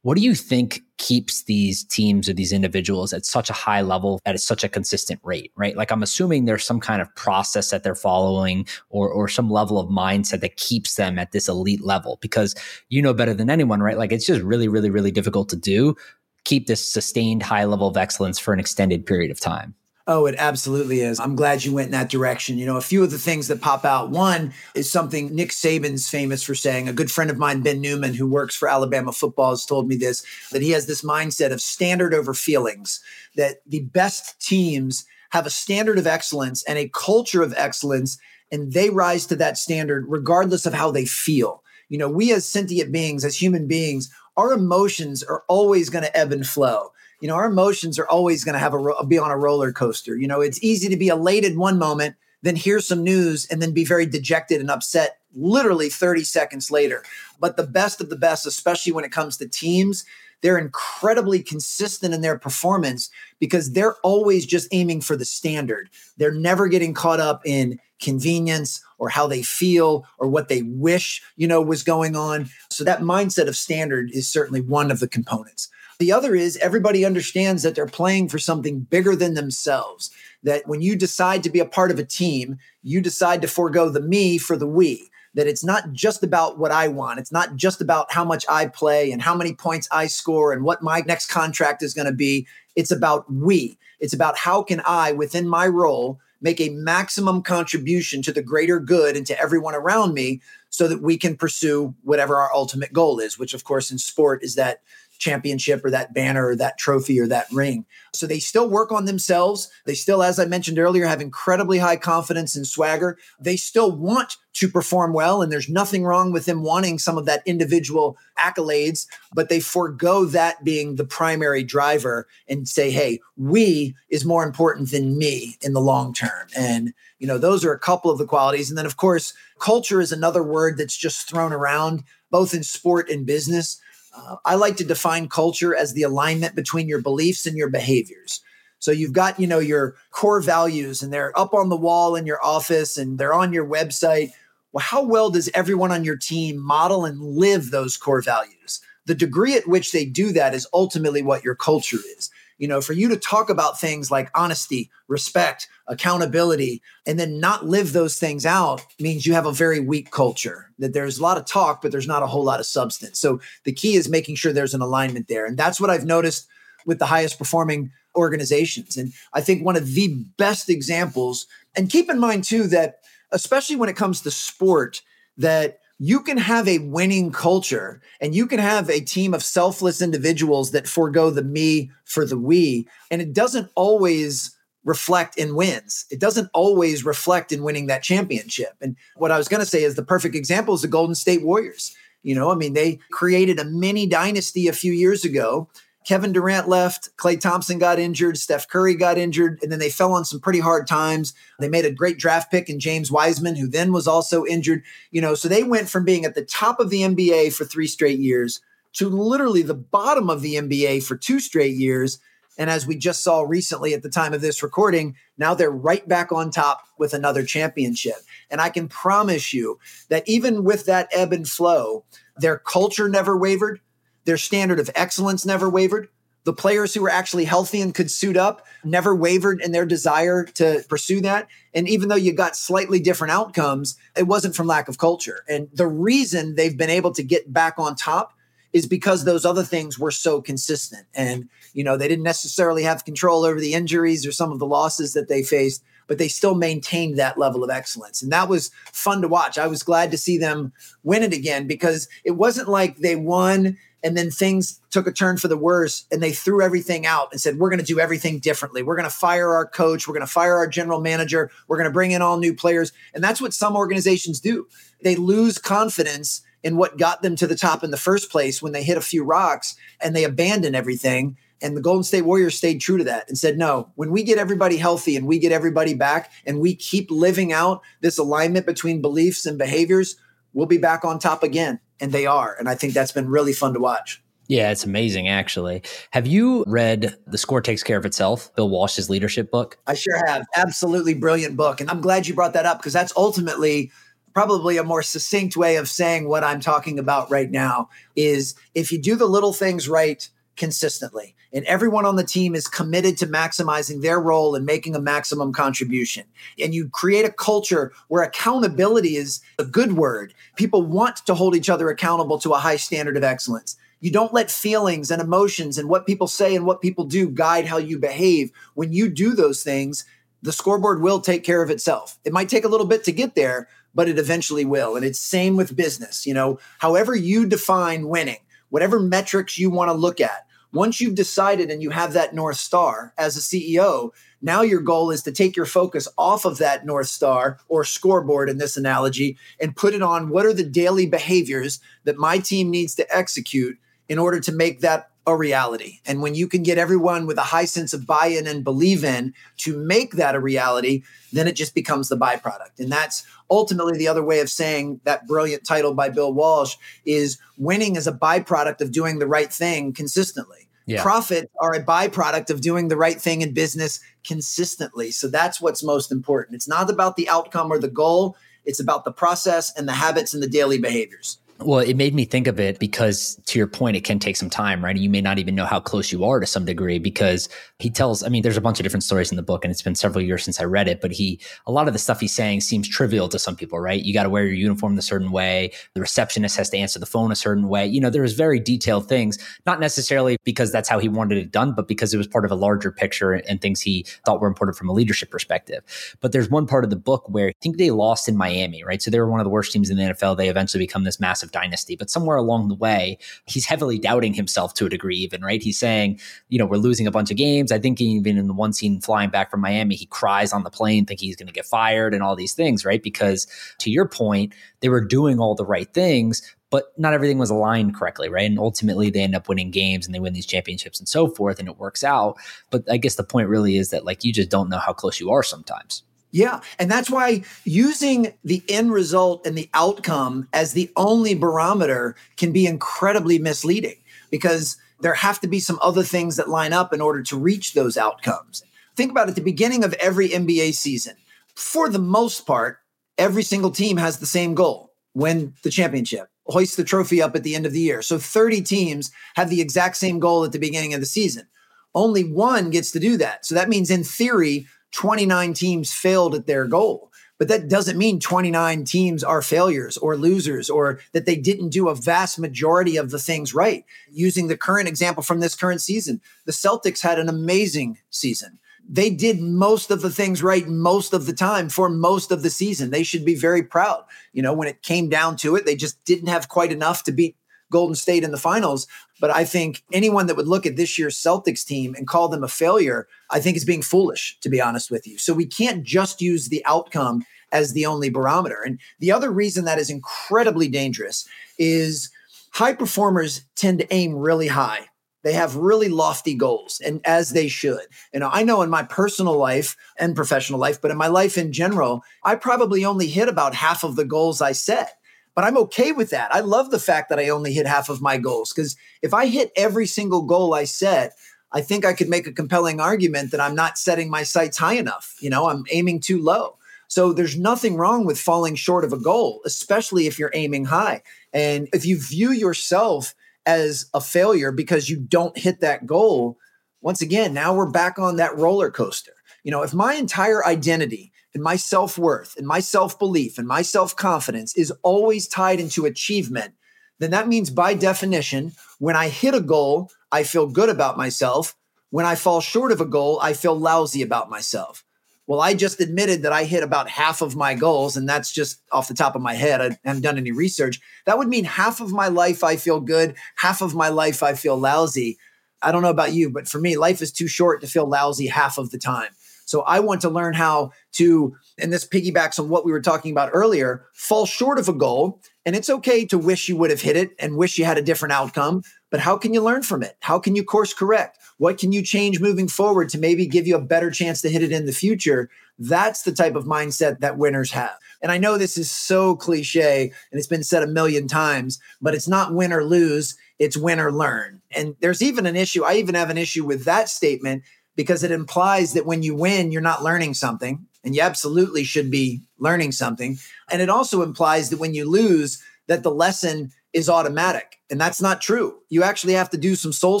What 0.04 0.18
do 0.18 0.22
you 0.22 0.34
think 0.34 0.82
keeps 0.98 1.44
these 1.44 1.82
teams 1.82 2.28
or 2.28 2.34
these 2.34 2.52
individuals 2.52 3.14
at 3.14 3.24
such 3.24 3.48
a 3.48 3.54
high 3.54 3.80
level 3.80 4.20
at 4.26 4.38
such 4.38 4.62
a 4.62 4.68
consistent 4.68 5.18
rate, 5.24 5.50
right? 5.56 5.78
Like 5.78 5.90
I'm 5.90 6.02
assuming 6.02 6.44
there's 6.44 6.64
some 6.64 6.78
kind 6.78 7.00
of 7.00 7.12
process 7.14 7.70
that 7.70 7.84
they're 7.84 7.94
following 7.94 8.66
or 8.90 9.08
or 9.08 9.28
some 9.28 9.50
level 9.50 9.78
of 9.78 9.88
mindset 9.88 10.40
that 10.40 10.56
keeps 10.56 10.96
them 10.96 11.18
at 11.18 11.32
this 11.32 11.48
elite 11.48 11.82
level 11.82 12.18
because 12.20 12.54
you 12.90 13.00
know 13.00 13.14
better 13.14 13.32
than 13.32 13.48
anyone, 13.48 13.80
right? 13.80 13.96
Like 13.96 14.12
it's 14.12 14.26
just 14.26 14.42
really 14.42 14.68
really 14.68 14.90
really 14.90 15.10
difficult 15.10 15.48
to 15.48 15.56
do 15.56 15.96
keep 16.44 16.66
this 16.66 16.86
sustained 16.86 17.42
high 17.42 17.64
level 17.64 17.88
of 17.88 17.96
excellence 17.96 18.38
for 18.38 18.52
an 18.52 18.60
extended 18.60 19.06
period 19.06 19.30
of 19.30 19.40
time. 19.40 19.74
Oh, 20.06 20.26
it 20.26 20.34
absolutely 20.36 21.00
is. 21.00 21.18
I'm 21.18 21.34
glad 21.34 21.64
you 21.64 21.72
went 21.72 21.86
in 21.86 21.92
that 21.92 22.10
direction. 22.10 22.58
You 22.58 22.66
know, 22.66 22.76
a 22.76 22.82
few 22.82 23.02
of 23.02 23.10
the 23.10 23.18
things 23.18 23.48
that 23.48 23.62
pop 23.62 23.86
out. 23.86 24.10
One 24.10 24.52
is 24.74 24.92
something 24.92 25.34
Nick 25.34 25.48
Saban's 25.48 26.10
famous 26.10 26.42
for 26.42 26.54
saying. 26.54 26.88
A 26.88 26.92
good 26.92 27.10
friend 27.10 27.30
of 27.30 27.38
mine, 27.38 27.62
Ben 27.62 27.80
Newman, 27.80 28.12
who 28.12 28.26
works 28.26 28.54
for 28.54 28.68
Alabama 28.68 29.12
football, 29.12 29.50
has 29.50 29.64
told 29.64 29.88
me 29.88 29.96
this 29.96 30.22
that 30.52 30.60
he 30.60 30.72
has 30.72 30.84
this 30.84 31.00
mindset 31.00 31.52
of 31.52 31.62
standard 31.62 32.12
over 32.12 32.34
feelings, 32.34 33.00
that 33.36 33.62
the 33.66 33.80
best 33.80 34.38
teams 34.46 35.06
have 35.30 35.46
a 35.46 35.50
standard 35.50 35.98
of 35.98 36.06
excellence 36.06 36.62
and 36.64 36.78
a 36.78 36.90
culture 36.90 37.42
of 37.42 37.54
excellence, 37.56 38.18
and 38.52 38.74
they 38.74 38.90
rise 38.90 39.24
to 39.26 39.36
that 39.36 39.56
standard 39.56 40.04
regardless 40.06 40.66
of 40.66 40.74
how 40.74 40.90
they 40.90 41.06
feel. 41.06 41.62
You 41.88 41.96
know, 41.96 42.10
we 42.10 42.30
as 42.34 42.46
sentient 42.46 42.92
beings, 42.92 43.24
as 43.24 43.40
human 43.40 43.66
beings, 43.66 44.12
our 44.36 44.52
emotions 44.52 45.22
are 45.22 45.44
always 45.48 45.88
going 45.88 46.04
to 46.04 46.14
ebb 46.14 46.30
and 46.30 46.46
flow 46.46 46.90
you 47.20 47.28
know, 47.28 47.34
our 47.34 47.46
emotions 47.46 47.98
are 47.98 48.08
always 48.08 48.44
going 48.44 48.54
to 48.54 48.58
have 48.58 48.74
a 48.74 49.06
be 49.06 49.18
on 49.18 49.30
a 49.30 49.36
roller 49.36 49.72
coaster. 49.72 50.16
You 50.16 50.28
know, 50.28 50.40
it's 50.40 50.62
easy 50.62 50.88
to 50.88 50.96
be 50.96 51.08
elated 51.08 51.56
one 51.56 51.78
moment, 51.78 52.16
then 52.42 52.56
hear 52.56 52.80
some 52.80 53.02
news, 53.02 53.46
and 53.46 53.62
then 53.62 53.72
be 53.72 53.84
very 53.84 54.06
dejected 54.06 54.60
and 54.60 54.70
upset 54.70 55.18
literally 55.34 55.88
30 55.88 56.24
seconds 56.24 56.70
later. 56.70 57.02
But 57.40 57.56
the 57.56 57.66
best 57.66 58.00
of 58.00 58.08
the 58.10 58.16
best, 58.16 58.46
especially 58.46 58.92
when 58.92 59.04
it 59.04 59.12
comes 59.12 59.36
to 59.38 59.48
teams, 59.48 60.04
they're 60.42 60.58
incredibly 60.58 61.42
consistent 61.42 62.12
in 62.12 62.20
their 62.20 62.38
performance 62.38 63.08
because 63.40 63.72
they're 63.72 63.94
always 64.02 64.44
just 64.44 64.68
aiming 64.72 65.00
for 65.00 65.16
the 65.16 65.24
standard. 65.24 65.88
They're 66.18 66.34
never 66.34 66.68
getting 66.68 66.92
caught 66.92 67.18
up 67.18 67.40
in 67.46 67.80
convenience 68.00 68.84
or 68.98 69.08
how 69.08 69.26
they 69.26 69.42
feel 69.42 70.06
or 70.18 70.28
what 70.28 70.48
they 70.48 70.62
wish, 70.62 71.22
you 71.36 71.48
know, 71.48 71.62
was 71.62 71.82
going 71.82 72.14
on. 72.14 72.50
So 72.70 72.84
that 72.84 73.00
mindset 73.00 73.48
of 73.48 73.56
standard 73.56 74.10
is 74.12 74.28
certainly 74.28 74.60
one 74.60 74.90
of 74.90 75.00
the 75.00 75.08
components. 75.08 75.70
The 75.98 76.12
other 76.12 76.34
is 76.34 76.56
everybody 76.58 77.04
understands 77.04 77.62
that 77.62 77.74
they're 77.74 77.86
playing 77.86 78.28
for 78.28 78.38
something 78.38 78.80
bigger 78.80 79.14
than 79.14 79.34
themselves. 79.34 80.10
That 80.42 80.66
when 80.66 80.82
you 80.82 80.96
decide 80.96 81.42
to 81.44 81.50
be 81.50 81.60
a 81.60 81.64
part 81.64 81.90
of 81.90 81.98
a 81.98 82.04
team, 82.04 82.58
you 82.82 83.00
decide 83.00 83.42
to 83.42 83.48
forego 83.48 83.88
the 83.88 84.00
me 84.00 84.38
for 84.38 84.56
the 84.56 84.66
we. 84.66 85.10
That 85.34 85.46
it's 85.46 85.64
not 85.64 85.92
just 85.92 86.22
about 86.22 86.58
what 86.58 86.70
I 86.70 86.88
want. 86.88 87.18
It's 87.18 87.32
not 87.32 87.56
just 87.56 87.80
about 87.80 88.12
how 88.12 88.24
much 88.24 88.44
I 88.48 88.66
play 88.66 89.10
and 89.10 89.20
how 89.20 89.34
many 89.34 89.52
points 89.52 89.88
I 89.90 90.06
score 90.06 90.52
and 90.52 90.62
what 90.62 90.82
my 90.82 91.02
next 91.06 91.26
contract 91.26 91.82
is 91.82 91.94
going 91.94 92.06
to 92.06 92.12
be. 92.12 92.46
It's 92.76 92.92
about 92.92 93.32
we. 93.32 93.78
It's 93.98 94.14
about 94.14 94.36
how 94.36 94.62
can 94.62 94.82
I, 94.86 95.12
within 95.12 95.48
my 95.48 95.66
role, 95.66 96.20
make 96.40 96.60
a 96.60 96.68
maximum 96.68 97.42
contribution 97.42 98.20
to 98.22 98.32
the 98.32 98.42
greater 98.42 98.78
good 98.78 99.16
and 99.16 99.26
to 99.26 99.40
everyone 99.40 99.74
around 99.74 100.12
me 100.12 100.40
so 100.68 100.86
that 100.88 101.00
we 101.00 101.16
can 101.16 101.36
pursue 101.36 101.94
whatever 102.02 102.36
our 102.36 102.52
ultimate 102.52 102.92
goal 102.92 103.18
is, 103.18 103.38
which, 103.38 103.54
of 103.54 103.64
course, 103.64 103.90
in 103.90 103.98
sport 103.98 104.42
is 104.42 104.54
that 104.56 104.82
championship 105.24 105.82
or 105.84 105.90
that 105.90 106.12
banner 106.12 106.48
or 106.48 106.56
that 106.56 106.76
trophy 106.76 107.18
or 107.18 107.26
that 107.26 107.46
ring. 107.50 107.86
So 108.12 108.26
they 108.26 108.38
still 108.38 108.68
work 108.68 108.92
on 108.92 109.06
themselves. 109.06 109.70
They 109.86 109.94
still, 109.94 110.22
as 110.22 110.38
I 110.38 110.44
mentioned 110.44 110.78
earlier, 110.78 111.06
have 111.06 111.22
incredibly 111.22 111.78
high 111.78 111.96
confidence 111.96 112.54
and 112.54 112.66
swagger. 112.66 113.18
They 113.40 113.56
still 113.56 113.90
want 113.90 114.36
to 114.54 114.68
perform 114.68 115.12
well, 115.12 115.42
and 115.42 115.50
there's 115.50 115.68
nothing 115.68 116.04
wrong 116.04 116.30
with 116.30 116.44
them 116.44 116.62
wanting 116.62 116.98
some 116.98 117.18
of 117.18 117.24
that 117.24 117.42
individual 117.44 118.16
accolades, 118.38 119.06
but 119.34 119.48
they 119.48 119.58
forego 119.58 120.26
that 120.26 120.62
being 120.62 120.94
the 120.94 121.04
primary 121.04 121.64
driver 121.64 122.28
and 122.48 122.68
say, 122.68 122.90
hey, 122.90 123.18
we 123.36 123.96
is 124.10 124.24
more 124.24 124.44
important 124.44 124.92
than 124.92 125.18
me 125.18 125.56
in 125.62 125.72
the 125.72 125.80
long 125.80 126.12
term. 126.14 126.46
And, 126.56 126.92
you 127.18 127.26
know, 127.26 127.38
those 127.38 127.64
are 127.64 127.72
a 127.72 127.78
couple 127.78 128.12
of 128.12 128.18
the 128.18 128.26
qualities. 128.26 128.70
And 128.70 128.78
then, 128.78 128.86
of 128.86 128.96
course, 128.96 129.32
culture 129.58 130.00
is 130.00 130.12
another 130.12 130.42
word 130.42 130.78
that's 130.78 130.96
just 130.96 131.28
thrown 131.28 131.52
around 131.52 132.04
both 132.30 132.54
in 132.54 132.62
sport 132.62 133.08
and 133.10 133.26
business. 133.26 133.80
Uh, 134.16 134.36
I 134.44 134.54
like 134.54 134.76
to 134.76 134.84
define 134.84 135.28
culture 135.28 135.74
as 135.74 135.92
the 135.92 136.02
alignment 136.02 136.54
between 136.54 136.88
your 136.88 137.00
beliefs 137.00 137.46
and 137.46 137.56
your 137.56 137.68
behaviors. 137.68 138.40
So 138.78 138.90
you've 138.90 139.12
got, 139.12 139.40
you 139.40 139.46
know, 139.46 139.60
your 139.60 139.96
core 140.10 140.40
values 140.40 141.02
and 141.02 141.12
they're 141.12 141.36
up 141.38 141.54
on 141.54 141.68
the 141.70 141.76
wall 141.76 142.16
in 142.16 142.26
your 142.26 142.44
office 142.44 142.98
and 142.98 143.18
they're 143.18 143.32
on 143.32 143.52
your 143.52 143.66
website. 143.66 144.30
Well, 144.72 144.84
how 144.84 145.02
well 145.02 145.30
does 145.30 145.48
everyone 145.54 145.90
on 145.90 146.04
your 146.04 146.16
team 146.16 146.58
model 146.58 147.04
and 147.04 147.20
live 147.20 147.70
those 147.70 147.96
core 147.96 148.20
values? 148.20 148.80
The 149.06 149.14
degree 149.14 149.56
at 149.56 149.66
which 149.66 149.92
they 149.92 150.04
do 150.04 150.32
that 150.32 150.54
is 150.54 150.66
ultimately 150.72 151.22
what 151.22 151.44
your 151.44 151.54
culture 151.54 151.98
is. 152.16 152.30
You 152.58 152.68
know, 152.68 152.80
for 152.80 152.92
you 152.92 153.08
to 153.08 153.16
talk 153.16 153.50
about 153.50 153.80
things 153.80 154.10
like 154.10 154.30
honesty, 154.34 154.90
respect, 155.08 155.68
accountability, 155.88 156.82
and 157.06 157.18
then 157.18 157.40
not 157.40 157.66
live 157.66 157.92
those 157.92 158.18
things 158.18 158.46
out 158.46 158.84
means 158.98 159.26
you 159.26 159.34
have 159.34 159.46
a 159.46 159.52
very 159.52 159.80
weak 159.80 160.10
culture. 160.10 160.70
That 160.78 160.92
there's 160.92 161.18
a 161.18 161.22
lot 161.22 161.36
of 161.36 161.46
talk, 161.46 161.82
but 161.82 161.92
there's 161.92 162.06
not 162.06 162.22
a 162.22 162.26
whole 162.26 162.44
lot 162.44 162.60
of 162.60 162.66
substance. 162.66 163.18
So 163.18 163.40
the 163.64 163.72
key 163.72 163.96
is 163.96 164.08
making 164.08 164.36
sure 164.36 164.52
there's 164.52 164.74
an 164.74 164.82
alignment 164.82 165.28
there. 165.28 165.46
And 165.46 165.56
that's 165.56 165.80
what 165.80 165.90
I've 165.90 166.04
noticed 166.04 166.46
with 166.86 166.98
the 166.98 167.06
highest 167.06 167.38
performing 167.38 167.90
organizations. 168.16 168.96
And 168.96 169.12
I 169.32 169.40
think 169.40 169.64
one 169.64 169.76
of 169.76 169.94
the 169.94 170.24
best 170.36 170.70
examples, 170.70 171.46
and 171.76 171.90
keep 171.90 172.08
in 172.08 172.20
mind 172.20 172.44
too 172.44 172.68
that 172.68 173.00
especially 173.32 173.76
when 173.76 173.88
it 173.88 173.96
comes 173.96 174.20
to 174.20 174.30
sport, 174.30 175.02
that 175.36 175.80
you 175.98 176.20
can 176.20 176.36
have 176.36 176.66
a 176.66 176.78
winning 176.78 177.30
culture 177.30 178.00
and 178.20 178.34
you 178.34 178.46
can 178.46 178.58
have 178.58 178.90
a 178.90 179.00
team 179.00 179.32
of 179.32 179.44
selfless 179.44 180.02
individuals 180.02 180.72
that 180.72 180.88
forego 180.88 181.30
the 181.30 181.42
me 181.42 181.90
for 182.04 182.26
the 182.26 182.38
we. 182.38 182.88
And 183.10 183.22
it 183.22 183.32
doesn't 183.32 183.70
always 183.74 184.56
reflect 184.84 185.38
in 185.38 185.54
wins. 185.54 186.04
It 186.10 186.20
doesn't 186.20 186.50
always 186.52 187.04
reflect 187.04 187.52
in 187.52 187.62
winning 187.62 187.86
that 187.86 188.02
championship. 188.02 188.74
And 188.80 188.96
what 189.16 189.30
I 189.30 189.38
was 189.38 189.48
going 189.48 189.60
to 189.60 189.66
say 189.66 189.82
is 189.82 189.94
the 189.94 190.02
perfect 190.02 190.34
example 190.34 190.74
is 190.74 190.82
the 190.82 190.88
Golden 190.88 191.14
State 191.14 191.42
Warriors. 191.42 191.94
You 192.22 192.34
know, 192.34 192.50
I 192.50 192.54
mean, 192.54 192.72
they 192.72 192.98
created 193.10 193.58
a 193.58 193.64
mini 193.64 194.06
dynasty 194.06 194.66
a 194.66 194.72
few 194.72 194.92
years 194.92 195.24
ago 195.24 195.68
Kevin 196.04 196.32
Durant 196.32 196.68
left, 196.68 197.16
Klay 197.16 197.40
Thompson 197.40 197.78
got 197.78 197.98
injured, 197.98 198.36
Steph 198.36 198.68
Curry 198.68 198.94
got 198.94 199.16
injured, 199.16 199.58
and 199.62 199.72
then 199.72 199.78
they 199.78 199.88
fell 199.88 200.12
on 200.12 200.24
some 200.24 200.38
pretty 200.38 200.60
hard 200.60 200.86
times. 200.86 201.32
They 201.58 201.68
made 201.68 201.86
a 201.86 201.90
great 201.90 202.18
draft 202.18 202.50
pick 202.50 202.68
in 202.68 202.78
James 202.78 203.10
Wiseman, 203.10 203.56
who 203.56 203.66
then 203.66 203.90
was 203.90 204.06
also 204.06 204.44
injured. 204.44 204.82
You 205.10 205.22
know, 205.22 205.34
so 205.34 205.48
they 205.48 205.62
went 205.62 205.88
from 205.88 206.04
being 206.04 206.26
at 206.26 206.34
the 206.34 206.44
top 206.44 206.78
of 206.78 206.90
the 206.90 207.00
NBA 207.00 207.54
for 207.54 207.64
three 207.64 207.86
straight 207.86 208.18
years 208.18 208.60
to 208.94 209.08
literally 209.08 209.62
the 209.62 209.74
bottom 209.74 210.28
of 210.28 210.42
the 210.42 210.54
NBA 210.54 211.04
for 211.04 211.16
two 211.16 211.40
straight 211.40 211.74
years. 211.74 212.18
And 212.58 212.70
as 212.70 212.86
we 212.86 212.96
just 212.96 213.24
saw 213.24 213.40
recently 213.40 213.94
at 213.94 214.02
the 214.02 214.10
time 214.10 214.32
of 214.32 214.40
this 214.40 214.62
recording, 214.62 215.16
now 215.38 215.54
they're 215.54 215.70
right 215.70 216.06
back 216.06 216.30
on 216.30 216.50
top 216.50 216.84
with 216.98 217.12
another 217.12 217.44
championship. 217.44 218.16
And 218.50 218.60
I 218.60 218.68
can 218.68 218.88
promise 218.88 219.52
you 219.52 219.80
that 220.10 220.22
even 220.28 220.62
with 220.62 220.86
that 220.86 221.08
ebb 221.12 221.32
and 221.32 221.48
flow, 221.48 222.04
their 222.36 222.58
culture 222.58 223.08
never 223.08 223.36
wavered 223.36 223.80
their 224.24 224.36
standard 224.36 224.80
of 224.80 224.90
excellence 224.94 225.44
never 225.44 225.68
wavered. 225.68 226.08
The 226.44 226.52
players 226.52 226.92
who 226.92 227.00
were 227.00 227.10
actually 227.10 227.44
healthy 227.44 227.80
and 227.80 227.94
could 227.94 228.10
suit 228.10 228.36
up 228.36 228.66
never 228.84 229.14
wavered 229.14 229.62
in 229.62 229.72
their 229.72 229.86
desire 229.86 230.44
to 230.44 230.84
pursue 230.88 231.22
that. 231.22 231.48
And 231.72 231.88
even 231.88 232.08
though 232.08 232.16
you 232.16 232.34
got 232.34 232.54
slightly 232.54 233.00
different 233.00 233.32
outcomes, 233.32 233.96
it 234.14 234.26
wasn't 234.26 234.54
from 234.54 234.66
lack 234.66 234.88
of 234.88 234.98
culture. 234.98 235.42
And 235.48 235.68
the 235.72 235.86
reason 235.86 236.54
they've 236.54 236.76
been 236.76 236.90
able 236.90 237.12
to 237.12 237.22
get 237.22 237.50
back 237.50 237.78
on 237.78 237.96
top 237.96 238.34
is 238.74 238.86
because 238.86 239.24
those 239.24 239.46
other 239.46 239.62
things 239.62 239.98
were 239.98 240.10
so 240.10 240.42
consistent. 240.42 241.06
And, 241.14 241.48
you 241.72 241.84
know, 241.84 241.96
they 241.96 242.08
didn't 242.08 242.24
necessarily 242.24 242.82
have 242.82 243.04
control 243.04 243.44
over 243.44 243.60
the 243.60 243.72
injuries 243.72 244.26
or 244.26 244.32
some 244.32 244.52
of 244.52 244.58
the 244.58 244.66
losses 244.66 245.14
that 245.14 245.28
they 245.28 245.44
faced, 245.44 245.82
but 246.08 246.18
they 246.18 246.28
still 246.28 246.56
maintained 246.56 247.16
that 247.16 247.38
level 247.38 247.62
of 247.62 247.70
excellence. 247.70 248.20
And 248.20 248.32
that 248.32 248.48
was 248.48 248.72
fun 248.92 249.22
to 249.22 249.28
watch. 249.28 249.56
I 249.58 249.68
was 249.68 249.84
glad 249.84 250.10
to 250.10 250.18
see 250.18 250.36
them 250.36 250.72
win 251.04 251.22
it 251.22 251.32
again 251.32 251.68
because 251.68 252.08
it 252.24 252.32
wasn't 252.32 252.68
like 252.68 252.98
they 252.98 253.16
won 253.16 253.78
and 254.04 254.18
then 254.18 254.30
things 254.30 254.80
took 254.90 255.06
a 255.06 255.12
turn 255.12 255.38
for 255.38 255.48
the 255.48 255.56
worse 255.56 256.04
and 256.12 256.22
they 256.22 256.30
threw 256.30 256.62
everything 256.62 257.06
out 257.06 257.28
and 257.32 257.40
said 257.40 257.58
we're 257.58 257.70
going 257.70 257.80
to 257.80 257.84
do 257.84 257.98
everything 257.98 258.38
differently. 258.38 258.82
We're 258.82 258.96
going 258.96 259.08
to 259.08 259.16
fire 259.16 259.52
our 259.54 259.66
coach. 259.66 260.06
We're 260.06 260.14
going 260.14 260.26
to 260.26 260.32
fire 260.32 260.56
our 260.56 260.68
general 260.68 261.00
manager. 261.00 261.50
We're 261.66 261.78
going 261.78 261.88
to 261.88 261.92
bring 261.92 262.10
in 262.10 262.20
all 262.20 262.36
new 262.36 262.54
players. 262.54 262.92
And 263.14 263.24
that's 263.24 263.40
what 263.40 263.54
some 263.54 263.74
organizations 263.74 264.40
do. 264.40 264.68
They 265.02 265.16
lose 265.16 265.56
confidence 265.58 266.42
in 266.62 266.76
what 266.76 266.98
got 266.98 267.22
them 267.22 267.34
to 267.36 267.46
the 267.46 267.56
top 267.56 267.82
in 267.82 267.90
the 267.90 267.96
first 267.96 268.30
place 268.30 268.62
when 268.62 268.72
they 268.72 268.82
hit 268.82 268.98
a 268.98 269.02
few 269.02 269.24
rocks 269.24 269.74
and 270.00 270.14
they 270.14 270.24
abandon 270.24 270.74
everything. 270.74 271.38
And 271.62 271.74
the 271.74 271.80
Golden 271.80 272.04
State 272.04 272.22
Warriors 272.22 272.54
stayed 272.54 272.80
true 272.80 272.98
to 272.98 273.04
that 273.04 273.26
and 273.28 273.38
said, 273.38 273.56
no, 273.56 273.90
when 273.94 274.10
we 274.10 274.22
get 274.22 274.36
everybody 274.36 274.76
healthy 274.76 275.16
and 275.16 275.26
we 275.26 275.38
get 275.38 275.52
everybody 275.52 275.94
back 275.94 276.30
and 276.46 276.60
we 276.60 276.74
keep 276.74 277.10
living 277.10 277.54
out 277.54 277.80
this 278.02 278.18
alignment 278.18 278.66
between 278.66 279.00
beliefs 279.00 279.46
and 279.46 279.56
behaviors, 279.56 280.16
we'll 280.52 280.66
be 280.66 280.78
back 280.78 281.06
on 281.06 281.18
top 281.18 281.42
again. 281.42 281.80
And 282.00 282.12
they 282.12 282.26
are. 282.26 282.56
And 282.58 282.68
I 282.68 282.74
think 282.74 282.92
that's 282.92 283.12
been 283.12 283.28
really 283.28 283.52
fun 283.52 283.74
to 283.74 283.80
watch. 283.80 284.22
Yeah, 284.46 284.70
it's 284.70 284.84
amazing, 284.84 285.28
actually. 285.28 285.82
Have 286.10 286.26
you 286.26 286.64
read 286.66 287.16
The 287.26 287.38
Score 287.38 287.62
Takes 287.62 287.82
Care 287.82 287.96
of 287.96 288.04
Itself, 288.04 288.54
Bill 288.56 288.68
Walsh's 288.68 289.08
leadership 289.08 289.50
book? 289.50 289.78
I 289.86 289.94
sure 289.94 290.20
have. 290.26 290.44
Absolutely 290.54 291.14
brilliant 291.14 291.56
book. 291.56 291.80
And 291.80 291.88
I'm 291.88 292.02
glad 292.02 292.26
you 292.26 292.34
brought 292.34 292.52
that 292.52 292.66
up 292.66 292.78
because 292.78 292.92
that's 292.92 293.12
ultimately 293.16 293.90
probably 294.34 294.76
a 294.76 294.84
more 294.84 295.02
succinct 295.02 295.56
way 295.56 295.76
of 295.76 295.88
saying 295.88 296.28
what 296.28 296.44
I'm 296.44 296.60
talking 296.60 296.98
about 296.98 297.30
right 297.30 297.50
now 297.50 297.88
is 298.16 298.54
if 298.74 298.90
you 298.92 299.00
do 299.00 299.14
the 299.14 299.26
little 299.26 299.52
things 299.52 299.88
right 299.88 300.28
consistently 300.56 301.34
and 301.54 301.64
everyone 301.66 302.04
on 302.04 302.16
the 302.16 302.24
team 302.24 302.54
is 302.54 302.66
committed 302.66 303.16
to 303.18 303.28
maximizing 303.28 304.02
their 304.02 304.20
role 304.20 304.56
and 304.56 304.66
making 304.66 304.96
a 304.96 305.00
maximum 305.00 305.52
contribution. 305.52 306.24
And 306.58 306.74
you 306.74 306.88
create 306.88 307.24
a 307.24 307.32
culture 307.32 307.92
where 308.08 308.24
accountability 308.24 309.16
is 309.16 309.40
a 309.58 309.64
good 309.64 309.92
word. 309.92 310.34
People 310.56 310.82
want 310.82 311.18
to 311.24 311.34
hold 311.34 311.54
each 311.54 311.70
other 311.70 311.88
accountable 311.88 312.38
to 312.40 312.52
a 312.52 312.58
high 312.58 312.76
standard 312.76 313.16
of 313.16 313.22
excellence. 313.22 313.76
You 314.00 314.10
don't 314.10 314.34
let 314.34 314.50
feelings 314.50 315.10
and 315.10 315.22
emotions 315.22 315.78
and 315.78 315.88
what 315.88 316.06
people 316.06 316.26
say 316.26 316.54
and 316.56 316.66
what 316.66 316.82
people 316.82 317.04
do 317.04 317.30
guide 317.30 317.66
how 317.66 317.78
you 317.78 317.98
behave. 317.98 318.50
When 318.74 318.92
you 318.92 319.08
do 319.08 319.32
those 319.32 319.62
things, 319.62 320.04
the 320.42 320.52
scoreboard 320.52 321.00
will 321.00 321.20
take 321.20 321.44
care 321.44 321.62
of 321.62 321.70
itself. 321.70 322.18
It 322.24 322.32
might 322.32 322.50
take 322.50 322.64
a 322.64 322.68
little 322.68 322.86
bit 322.86 323.04
to 323.04 323.12
get 323.12 323.34
there, 323.34 323.68
but 323.94 324.08
it 324.08 324.18
eventually 324.18 324.64
will. 324.64 324.96
And 324.96 325.04
it's 325.04 325.20
same 325.20 325.56
with 325.56 325.76
business. 325.76 326.26
You 326.26 326.34
know, 326.34 326.58
however 326.78 327.14
you 327.14 327.46
define 327.46 328.08
winning, 328.08 328.40
whatever 328.68 328.98
metrics 328.98 329.56
you 329.56 329.70
want 329.70 329.88
to 329.88 329.94
look 329.94 330.20
at, 330.20 330.46
once 330.74 331.00
you've 331.00 331.14
decided 331.14 331.70
and 331.70 331.82
you 331.82 331.90
have 331.90 332.12
that 332.12 332.34
North 332.34 332.56
Star 332.56 333.14
as 333.16 333.36
a 333.36 333.40
CEO, 333.40 334.10
now 334.42 334.60
your 334.60 334.80
goal 334.80 335.10
is 335.10 335.22
to 335.22 335.32
take 335.32 335.56
your 335.56 335.66
focus 335.66 336.06
off 336.18 336.44
of 336.44 336.58
that 336.58 336.84
North 336.84 337.06
Star 337.06 337.58
or 337.68 337.84
scoreboard 337.84 338.50
in 338.50 338.58
this 338.58 338.76
analogy 338.76 339.38
and 339.60 339.76
put 339.76 339.94
it 339.94 340.02
on 340.02 340.28
what 340.28 340.44
are 340.44 340.52
the 340.52 340.64
daily 340.64 341.06
behaviors 341.06 341.80
that 342.04 342.18
my 342.18 342.38
team 342.38 342.70
needs 342.70 342.94
to 342.96 343.16
execute 343.16 343.78
in 344.08 344.18
order 344.18 344.40
to 344.40 344.52
make 344.52 344.80
that 344.80 345.10
a 345.26 345.34
reality. 345.34 346.00
And 346.04 346.20
when 346.20 346.34
you 346.34 346.46
can 346.46 346.62
get 346.62 346.76
everyone 346.76 347.26
with 347.26 347.38
a 347.38 347.42
high 347.42 347.64
sense 347.64 347.94
of 347.94 348.06
buy 348.06 348.26
in 348.26 348.46
and 348.46 348.62
believe 348.62 349.04
in 349.04 349.32
to 349.58 349.78
make 349.78 350.12
that 350.12 350.34
a 350.34 350.40
reality, 350.40 351.02
then 351.32 351.48
it 351.48 351.56
just 351.56 351.74
becomes 351.74 352.08
the 352.08 352.16
byproduct. 352.16 352.78
And 352.78 352.92
that's 352.92 353.26
ultimately 353.50 353.96
the 353.96 354.08
other 354.08 354.22
way 354.22 354.40
of 354.40 354.50
saying 354.50 355.00
that 355.04 355.26
brilliant 355.26 355.64
title 355.66 355.94
by 355.94 356.10
Bill 356.10 356.32
Walsh 356.32 356.76
is 357.06 357.38
winning 357.56 357.96
is 357.96 358.06
a 358.06 358.12
byproduct 358.12 358.82
of 358.82 358.92
doing 358.92 359.18
the 359.18 359.26
right 359.26 359.52
thing 359.52 359.94
consistently. 359.94 360.63
Yeah. 360.86 361.02
Profits 361.02 361.50
are 361.60 361.72
a 361.72 361.82
byproduct 361.82 362.50
of 362.50 362.60
doing 362.60 362.88
the 362.88 362.96
right 362.96 363.20
thing 363.20 363.40
in 363.40 363.54
business 363.54 364.00
consistently. 364.26 365.10
So 365.10 365.28
that's 365.28 365.60
what's 365.60 365.82
most 365.82 366.12
important. 366.12 366.56
It's 366.56 366.68
not 366.68 366.90
about 366.90 367.16
the 367.16 367.28
outcome 367.28 367.72
or 367.72 367.78
the 367.78 367.88
goal, 367.88 368.36
it's 368.64 368.80
about 368.80 369.04
the 369.04 369.12
process 369.12 369.72
and 369.76 369.88
the 369.88 369.92
habits 369.92 370.34
and 370.34 370.42
the 370.42 370.48
daily 370.48 370.78
behaviors. 370.78 371.38
Well, 371.60 371.78
it 371.78 371.96
made 371.96 372.14
me 372.16 372.24
think 372.24 372.48
of 372.48 372.58
it 372.58 372.80
because, 372.80 373.40
to 373.46 373.60
your 373.60 373.68
point, 373.68 373.96
it 373.96 374.02
can 374.02 374.18
take 374.18 374.36
some 374.36 374.50
time, 374.50 374.84
right? 374.84 374.96
You 374.96 375.08
may 375.08 375.20
not 375.20 375.38
even 375.38 375.54
know 375.54 375.66
how 375.66 375.78
close 375.78 376.10
you 376.10 376.24
are 376.24 376.40
to 376.40 376.46
some 376.46 376.64
degree 376.64 376.98
because 376.98 377.48
he 377.78 377.90
tells. 377.90 378.24
I 378.24 378.28
mean, 378.28 378.42
there's 378.42 378.56
a 378.56 378.60
bunch 378.60 378.80
of 378.80 378.82
different 378.82 379.04
stories 379.04 379.30
in 379.30 379.36
the 379.36 379.42
book, 379.42 379.64
and 379.64 379.70
it's 379.70 379.80
been 379.80 379.94
several 379.94 380.24
years 380.24 380.42
since 380.42 380.60
I 380.60 380.64
read 380.64 380.88
it. 380.88 381.00
But 381.00 381.12
he, 381.12 381.40
a 381.66 381.72
lot 381.72 381.86
of 381.86 381.92
the 381.92 382.00
stuff 382.00 382.18
he's 382.18 382.34
saying 382.34 382.62
seems 382.62 382.88
trivial 382.88 383.28
to 383.28 383.38
some 383.38 383.54
people, 383.54 383.78
right? 383.78 384.02
You 384.02 384.12
got 384.12 384.24
to 384.24 384.30
wear 384.30 384.44
your 384.44 384.54
uniform 384.54 384.98
a 384.98 385.02
certain 385.02 385.30
way. 385.30 385.70
The 385.94 386.00
receptionist 386.00 386.56
has 386.56 386.70
to 386.70 386.76
answer 386.76 386.98
the 386.98 387.06
phone 387.06 387.30
a 387.30 387.36
certain 387.36 387.68
way. 387.68 387.86
You 387.86 388.00
know, 388.00 388.10
there 388.10 388.22
was 388.22 388.32
very 388.32 388.58
detailed 388.58 389.08
things, 389.08 389.38
not 389.64 389.78
necessarily 389.78 390.36
because 390.42 390.72
that's 390.72 390.88
how 390.88 390.98
he 390.98 391.08
wanted 391.08 391.38
it 391.38 391.52
done, 391.52 391.72
but 391.72 391.86
because 391.86 392.12
it 392.12 392.18
was 392.18 392.26
part 392.26 392.44
of 392.44 392.50
a 392.50 392.56
larger 392.56 392.90
picture 392.90 393.32
and 393.32 393.60
things 393.60 393.80
he 393.80 394.04
thought 394.26 394.40
were 394.40 394.48
important 394.48 394.76
from 394.76 394.88
a 394.88 394.92
leadership 394.92 395.30
perspective. 395.30 395.84
But 396.20 396.32
there's 396.32 396.50
one 396.50 396.66
part 396.66 396.82
of 396.82 396.90
the 396.90 396.96
book 396.96 397.28
where 397.28 397.48
I 397.48 397.52
think 397.62 397.78
they 397.78 397.92
lost 397.92 398.28
in 398.28 398.36
Miami, 398.36 398.82
right? 398.82 399.00
So 399.00 399.10
they 399.10 399.20
were 399.20 399.30
one 399.30 399.38
of 399.38 399.44
the 399.44 399.50
worst 399.50 399.70
teams 399.70 399.88
in 399.88 399.96
the 399.96 400.02
NFL. 400.02 400.36
They 400.36 400.48
eventually 400.48 400.82
become 400.82 401.04
this 401.04 401.20
massive 401.20 401.43
dynasty. 401.52 401.96
But 401.96 402.10
somewhere 402.10 402.36
along 402.36 402.68
the 402.68 402.74
way, 402.74 403.18
he's 403.46 403.66
heavily 403.66 403.98
doubting 403.98 404.34
himself 404.34 404.74
to 404.74 404.86
a 404.86 404.88
degree, 404.88 405.16
even, 405.18 405.42
right? 405.42 405.62
He's 405.62 405.78
saying, 405.78 406.20
you 406.48 406.58
know, 406.58 406.66
we're 406.66 406.76
losing 406.76 407.06
a 407.06 407.10
bunch 407.10 407.30
of 407.30 407.36
games. 407.36 407.72
I 407.72 407.78
think 407.78 408.00
even 408.00 408.38
in 408.38 408.46
the 408.46 408.54
one 408.54 408.72
scene 408.72 409.00
flying 409.00 409.30
back 409.30 409.50
from 409.50 409.60
Miami, 409.60 409.94
he 409.94 410.06
cries 410.06 410.52
on 410.52 410.64
the 410.64 410.70
plane, 410.70 411.06
thinking 411.06 411.26
he's 411.26 411.36
going 411.36 411.46
to 411.46 411.52
get 411.52 411.66
fired 411.66 412.14
and 412.14 412.22
all 412.22 412.36
these 412.36 412.54
things, 412.54 412.84
right? 412.84 413.02
Because 413.02 413.46
to 413.78 413.90
your 413.90 414.06
point, 414.06 414.54
they 414.80 414.88
were 414.88 415.04
doing 415.04 415.38
all 415.38 415.54
the 415.54 415.64
right 415.64 415.92
things, 415.94 416.54
but 416.70 416.92
not 416.98 417.14
everything 417.14 417.38
was 417.38 417.50
aligned 417.50 417.94
correctly, 417.94 418.28
right? 418.28 418.50
And 418.50 418.58
ultimately 418.58 419.08
they 419.08 419.20
end 419.20 419.36
up 419.36 419.48
winning 419.48 419.70
games 419.70 420.06
and 420.06 420.14
they 420.14 420.20
win 420.20 420.32
these 420.32 420.46
championships 420.46 420.98
and 420.98 421.08
so 421.08 421.28
forth, 421.28 421.58
and 421.58 421.68
it 421.68 421.78
works 421.78 422.02
out. 422.02 422.36
But 422.70 422.82
I 422.90 422.96
guess 422.96 423.14
the 423.14 423.24
point 423.24 423.48
really 423.48 423.76
is 423.76 423.90
that 423.90 424.04
like 424.04 424.24
you 424.24 424.32
just 424.32 424.50
don't 424.50 424.68
know 424.68 424.78
how 424.78 424.92
close 424.92 425.20
you 425.20 425.30
are 425.30 425.42
sometimes. 425.42 426.02
Yeah. 426.34 426.62
And 426.80 426.90
that's 426.90 427.08
why 427.08 427.44
using 427.62 428.34
the 428.42 428.60
end 428.68 428.90
result 428.92 429.46
and 429.46 429.56
the 429.56 429.70
outcome 429.72 430.48
as 430.52 430.72
the 430.72 430.90
only 430.96 431.34
barometer 431.34 432.16
can 432.36 432.50
be 432.50 432.66
incredibly 432.66 433.38
misleading 433.38 433.94
because 434.32 434.76
there 434.98 435.14
have 435.14 435.38
to 435.42 435.46
be 435.46 435.60
some 435.60 435.78
other 435.80 436.02
things 436.02 436.34
that 436.34 436.48
line 436.48 436.72
up 436.72 436.92
in 436.92 437.00
order 437.00 437.22
to 437.22 437.38
reach 437.38 437.74
those 437.74 437.96
outcomes. 437.96 438.64
Think 438.96 439.12
about 439.12 439.28
at 439.28 439.36
the 439.36 439.42
beginning 439.42 439.84
of 439.84 439.92
every 439.94 440.28
NBA 440.28 440.74
season. 440.74 441.14
For 441.54 441.88
the 441.88 442.00
most 442.00 442.48
part, 442.48 442.78
every 443.16 443.44
single 443.44 443.70
team 443.70 443.96
has 443.98 444.18
the 444.18 444.26
same 444.26 444.56
goal 444.56 444.90
win 445.14 445.54
the 445.62 445.70
championship, 445.70 446.26
hoist 446.46 446.76
the 446.76 446.82
trophy 446.82 447.22
up 447.22 447.36
at 447.36 447.44
the 447.44 447.54
end 447.54 447.64
of 447.64 447.72
the 447.72 447.78
year. 447.78 448.02
So 448.02 448.18
30 448.18 448.60
teams 448.62 449.12
have 449.36 449.50
the 449.50 449.60
exact 449.60 449.96
same 449.96 450.18
goal 450.18 450.42
at 450.42 450.50
the 450.50 450.58
beginning 450.58 450.94
of 450.94 451.00
the 451.00 451.06
season. 451.06 451.46
Only 451.94 452.24
one 452.24 452.70
gets 452.70 452.90
to 452.90 452.98
do 452.98 453.16
that. 453.18 453.46
So 453.46 453.54
that 453.54 453.68
means, 453.68 453.88
in 453.88 454.02
theory, 454.02 454.66
29 454.94 455.54
teams 455.54 455.92
failed 455.92 456.34
at 456.34 456.46
their 456.46 456.66
goal. 456.66 457.10
But 457.36 457.48
that 457.48 457.68
doesn't 457.68 457.98
mean 457.98 458.20
29 458.20 458.84
teams 458.84 459.24
are 459.24 459.42
failures 459.42 459.96
or 459.96 460.16
losers 460.16 460.70
or 460.70 461.00
that 461.12 461.26
they 461.26 461.34
didn't 461.34 461.70
do 461.70 461.88
a 461.88 461.96
vast 461.96 462.38
majority 462.38 462.96
of 462.96 463.10
the 463.10 463.18
things 463.18 463.52
right. 463.52 463.84
Using 464.10 464.46
the 464.46 464.56
current 464.56 464.88
example 464.88 465.22
from 465.22 465.40
this 465.40 465.56
current 465.56 465.80
season, 465.80 466.20
the 466.46 466.52
Celtics 466.52 467.02
had 467.02 467.18
an 467.18 467.28
amazing 467.28 467.98
season. 468.10 468.60
They 468.88 469.10
did 469.10 469.40
most 469.40 469.90
of 469.90 470.00
the 470.00 470.10
things 470.10 470.42
right 470.42 470.68
most 470.68 471.12
of 471.12 471.26
the 471.26 471.32
time 471.32 471.70
for 471.70 471.88
most 471.88 472.30
of 472.30 472.42
the 472.42 472.50
season. 472.50 472.90
They 472.90 473.02
should 473.02 473.24
be 473.24 473.34
very 473.34 473.64
proud. 473.64 474.04
You 474.32 474.42
know, 474.42 474.52
when 474.52 474.68
it 474.68 474.82
came 474.82 475.08
down 475.08 475.36
to 475.38 475.56
it, 475.56 475.66
they 475.66 475.74
just 475.74 476.04
didn't 476.04 476.28
have 476.28 476.48
quite 476.48 476.70
enough 476.70 477.02
to 477.04 477.12
beat 477.12 477.36
Golden 477.70 477.94
State 477.94 478.24
in 478.24 478.30
the 478.30 478.38
finals. 478.38 478.86
But 479.20 479.30
I 479.30 479.44
think 479.44 479.82
anyone 479.92 480.26
that 480.26 480.36
would 480.36 480.48
look 480.48 480.66
at 480.66 480.76
this 480.76 480.98
year's 480.98 481.16
Celtics 481.16 481.64
team 481.64 481.94
and 481.96 482.06
call 482.06 482.28
them 482.28 482.44
a 482.44 482.48
failure, 482.48 483.06
I 483.30 483.40
think 483.40 483.56
is 483.56 483.64
being 483.64 483.82
foolish, 483.82 484.38
to 484.40 484.48
be 484.48 484.60
honest 484.60 484.90
with 484.90 485.06
you. 485.06 485.18
So 485.18 485.32
we 485.34 485.46
can't 485.46 485.82
just 485.82 486.20
use 486.20 486.48
the 486.48 486.64
outcome 486.66 487.24
as 487.52 487.72
the 487.72 487.86
only 487.86 488.10
barometer. 488.10 488.60
And 488.64 488.80
the 488.98 489.12
other 489.12 489.30
reason 489.30 489.64
that 489.64 489.78
is 489.78 489.90
incredibly 489.90 490.68
dangerous 490.68 491.26
is 491.58 492.10
high 492.52 492.74
performers 492.74 493.44
tend 493.56 493.78
to 493.78 493.94
aim 493.94 494.14
really 494.14 494.48
high. 494.48 494.86
They 495.24 495.32
have 495.32 495.56
really 495.56 495.88
lofty 495.88 496.34
goals, 496.34 496.82
and 496.84 497.00
as 497.06 497.30
they 497.30 497.48
should. 497.48 497.80
You 498.12 498.20
know, 498.20 498.28
I 498.30 498.42
know 498.42 498.60
in 498.60 498.68
my 498.68 498.82
personal 498.82 499.38
life 499.38 499.74
and 499.98 500.14
professional 500.14 500.60
life, 500.60 500.82
but 500.82 500.90
in 500.90 500.98
my 500.98 501.06
life 501.06 501.38
in 501.38 501.50
general, 501.50 502.04
I 502.24 502.34
probably 502.34 502.84
only 502.84 503.06
hit 503.06 503.28
about 503.28 503.54
half 503.54 503.84
of 503.84 503.96
the 503.96 504.04
goals 504.04 504.42
I 504.42 504.52
set. 504.52 504.98
But 505.34 505.44
I'm 505.44 505.58
okay 505.58 505.92
with 505.92 506.10
that. 506.10 506.32
I 506.34 506.40
love 506.40 506.70
the 506.70 506.78
fact 506.78 507.08
that 507.08 507.18
I 507.18 507.28
only 507.28 507.52
hit 507.52 507.66
half 507.66 507.88
of 507.88 508.00
my 508.00 508.18
goals 508.18 508.52
because 508.52 508.76
if 509.02 509.12
I 509.12 509.26
hit 509.26 509.52
every 509.56 509.86
single 509.86 510.22
goal 510.22 510.54
I 510.54 510.64
set, 510.64 511.14
I 511.52 511.60
think 511.60 511.84
I 511.84 511.92
could 511.92 512.08
make 512.08 512.26
a 512.26 512.32
compelling 512.32 512.80
argument 512.80 513.30
that 513.30 513.40
I'm 513.40 513.54
not 513.54 513.78
setting 513.78 514.10
my 514.10 514.22
sights 514.22 514.58
high 514.58 514.74
enough. 514.74 515.16
You 515.20 515.30
know, 515.30 515.48
I'm 515.48 515.64
aiming 515.70 516.00
too 516.00 516.20
low. 516.20 516.56
So 516.88 517.12
there's 517.12 517.38
nothing 517.38 517.76
wrong 517.76 518.04
with 518.04 518.20
falling 518.20 518.54
short 518.54 518.84
of 518.84 518.92
a 518.92 518.98
goal, 518.98 519.40
especially 519.44 520.06
if 520.06 520.18
you're 520.18 520.30
aiming 520.34 520.66
high. 520.66 521.02
And 521.32 521.68
if 521.72 521.84
you 521.84 521.98
view 521.98 522.30
yourself 522.30 523.14
as 523.46 523.86
a 523.94 524.00
failure 524.00 524.52
because 524.52 524.88
you 524.88 524.98
don't 524.98 525.36
hit 525.36 525.60
that 525.60 525.86
goal, 525.86 526.38
once 526.82 527.00
again, 527.00 527.32
now 527.32 527.54
we're 527.54 527.70
back 527.70 527.98
on 527.98 528.16
that 528.16 528.36
roller 528.36 528.70
coaster. 528.70 529.14
You 529.42 529.50
know, 529.50 529.62
if 529.62 529.74
my 529.74 529.94
entire 529.94 530.44
identity 530.44 531.12
and 531.34 531.42
my 531.42 531.56
self 531.56 531.98
worth 531.98 532.36
and 532.36 532.46
my 532.46 532.60
self 532.60 532.98
belief 532.98 533.38
and 533.38 533.46
my 533.46 533.62
self 533.62 533.94
confidence 533.96 534.56
is 534.56 534.72
always 534.82 535.28
tied 535.28 535.60
into 535.60 535.84
achievement, 535.84 536.54
then 536.98 537.10
that 537.10 537.28
means 537.28 537.50
by 537.50 537.74
definition, 537.74 538.52
when 538.78 538.96
I 538.96 539.08
hit 539.08 539.34
a 539.34 539.40
goal, 539.40 539.90
I 540.12 540.22
feel 540.22 540.46
good 540.46 540.68
about 540.68 540.96
myself. 540.96 541.56
When 541.90 542.06
I 542.06 542.14
fall 542.14 542.40
short 542.40 542.72
of 542.72 542.80
a 542.80 542.86
goal, 542.86 543.18
I 543.20 543.34
feel 543.34 543.58
lousy 543.58 544.02
about 544.02 544.30
myself. 544.30 544.84
well, 545.26 545.40
I 545.40 545.54
just 545.54 545.80
admitted 545.80 546.22
that 546.22 546.32
I 546.32 546.44
hit 546.44 546.62
about 546.62 546.88
half 546.90 547.22
of 547.22 547.34
my 547.34 547.54
goals, 547.54 547.96
and 547.96 548.08
that's 548.08 548.30
just 548.32 548.60
off 548.70 548.88
the 548.88 548.94
top 548.94 549.16
of 549.16 549.22
my 549.22 549.34
head. 549.34 549.60
I 549.60 549.78
haven't 549.84 550.02
done 550.02 550.18
any 550.18 550.32
research. 550.32 550.80
That 551.06 551.16
would 551.18 551.28
mean 551.28 551.44
half 551.44 551.80
of 551.80 551.92
my 551.92 552.08
life 552.08 552.44
I 552.44 552.56
feel 552.56 552.80
good, 552.80 553.14
half 553.36 553.62
of 553.62 553.74
my 553.74 553.88
life 553.88 554.22
I 554.22 554.34
feel 554.34 554.56
lousy. 554.56 555.16
I 555.62 555.72
don't 555.72 555.82
know 555.82 555.88
about 555.88 556.12
you, 556.12 556.30
but 556.30 556.46
for 556.46 556.58
me, 556.58 556.76
life 556.76 557.00
is 557.00 557.10
too 557.10 557.26
short 557.26 557.62
to 557.62 557.66
feel 557.66 557.88
lousy 557.88 558.26
half 558.26 558.58
of 558.58 558.70
the 558.70 558.78
time. 558.78 559.10
So 559.54 559.62
I 559.62 559.78
want 559.78 560.00
to 560.00 560.10
learn 560.10 560.34
how 560.34 560.72
to, 560.94 561.36
and 561.58 561.72
this 561.72 561.86
piggybacks 561.86 562.40
on 562.40 562.48
what 562.48 562.64
we 562.64 562.72
were 562.72 562.80
talking 562.80 563.12
about 563.12 563.30
earlier, 563.32 563.84
fall 563.92 564.26
short 564.26 564.58
of 564.58 564.68
a 564.68 564.72
goal. 564.72 565.22
And 565.46 565.54
it's 565.54 565.70
okay 565.70 566.04
to 566.06 566.18
wish 566.18 566.48
you 566.48 566.56
would 566.56 566.70
have 566.70 566.80
hit 566.80 566.96
it 566.96 567.14
and 567.20 567.36
wish 567.36 567.56
you 567.56 567.64
had 567.64 567.78
a 567.78 567.82
different 567.82 568.14
outcome. 568.14 568.64
But 568.90 568.98
how 568.98 569.16
can 569.16 569.32
you 569.32 569.40
learn 569.40 569.62
from 569.62 569.84
it? 569.84 569.96
How 570.00 570.18
can 570.18 570.34
you 570.34 570.42
course 570.42 570.74
correct? 570.74 571.18
What 571.38 571.56
can 571.56 571.70
you 571.70 571.82
change 571.82 572.18
moving 572.18 572.48
forward 572.48 572.88
to 572.88 572.98
maybe 572.98 573.28
give 573.28 573.46
you 573.46 573.54
a 573.54 573.60
better 573.60 573.92
chance 573.92 574.20
to 574.22 574.28
hit 574.28 574.42
it 574.42 574.50
in 574.50 574.66
the 574.66 574.72
future? 574.72 575.30
That's 575.56 576.02
the 576.02 576.10
type 576.10 576.34
of 576.34 576.46
mindset 576.46 576.98
that 576.98 577.16
winners 577.16 577.52
have. 577.52 577.78
And 578.02 578.10
I 578.10 578.18
know 578.18 578.36
this 578.36 578.58
is 578.58 578.72
so 578.72 579.14
cliche 579.14 579.92
and 580.10 580.18
it's 580.18 580.26
been 580.26 580.42
said 580.42 580.64
a 580.64 580.66
million 580.66 581.06
times, 581.06 581.60
but 581.80 581.94
it's 581.94 582.08
not 582.08 582.34
win 582.34 582.52
or 582.52 582.64
lose, 582.64 583.16
it's 583.38 583.56
win 583.56 583.78
or 583.78 583.92
learn. 583.92 584.42
And 584.50 584.74
there's 584.80 585.00
even 585.00 585.26
an 585.26 585.36
issue, 585.36 585.62
I 585.62 585.74
even 585.74 585.94
have 585.94 586.10
an 586.10 586.18
issue 586.18 586.44
with 586.44 586.64
that 586.64 586.88
statement 586.88 587.44
because 587.76 588.02
it 588.02 588.10
implies 588.10 588.72
that 588.74 588.86
when 588.86 589.02
you 589.02 589.14
win, 589.14 589.50
you're 589.50 589.60
not 589.60 589.82
learning 589.82 590.14
something. 590.14 590.66
And 590.84 590.94
you 590.94 591.00
absolutely 591.00 591.64
should 591.64 591.90
be 591.90 592.20
learning 592.38 592.72
something. 592.72 593.16
And 593.50 593.62
it 593.62 593.70
also 593.70 594.02
implies 594.02 594.50
that 594.50 594.58
when 594.58 594.74
you 594.74 594.88
lose, 594.88 595.42
that 595.66 595.82
the 595.82 595.90
lesson 595.90 596.52
is 596.74 596.90
automatic. 596.90 597.60
And 597.70 597.80
that's 597.80 598.02
not 598.02 598.20
true. 598.20 598.58
You 598.68 598.82
actually 598.82 599.14
have 599.14 599.30
to 599.30 599.38
do 599.38 599.54
some 599.54 599.72
soul 599.72 600.00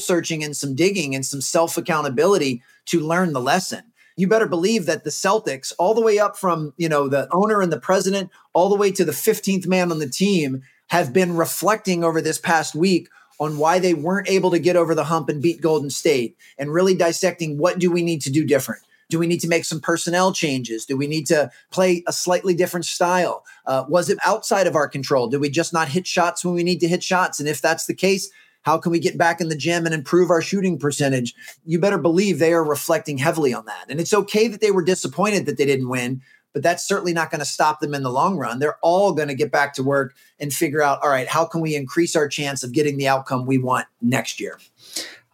searching 0.00 0.44
and 0.44 0.56
some 0.56 0.74
digging 0.74 1.14
and 1.14 1.24
some 1.24 1.40
self 1.40 1.78
accountability 1.78 2.62
to 2.86 3.00
learn 3.00 3.32
the 3.32 3.40
lesson. 3.40 3.82
You 4.16 4.28
better 4.28 4.46
believe 4.46 4.86
that 4.86 5.04
the 5.04 5.10
Celtics, 5.10 5.72
all 5.78 5.94
the 5.94 6.02
way 6.02 6.18
up 6.18 6.36
from, 6.36 6.72
you 6.76 6.88
know, 6.88 7.08
the 7.08 7.28
owner 7.32 7.60
and 7.60 7.72
the 7.72 7.80
president, 7.80 8.30
all 8.52 8.68
the 8.68 8.76
way 8.76 8.92
to 8.92 9.04
the 9.04 9.12
15th 9.12 9.66
man 9.66 9.90
on 9.90 9.98
the 9.98 10.08
team, 10.08 10.62
have 10.88 11.12
been 11.12 11.36
reflecting 11.36 12.04
over 12.04 12.20
this 12.20 12.38
past 12.38 12.74
week 12.74 13.08
on 13.40 13.58
why 13.58 13.78
they 13.78 13.94
weren't 13.94 14.28
able 14.28 14.50
to 14.50 14.58
get 14.58 14.76
over 14.76 14.94
the 14.94 15.04
hump 15.04 15.28
and 15.28 15.42
beat 15.42 15.60
Golden 15.60 15.90
State 15.90 16.36
and 16.58 16.72
really 16.72 16.94
dissecting 16.94 17.58
what 17.58 17.78
do 17.78 17.90
we 17.90 18.02
need 18.02 18.22
to 18.22 18.30
do 18.30 18.44
different. 18.44 18.82
Do 19.10 19.18
we 19.18 19.26
need 19.26 19.40
to 19.40 19.48
make 19.48 19.64
some 19.64 19.80
personnel 19.80 20.32
changes? 20.32 20.86
Do 20.86 20.96
we 20.96 21.06
need 21.06 21.26
to 21.26 21.50
play 21.70 22.02
a 22.06 22.12
slightly 22.12 22.54
different 22.54 22.86
style? 22.86 23.44
Uh, 23.66 23.84
was 23.88 24.08
it 24.08 24.18
outside 24.24 24.66
of 24.66 24.74
our 24.74 24.88
control? 24.88 25.28
Did 25.28 25.40
we 25.40 25.50
just 25.50 25.72
not 25.72 25.88
hit 25.88 26.06
shots 26.06 26.44
when 26.44 26.54
we 26.54 26.64
need 26.64 26.80
to 26.80 26.88
hit 26.88 27.02
shots? 27.02 27.38
And 27.38 27.48
if 27.48 27.60
that's 27.60 27.86
the 27.86 27.94
case, 27.94 28.30
how 28.62 28.78
can 28.78 28.92
we 28.92 28.98
get 28.98 29.18
back 29.18 29.40
in 29.40 29.50
the 29.50 29.56
gym 29.56 29.84
and 29.84 29.94
improve 29.94 30.30
our 30.30 30.40
shooting 30.40 30.78
percentage? 30.78 31.34
You 31.66 31.78
better 31.78 31.98
believe 31.98 32.38
they 32.38 32.54
are 32.54 32.64
reflecting 32.64 33.18
heavily 33.18 33.52
on 33.52 33.66
that. 33.66 33.84
And 33.90 34.00
it's 34.00 34.14
okay 34.14 34.48
that 34.48 34.62
they 34.62 34.70
were 34.70 34.82
disappointed 34.82 35.44
that 35.46 35.58
they 35.58 35.66
didn't 35.66 35.90
win, 35.90 36.22
but 36.54 36.62
that's 36.62 36.86
certainly 36.86 37.12
not 37.12 37.30
going 37.30 37.40
to 37.40 37.44
stop 37.44 37.80
them 37.80 37.92
in 37.92 38.02
the 38.02 38.10
long 38.10 38.38
run. 38.38 38.60
They're 38.60 38.78
all 38.80 39.12
going 39.12 39.28
to 39.28 39.34
get 39.34 39.52
back 39.52 39.74
to 39.74 39.82
work 39.82 40.14
and 40.40 40.52
figure 40.52 40.80
out, 40.80 41.02
all 41.02 41.10
right, 41.10 41.28
how 41.28 41.44
can 41.44 41.60
we 41.60 41.74
increase 41.74 42.16
our 42.16 42.28
chance 42.28 42.62
of 42.62 42.72
getting 42.72 42.96
the 42.96 43.08
outcome 43.08 43.44
we 43.44 43.58
want 43.58 43.86
next 44.00 44.40
year? 44.40 44.58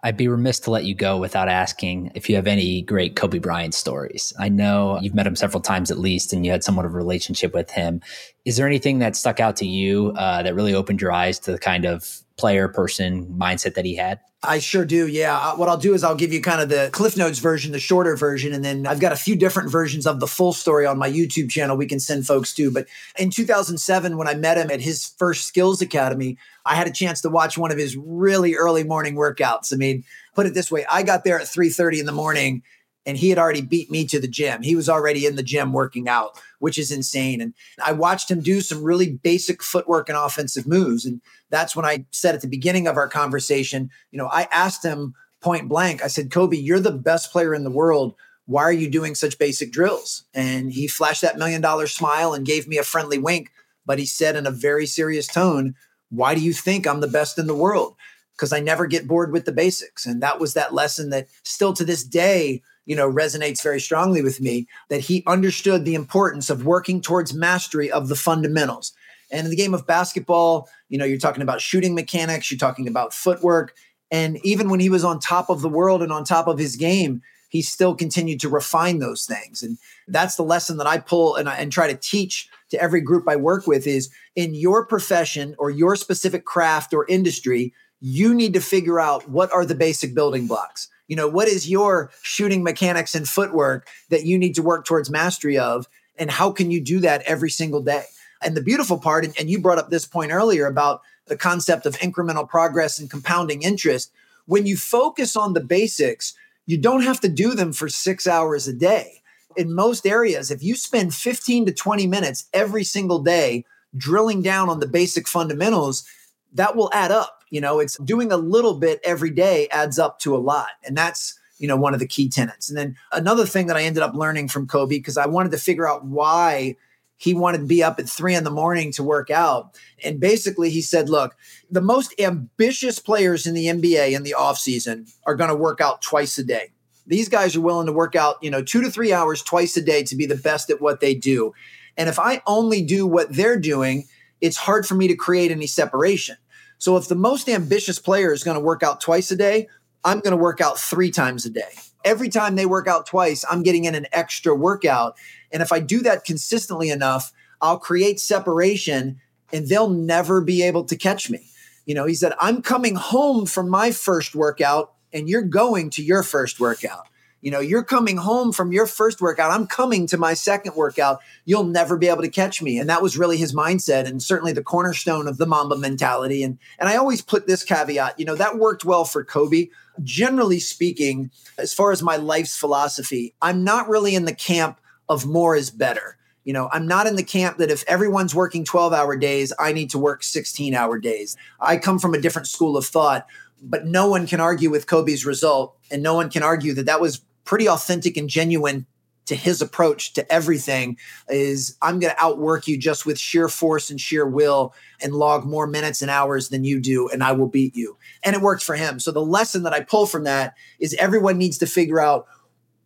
I'd 0.03 0.17
be 0.17 0.29
remiss 0.29 0.59
to 0.61 0.71
let 0.71 0.85
you 0.85 0.95
go 0.95 1.19
without 1.19 1.49
asking 1.49 2.13
if 2.15 2.31
you 2.31 2.37
have 2.37 2.47
any 2.47 2.81
great 2.81 3.17
Kobe 3.17 3.39
Bryant 3.39 3.75
stories. 3.75 4.33
I 4.39 4.49
know 4.49 4.99
you've 5.03 5.15
met 5.15 5.27
him 5.27 5.37
several 5.37 5.61
times 5.61 5.91
at 5.91 5.99
least, 5.99 6.33
and 6.33 6.45
you 6.45 6.53
had 6.53 6.65
somewhat 6.65 6.87
of 6.87 6.95
a 6.95 6.97
relationship 6.97 7.53
with 7.53 7.71
him. 7.71 8.01
Is 8.47 8.57
there 8.57 8.67
anything 8.67 9.01
that 9.01 9.15
stuck 9.15 9.41
out 9.41 9.57
to 9.57 9.67
you 9.67 10.15
uh, 10.17 10.43
that 10.43 10.55
really 10.55 10.75
opened 10.75 11.03
your 11.03 11.13
eyes 11.13 11.39
to 11.41 11.53
the 11.53 11.59
kind 11.59 11.85
of 11.85 12.23
player 12.41 12.69
person 12.69 13.27
mindset 13.39 13.75
that 13.75 13.85
he 13.85 13.95
had? 13.95 14.19
I 14.43 14.59
sure 14.59 14.87
do. 14.87 15.07
Yeah. 15.07 15.37
Uh, 15.37 15.57
what 15.57 15.69
I'll 15.69 15.77
do 15.77 15.93
is 15.93 16.03
I'll 16.03 16.15
give 16.15 16.33
you 16.33 16.41
kind 16.41 16.63
of 16.63 16.71
the 16.71 16.89
Cliff 16.93 17.15
Notes 17.15 17.39
version, 17.39 17.73
the 17.73 17.79
shorter 17.79 18.17
version, 18.17 18.55
and 18.55 18.65
then 18.65 18.87
I've 18.87 18.99
got 18.99 19.13
a 19.13 19.17
few 19.17 19.37
different 19.37 19.71
versions 19.71 20.07
of 20.07 20.19
the 20.19 20.27
full 20.27 20.55
story 20.55 20.87
on 20.87 20.97
my 20.97 21.11
YouTube 21.11 21.51
channel 21.51 21.77
we 21.77 21.87
can 21.87 22.01
send 22.01 22.27
folks 22.27 22.55
to. 22.55 22.71
But 22.71 22.87
in 23.19 23.29
2007, 23.29 24.17
when 24.17 24.27
I 24.27 24.35
met 24.35 24.57
him 24.57 24.71
at 24.71 24.81
his 24.81 25.13
first 25.19 25.45
skills 25.45 25.83
academy, 25.83 26.39
I 26.65 26.75
had 26.75 26.87
a 26.87 26.93
chance 26.93 27.21
to 27.21 27.29
watch 27.29 27.59
one 27.59 27.71
of 27.71 27.77
his 27.77 27.99
really 27.99 28.55
early 28.55 28.83
morning 28.83 29.15
workouts. 29.15 29.75
I 29.75 29.77
mean, 29.77 30.05
put 30.35 30.47
it 30.47 30.55
this 30.55 30.71
way, 30.71 30.87
I 30.91 31.03
got 31.03 31.25
there 31.25 31.39
at 31.39 31.47
3:30 31.47 32.01
in 32.01 32.07
the 32.07 32.13
morning 32.13 32.63
and 33.07 33.17
he 33.17 33.31
had 33.31 33.39
already 33.39 33.63
beat 33.63 33.91
me 33.91 34.07
to 34.07 34.21
the 34.21 34.29
gym. 34.29 34.63
He 34.63 34.77
was 34.77 34.89
already 34.89 35.27
in 35.27 35.37
the 35.37 35.43
gym 35.43 35.73
working 35.73 36.09
out, 36.09 36.39
which 36.59 36.79
is 36.79 36.93
insane. 36.93 37.41
And 37.41 37.55
I 37.85 37.93
watched 37.93 38.31
him 38.31 38.41
do 38.41 38.61
some 38.61 38.83
really 38.83 39.11
basic 39.11 39.63
footwork 39.63 40.09
and 40.09 40.19
offensive 40.19 40.67
moves. 40.67 41.07
And 41.07 41.21
that's 41.49 41.75
when 41.75 41.87
I 41.87 42.05
said 42.11 42.35
at 42.35 42.43
the 42.43 42.49
beginning 42.49 42.87
of 42.87 42.97
our 42.97 43.09
conversation, 43.09 43.91
you 44.11 44.19
know, 44.19 44.29
I 44.31 44.49
asked 44.53 44.85
him 44.85 45.15
point 45.41 45.69
blank, 45.69 46.05
I 46.05 46.09
said, 46.09 46.31
Kobe, 46.31 46.57
you're 46.57 46.81
the 46.81 46.91
best 46.91 47.33
player 47.33 47.55
in 47.55 47.65
the 47.65 47.71
world. 47.71 48.15
Why 48.47 48.63
are 48.65 48.73
you 48.73 48.91
doing 48.91 49.15
such 49.15 49.39
basic 49.39 49.73
drills? 49.73 50.25
And 50.35 50.73
he 50.73 50.87
flashed 50.87 51.23
that 51.23 51.39
million 51.39 51.61
dollar 51.61 51.87
smile 51.87 52.35
and 52.35 52.45
gave 52.45 52.69
me 52.69 52.79
a 52.79 52.83
friendly 52.83 53.19
wink. 53.19 53.51
But 53.87 53.99
he 53.99 54.07
said 54.07 54.37
in 54.37 54.47
a 54.47 54.51
very 54.51 54.87
serious 54.87 55.27
tone, 55.27 55.75
Why 56.11 56.35
do 56.35 56.41
you 56.41 56.53
think 56.53 56.87
I'm 56.87 57.01
the 57.01 57.09
best 57.09 57.39
in 57.39 57.47
the 57.47 57.55
world? 57.55 57.97
Because 58.33 58.53
I 58.53 58.61
never 58.61 58.87
get 58.87 59.09
bored 59.09 59.33
with 59.33 59.47
the 59.47 59.53
basics. 59.53 60.05
And 60.05 60.23
that 60.23 60.39
was 60.39 60.55
that 60.55 60.75
lesson 60.75 61.11
that 61.11 61.29
still 61.45 61.73
to 61.75 61.85
this 61.85 62.05
day, 62.05 62.63
you 62.87 62.97
know, 62.97 63.11
resonates 63.11 63.63
very 63.63 63.81
strongly 63.81 64.23
with 64.23 64.41
me 64.41 64.67
that 64.89 65.01
he 65.01 65.23
understood 65.27 65.85
the 65.85 65.95
importance 65.95 66.51
of 66.51 66.65
working 66.65 67.01
towards 67.01 67.35
mastery 67.35 67.91
of 67.91 68.09
the 68.09 68.17
fundamentals. 68.17 68.93
And 69.31 69.47
in 69.47 69.51
the 69.51 69.57
game 69.57 69.75
of 69.75 69.87
basketball, 69.87 70.69
you 70.89 70.99
know, 70.99 71.05
you're 71.05 71.19
talking 71.19 71.43
about 71.43 71.61
shooting 71.61 71.95
mechanics, 71.95 72.51
you're 72.51 72.59
talking 72.59 72.89
about 72.89 73.15
footwork. 73.15 73.75
And 74.11 74.39
even 74.45 74.71
when 74.71 74.81
he 74.81 74.91
was 74.91 75.05
on 75.05 75.21
top 75.21 75.51
of 75.51 75.61
the 75.61 75.69
world 75.69 76.03
and 76.03 76.13
on 76.13 76.25
top 76.25 76.49
of 76.49 76.59
his 76.59 76.77
game, 76.77 77.23
he 77.49 77.63
still 77.63 77.95
continued 77.95 78.41
to 78.41 78.49
refine 78.49 78.99
those 78.99 79.25
things. 79.25 79.63
And 79.63 79.77
that's 80.09 80.37
the 80.37 80.43
lesson 80.43 80.79
that 80.79 80.87
I 80.87 80.99
pull 80.99 81.37
and, 81.37 81.49
I, 81.49 81.57
and 81.57 81.71
try 81.71 81.87
to 81.93 81.99
teach 81.99 82.49
to 82.71 82.81
every 82.81 83.01
group 83.01 83.29
I 83.29 83.37
work 83.37 83.67
with 83.67 83.87
is 83.87 84.09
in 84.37 84.55
your 84.55 84.87
profession 84.87 85.55
or 85.59 85.71
your 85.71 85.97
specific 85.97 86.45
craft 86.45 86.95
or 86.95 87.07
industry, 87.09 87.75
you 88.01 88.35
need 88.35 88.55
to 88.55 88.61
figure 88.61 89.01
out 89.01 89.29
what 89.29 89.53
are 89.53 89.65
the 89.65 89.75
basic 89.75 90.15
building 90.15 90.47
blocks 90.47 90.89
you 91.11 91.17
know 91.17 91.29
what 91.29 91.49
is 91.49 91.69
your 91.69 92.13
shooting 92.23 92.63
mechanics 92.63 93.17
and 93.17 93.29
footwork 93.29 93.89
that 94.11 94.25
you 94.25 94.39
need 94.39 94.55
to 94.55 94.63
work 94.63 94.87
towards 94.87 95.11
mastery 95.11 95.59
of 95.59 95.89
and 96.17 96.31
how 96.31 96.53
can 96.53 96.71
you 96.71 96.81
do 96.81 97.01
that 97.01 97.23
every 97.23 97.51
single 97.51 97.83
day? 97.83 98.05
And 98.43 98.57
the 98.57 98.63
beautiful 98.63 98.97
part 98.97 99.27
and 99.27 99.51
you 99.51 99.61
brought 99.61 99.79
up 99.79 99.91
this 99.91 100.07
point 100.07 100.31
earlier 100.31 100.67
about 100.67 101.03
the 101.27 101.37
concept 101.37 101.85
of 101.85 101.99
incremental 101.99 102.49
progress 102.49 103.01
and 103.01 103.11
compounding 103.11 103.63
interest. 103.63 104.13
When 104.47 104.67
you 104.67 104.77
focus 104.77 105.35
on 105.35 105.53
the 105.53 105.61
basics 105.61 106.33
you 106.65 106.79
don't 106.79 107.03
have 107.03 107.19
to 107.21 107.29
do 107.29 107.55
them 107.55 107.73
for 107.73 107.89
6 107.89 108.27
hours 108.29 108.69
a 108.69 108.73
day. 108.73 109.23
In 109.57 109.75
most 109.75 110.07
areas 110.07 110.53
if 110.53 110.63
you 110.63 110.77
spend 110.77 111.13
15 111.13 111.67
to 111.67 111.73
20 111.73 112.07
minutes 112.07 112.47
every 112.53 112.85
single 112.85 113.19
day 113.19 113.65
drilling 113.97 114.43
down 114.43 114.69
on 114.69 114.79
the 114.79 114.87
basic 114.87 115.27
fundamentals 115.27 116.05
that 116.53 116.77
will 116.77 116.91
add 116.93 117.11
up 117.11 117.40
you 117.51 117.61
know, 117.61 117.81
it's 117.81 117.99
doing 117.99 118.33
a 118.33 118.37
little 118.37 118.75
bit 118.75 119.01
every 119.05 119.31
day 119.31 119.69
adds 119.71 119.99
up 119.99 120.19
to 120.21 120.35
a 120.35 120.39
lot. 120.39 120.69
And 120.85 120.97
that's, 120.97 121.39
you 121.59 121.69
know, 121.69 121.77
one 121.77 121.95
of 121.95 122.01
the 122.01 122.07
key 122.07 122.29
tenets. 122.29 122.69
And 122.69 122.79
then 122.79 122.97
another 123.13 123.45
thing 123.45 123.67
that 123.67 123.77
I 123.77 123.83
ended 123.83 124.03
up 124.03 124.15
learning 124.15 124.49
from 124.49 124.67
Kobe, 124.67 124.97
because 124.97 125.19
I 125.19 125.27
wanted 125.27 125.53
to 125.53 125.59
figure 125.59 125.89
out 125.89 126.05
why 126.05 126.77
he 127.21 127.35
wanted 127.35 127.59
to 127.59 127.67
be 127.67 127.83
up 127.83 127.99
at 127.99 128.09
three 128.09 128.35
in 128.35 128.45
the 128.45 128.51
morning 128.51 128.93
to 128.93 129.03
work 129.03 129.31
out. 129.31 129.77
And 130.03 130.19
basically, 130.19 130.71
he 130.71 130.81
said, 130.81 131.11
look, 131.11 131.37
the 131.71 131.83
most 131.83 132.15
ambitious 132.19 132.99
players 132.99 133.47
in 133.47 133.53
the 133.53 133.67
NBA 133.67 134.13
in 134.13 134.23
the 134.23 134.35
offseason 134.39 135.13
are 135.27 135.35
going 135.35 135.51
to 135.51 135.57
work 135.57 135.83
out 135.83 136.01
twice 136.01 136.39
a 136.39 136.45
day. 136.45 136.73
These 137.07 137.29
guys 137.29 137.55
are 137.55 137.61
willing 137.61 137.87
to 137.87 137.93
work 137.93 138.17
out, 138.17 138.37
you 138.41 138.51
know, 138.51 138.63
two 138.63 138.81
to 138.81 138.91
three 138.91 139.13
hours 139.13 139.43
twice 139.43 139.77
a 139.77 139.83
day 139.83 140.03
to 140.05 140.17
be 140.17 140.25
the 140.25 140.37
best 140.37 140.71
at 140.71 140.81
what 140.81 141.01
they 141.01 141.15
do. 141.15 141.53
And 141.97 142.09
if 142.09 142.19
I 142.19 142.41
only 142.47 142.83
do 142.83 143.07
what 143.07 143.35
they're 143.35 143.59
doing, 143.59 144.07
it's 144.41 144.57
hard 144.57 144.87
for 144.87 144.95
me 144.95 145.07
to 145.09 145.15
create 145.15 145.51
any 145.51 145.67
separation. 145.67 146.37
So 146.81 146.97
if 146.97 147.09
the 147.09 147.15
most 147.15 147.47
ambitious 147.49 147.99
player 147.99 148.33
is 148.33 148.43
going 148.43 148.57
to 148.57 148.65
work 148.65 148.83
out 148.83 149.03
twice 149.03 149.31
a 149.31 149.37
day, 149.37 149.69
I'm 150.03 150.21
going 150.21 150.31
to 150.31 150.43
work 150.43 150.63
out 150.63 150.79
three 150.79 151.11
times 151.11 151.45
a 151.45 151.51
day. 151.51 151.69
Every 152.07 152.31
time 152.31 152.57
they 152.57 152.65
work 152.65 152.89
out 152.89 153.05
twice, 153.05 153.45
I'm 153.51 153.63
getting 153.63 153.85
in 153.85 153.95
an 153.95 154.07
extra 154.13 154.55
workout. 154.55 155.19
And 155.53 155.63
if 155.63 155.73
I 155.73 155.81
do 155.81 156.01
that 156.01 156.25
consistently 156.25 156.89
enough, 156.89 157.33
I'll 157.61 157.79
create 157.79 158.19
separation 158.19 159.21
and 159.53 159.69
they'll 159.69 159.91
never 159.91 160.41
be 160.41 160.63
able 160.63 160.85
to 160.85 160.97
catch 160.97 161.29
me. 161.29 161.51
You 161.85 161.95
know, 161.95 162.07
he 162.07 162.15
said, 162.15 162.33
I'm 162.41 162.63
coming 162.63 162.95
home 162.95 163.45
from 163.45 163.69
my 163.69 163.91
first 163.91 164.35
workout 164.35 164.95
and 165.13 165.29
you're 165.29 165.43
going 165.43 165.91
to 165.91 166.03
your 166.03 166.23
first 166.23 166.61
workout. 166.61 167.07
You 167.41 167.51
know, 167.51 167.61
you're 167.61 167.83
coming 167.83 168.19
home 168.19 168.53
from 168.53 168.73
your 168.73 168.87
first 168.87 169.21
workout. 169.21 169.51
I'm 169.51 169.67
coming 169.67 170.07
to 170.09 170.19
my 170.19 170.35
second 170.35 170.75
workout. 170.77 171.21
You'll 171.45 171.65
never 171.65 171.97
be 171.97 172.09
able 172.09 172.23
to 172.23 172.29
catch 172.29 172.61
me. 172.61 172.79
And 172.79 172.91
that 172.91 173.03
was 173.03 173.17
really 173.17 173.39
his 173.39 173.55
mindset 173.55 174.07
and 174.07 174.23
certainly 174.23 174.53
the 174.53 174.63
cornerstone 174.63 175.27
of 175.27 175.39
the 175.39 175.47
Mamba 175.47 175.77
mentality. 175.77 176.43
And 176.43 176.59
and 176.79 176.89
I 176.89 176.97
always 176.97 177.23
put 177.23 177.47
this 177.47 177.65
caveat, 177.65 178.19
you 178.19 178.27
know, 178.27 178.35
that 178.35 178.59
worked 178.59 178.85
well 178.85 179.05
for 179.05 179.25
Kobe. 179.25 179.69
Generally 180.03 180.61
speaking, 180.61 181.31
as 181.59 181.73
far 181.73 181.93
as 181.93 182.03
my 182.03 182.17
life's 182.17 182.57
philosophy, 182.57 183.35
I'm 183.41 183.65
not 183.65 183.89
really 183.89 184.15
in 184.15 184.25
the 184.25 184.35
camp 184.35 184.81
of 185.09 185.27
more 185.27 185.57
is 185.57 185.71
better. 185.71 186.17
You 186.45 186.55
know, 186.55 186.69
I'm 186.73 186.87
not 186.87 187.07
in 187.07 187.17
the 187.17 187.23
camp 187.23 187.59
that 187.59 187.71
if 187.71 187.85
everyone's 187.87 188.35
working 188.35 188.65
12 188.65 188.93
hour 188.93 189.17
days, 189.17 189.53
I 189.59 189.73
need 189.73 189.91
to 189.91 189.99
work 189.99 190.23
16 190.23 190.75
hour 190.75 190.99
days. 190.99 191.37
I 191.61 191.77
come 191.77 191.99
from 191.99 192.15
a 192.15 192.21
different 192.21 192.49
school 192.49 192.77
of 192.77 192.87
thought, 192.87 193.27
but 193.63 193.87
no 193.87 194.09
one 194.09 194.27
can 194.27 194.41
argue 194.41 194.71
with 194.71 194.87
Kobe's 194.87 195.27
result. 195.27 195.77
And 195.91 196.03
no 196.03 196.15
one 196.15 196.31
can 196.31 196.43
argue 196.43 196.73
that 196.75 196.87
that 196.87 197.01
was 197.01 197.21
pretty 197.51 197.69
authentic 197.69 198.17
and 198.17 198.29
genuine 198.29 198.87
to 199.27 199.35
his 199.35 199.61
approach 199.61 200.13
to 200.13 200.33
everything 200.33 200.97
is 201.29 201.77
I'm 201.83 201.99
going 201.99 202.15
to 202.15 202.23
outwork 202.23 202.69
you 202.69 202.79
just 202.79 203.05
with 203.05 203.19
sheer 203.19 203.49
force 203.49 203.91
and 203.91 204.01
sheer 204.01 204.25
will 204.25 204.73
and 205.03 205.13
log 205.13 205.45
more 205.45 205.67
minutes 205.67 206.01
and 206.01 206.13
hours 206.13 206.51
than 206.51 206.63
you 206.63 206.79
do, 206.79 207.09
and 207.09 207.25
I 207.25 207.33
will 207.33 207.49
beat 207.49 207.75
you. 207.75 207.99
And 208.23 208.37
it 208.37 208.41
worked 208.41 208.63
for 208.63 208.77
him. 208.77 209.01
So 209.01 209.11
the 209.11 209.21
lesson 209.21 209.65
that 209.65 209.73
I 209.73 209.81
pull 209.81 210.07
from 210.07 210.23
that 210.23 210.55
is 210.79 210.95
everyone 210.95 211.39
needs 211.39 211.59
to 211.59 211.67
figure 211.67 212.01
out 212.01 212.29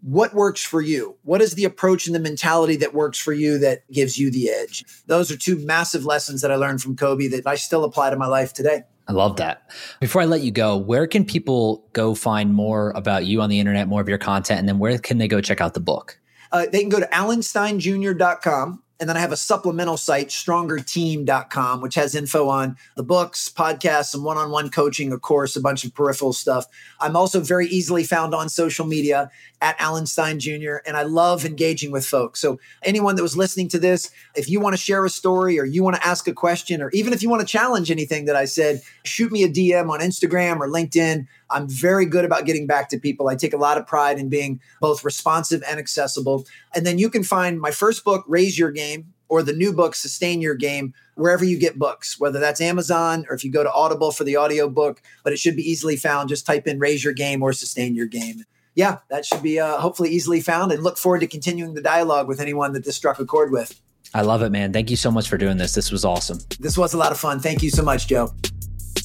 what 0.01 0.33
works 0.33 0.63
for 0.63 0.81
you? 0.81 1.19
What 1.25 1.43
is 1.43 1.53
the 1.53 1.65
approach 1.65 2.07
and 2.07 2.15
the 2.15 2.21
mentality 2.21 2.77
that 2.77 2.95
works 2.95 3.19
for 3.19 3.35
you 3.35 3.59
that 3.59 3.91
gives 3.93 4.17
you 4.19 4.31
the 4.31 4.49
edge? 4.49 4.83
Those 5.07 5.31
are 5.31 5.37
two 5.37 5.59
massive 5.67 6.07
lessons 6.07 6.41
that 6.41 6.51
I 6.51 6.57
learned 6.57 6.81
from 6.81 6.97
Kobe 6.97 7.29
that 7.29 7.47
I 7.47 7.57
still 7.57 7.85
apply 7.85 8.09
to 8.09 8.17
my 8.17 8.29
life 8.29 8.55
today. 8.55 8.85
I 9.07 9.13
love 9.13 9.37
that. 9.37 9.71
Before 10.01 10.23
I 10.23 10.25
let 10.25 10.41
you 10.41 10.51
go, 10.51 10.77
where 10.77 11.07
can 11.07 11.25
people 11.25 11.89
go 11.93 12.15
find 12.15 12.55
more 12.55 12.91
about 12.93 13.27
you 13.27 13.43
on 13.43 13.51
the 13.51 13.59
internet, 13.59 13.89
more 13.89 14.01
of 14.01 14.09
your 14.09 14.19
content, 14.19 14.61
and 14.61 14.69
then 14.69 14.79
where 14.79 14.99
can 14.99 15.19
they 15.19 15.29
go 15.29 15.41
check 15.41 15.61
out 15.61 15.75
the 15.75 15.81
book? 15.81 16.19
Uh, 16.53 16.67
they 16.71 16.81
can 16.81 16.89
go 16.89 17.01
to 17.01 17.07
alansteinjr.com 17.07 18.83
and 19.01 19.09
then 19.09 19.17
I 19.17 19.21
have 19.21 19.33
a 19.33 19.37
supplemental 19.37 19.97
site, 19.97 20.29
strongerteam.com, 20.29 21.81
which 21.81 21.97
has 21.97 22.15
info 22.15 22.49
on 22.49 22.77
the 22.97 23.03
books, 23.03 23.49
podcasts, 23.49 24.07
some 24.07 24.23
one 24.23 24.37
on 24.37 24.51
one 24.51 24.71
coaching, 24.71 25.13
of 25.13 25.21
course, 25.21 25.57
a 25.57 25.61
bunch 25.61 25.85
of 25.85 25.93
peripheral 25.95 26.33
stuff. 26.33 26.67
I'm 27.01 27.17
also 27.17 27.41
very 27.41 27.67
easily 27.67 28.05
found 28.05 28.35
on 28.35 28.49
social 28.49 28.87
media 28.87 29.31
at 29.61 29.81
Alan 29.81 30.07
Stein 30.07 30.39
Jr., 30.39 30.77
and 30.87 30.97
I 30.97 31.03
love 31.03 31.45
engaging 31.45 31.91
with 31.91 32.07
folks. 32.07 32.41
So, 32.41 32.61
anyone 32.83 33.17
that 33.17 33.23
was 33.23 33.37
listening 33.37 33.69
to 33.71 33.79
this, 33.79 34.11
if 34.37 34.49
you 34.49 34.61
want 34.61 34.75
to 34.75 34.81
share 34.81 35.05
a 35.05 35.11
story 35.11 35.59
or 35.59 35.65
you 35.65 35.83
want 35.83 35.97
to 35.97 36.07
ask 36.07 36.29
a 36.29 36.33
question, 36.33 36.81
or 36.81 36.91
even 36.91 37.13
if 37.13 37.23
you 37.23 37.29
want 37.29 37.41
to 37.41 37.47
challenge 37.47 37.91
anything 37.91 38.27
that 38.27 38.37
I 38.37 38.45
said, 38.45 38.83
shoot 39.05 39.33
me 39.33 39.43
a 39.43 39.49
DM 39.49 39.91
on 39.91 40.01
Instagram 40.01 40.61
or 40.61 40.69
LinkedIn. 40.69 41.27
I'm 41.55 41.69
very 41.69 42.05
good 42.05 42.25
about 42.25 42.45
getting 42.45 42.67
back 42.67 42.89
to 42.91 42.99
people. 42.99 43.29
I 43.29 43.37
take 43.37 43.55
a 43.55 43.59
lot 43.59 43.79
of 43.79 43.87
pride 43.87 44.19
in 44.19 44.29
being 44.29 44.61
both 44.81 45.05
responsive 45.05 45.63
and 45.69 45.79
accessible. 45.79 46.45
And 46.75 46.85
then 46.85 46.99
you 46.99 47.09
can 47.09 47.23
find 47.23 47.61
my 47.61 47.71
first 47.71 48.05
book, 48.05 48.25
Raise 48.27 48.59
Your 48.59 48.73
Game, 48.73 49.15
or 49.29 49.43
the 49.43 49.53
new 49.53 49.73
book, 49.73 49.95
Sustain 49.95 50.41
Your 50.41 50.57
Game, 50.57 50.93
wherever 51.15 51.45
you 51.45 51.59
get 51.59 51.79
books, 51.79 52.19
whether 52.19 52.41
that's 52.41 52.61
Amazon 52.61 53.25
or 53.29 53.37
if 53.37 53.45
you 53.45 53.51
go 53.51 53.63
to 53.63 53.73
Audible 53.73 54.11
for 54.11 54.25
the 54.25 54.37
audio 54.37 54.69
book, 54.69 55.01
but 55.23 55.33
it 55.33 55.39
should 55.39 55.57
be 55.57 55.63
easily 55.63 55.97
found. 55.97 56.29
Just 56.29 56.45
type 56.45 56.67
in 56.67 56.79
Raise 56.79 57.05
Your 57.05 57.15
Game 57.15 57.43
or 57.43 57.53
Sustain 57.53 57.95
Your 57.95 58.07
Game. 58.07 58.45
Yeah, 58.75 58.99
that 59.09 59.25
should 59.25 59.43
be 59.43 59.61
uh, 59.61 59.79
hopefully 59.79 60.11
easily 60.11 60.41
found 60.41 60.73
and 60.73 60.83
look 60.83 60.99
forward 60.99 61.21
to 61.21 61.29
continuing 61.29 61.75
the 61.75 61.81
dialogue 61.81 62.27
with 62.27 62.41
anyone 62.41 62.73
that 62.73 62.85
this 62.85 62.97
struck 62.97 63.21
a 63.21 63.25
chord 63.25 63.53
with. 63.53 63.81
I 64.13 64.23
love 64.23 64.43
it, 64.43 64.51
man. 64.51 64.73
Thank 64.73 64.91
you 64.91 64.97
so 64.97 65.11
much 65.11 65.29
for 65.29 65.39
doing 65.39 65.57
this. 65.57 65.75
This 65.75 65.93
was 65.93 66.05
awesome. 66.05 66.39
This 66.59 66.77
was 66.77 66.95
a 66.95 66.99
lot 66.99 67.13
of 67.13 67.19
fun. 67.19 67.39
Thank 67.39 67.63
you 67.63 67.71
so 67.71 67.83
much, 67.83 68.09
Joe. 68.09 68.33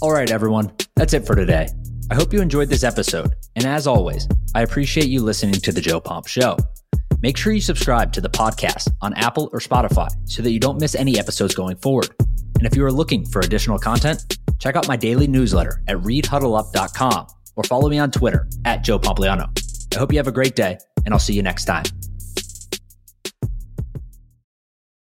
All 0.01 0.11
right, 0.11 0.29
everyone. 0.31 0.71
That's 0.95 1.13
it 1.13 1.25
for 1.25 1.35
today. 1.35 1.67
I 2.11 2.15
hope 2.15 2.33
you 2.33 2.41
enjoyed 2.41 2.69
this 2.69 2.83
episode. 2.83 3.35
And 3.55 3.65
as 3.65 3.85
always, 3.85 4.27
I 4.55 4.63
appreciate 4.63 5.07
you 5.07 5.21
listening 5.21 5.55
to 5.61 5.71
The 5.71 5.81
Joe 5.81 5.99
Pomp 5.99 6.25
Show. 6.25 6.57
Make 7.21 7.37
sure 7.37 7.53
you 7.53 7.61
subscribe 7.61 8.11
to 8.13 8.21
the 8.21 8.29
podcast 8.29 8.89
on 9.01 9.13
Apple 9.13 9.49
or 9.53 9.59
Spotify 9.59 10.07
so 10.25 10.41
that 10.41 10.51
you 10.51 10.59
don't 10.59 10.79
miss 10.79 10.95
any 10.95 11.19
episodes 11.19 11.53
going 11.53 11.75
forward. 11.77 12.09
And 12.55 12.65
if 12.65 12.75
you 12.75 12.83
are 12.83 12.91
looking 12.91 13.25
for 13.25 13.41
additional 13.41 13.77
content, 13.77 14.37
check 14.57 14.75
out 14.75 14.87
my 14.87 14.95
daily 14.95 15.27
newsletter 15.27 15.83
at 15.87 15.97
readhuddleup.com 15.97 17.27
or 17.55 17.63
follow 17.65 17.89
me 17.89 17.99
on 17.99 18.09
Twitter 18.09 18.47
at 18.65 18.83
Joe 18.83 18.97
Pompliano. 18.97 19.47
I 19.93 19.99
hope 19.99 20.11
you 20.11 20.17
have 20.17 20.27
a 20.27 20.31
great 20.31 20.55
day, 20.55 20.77
and 21.05 21.13
I'll 21.13 21.19
see 21.19 21.33
you 21.33 21.43
next 21.43 21.65
time. 21.65 21.83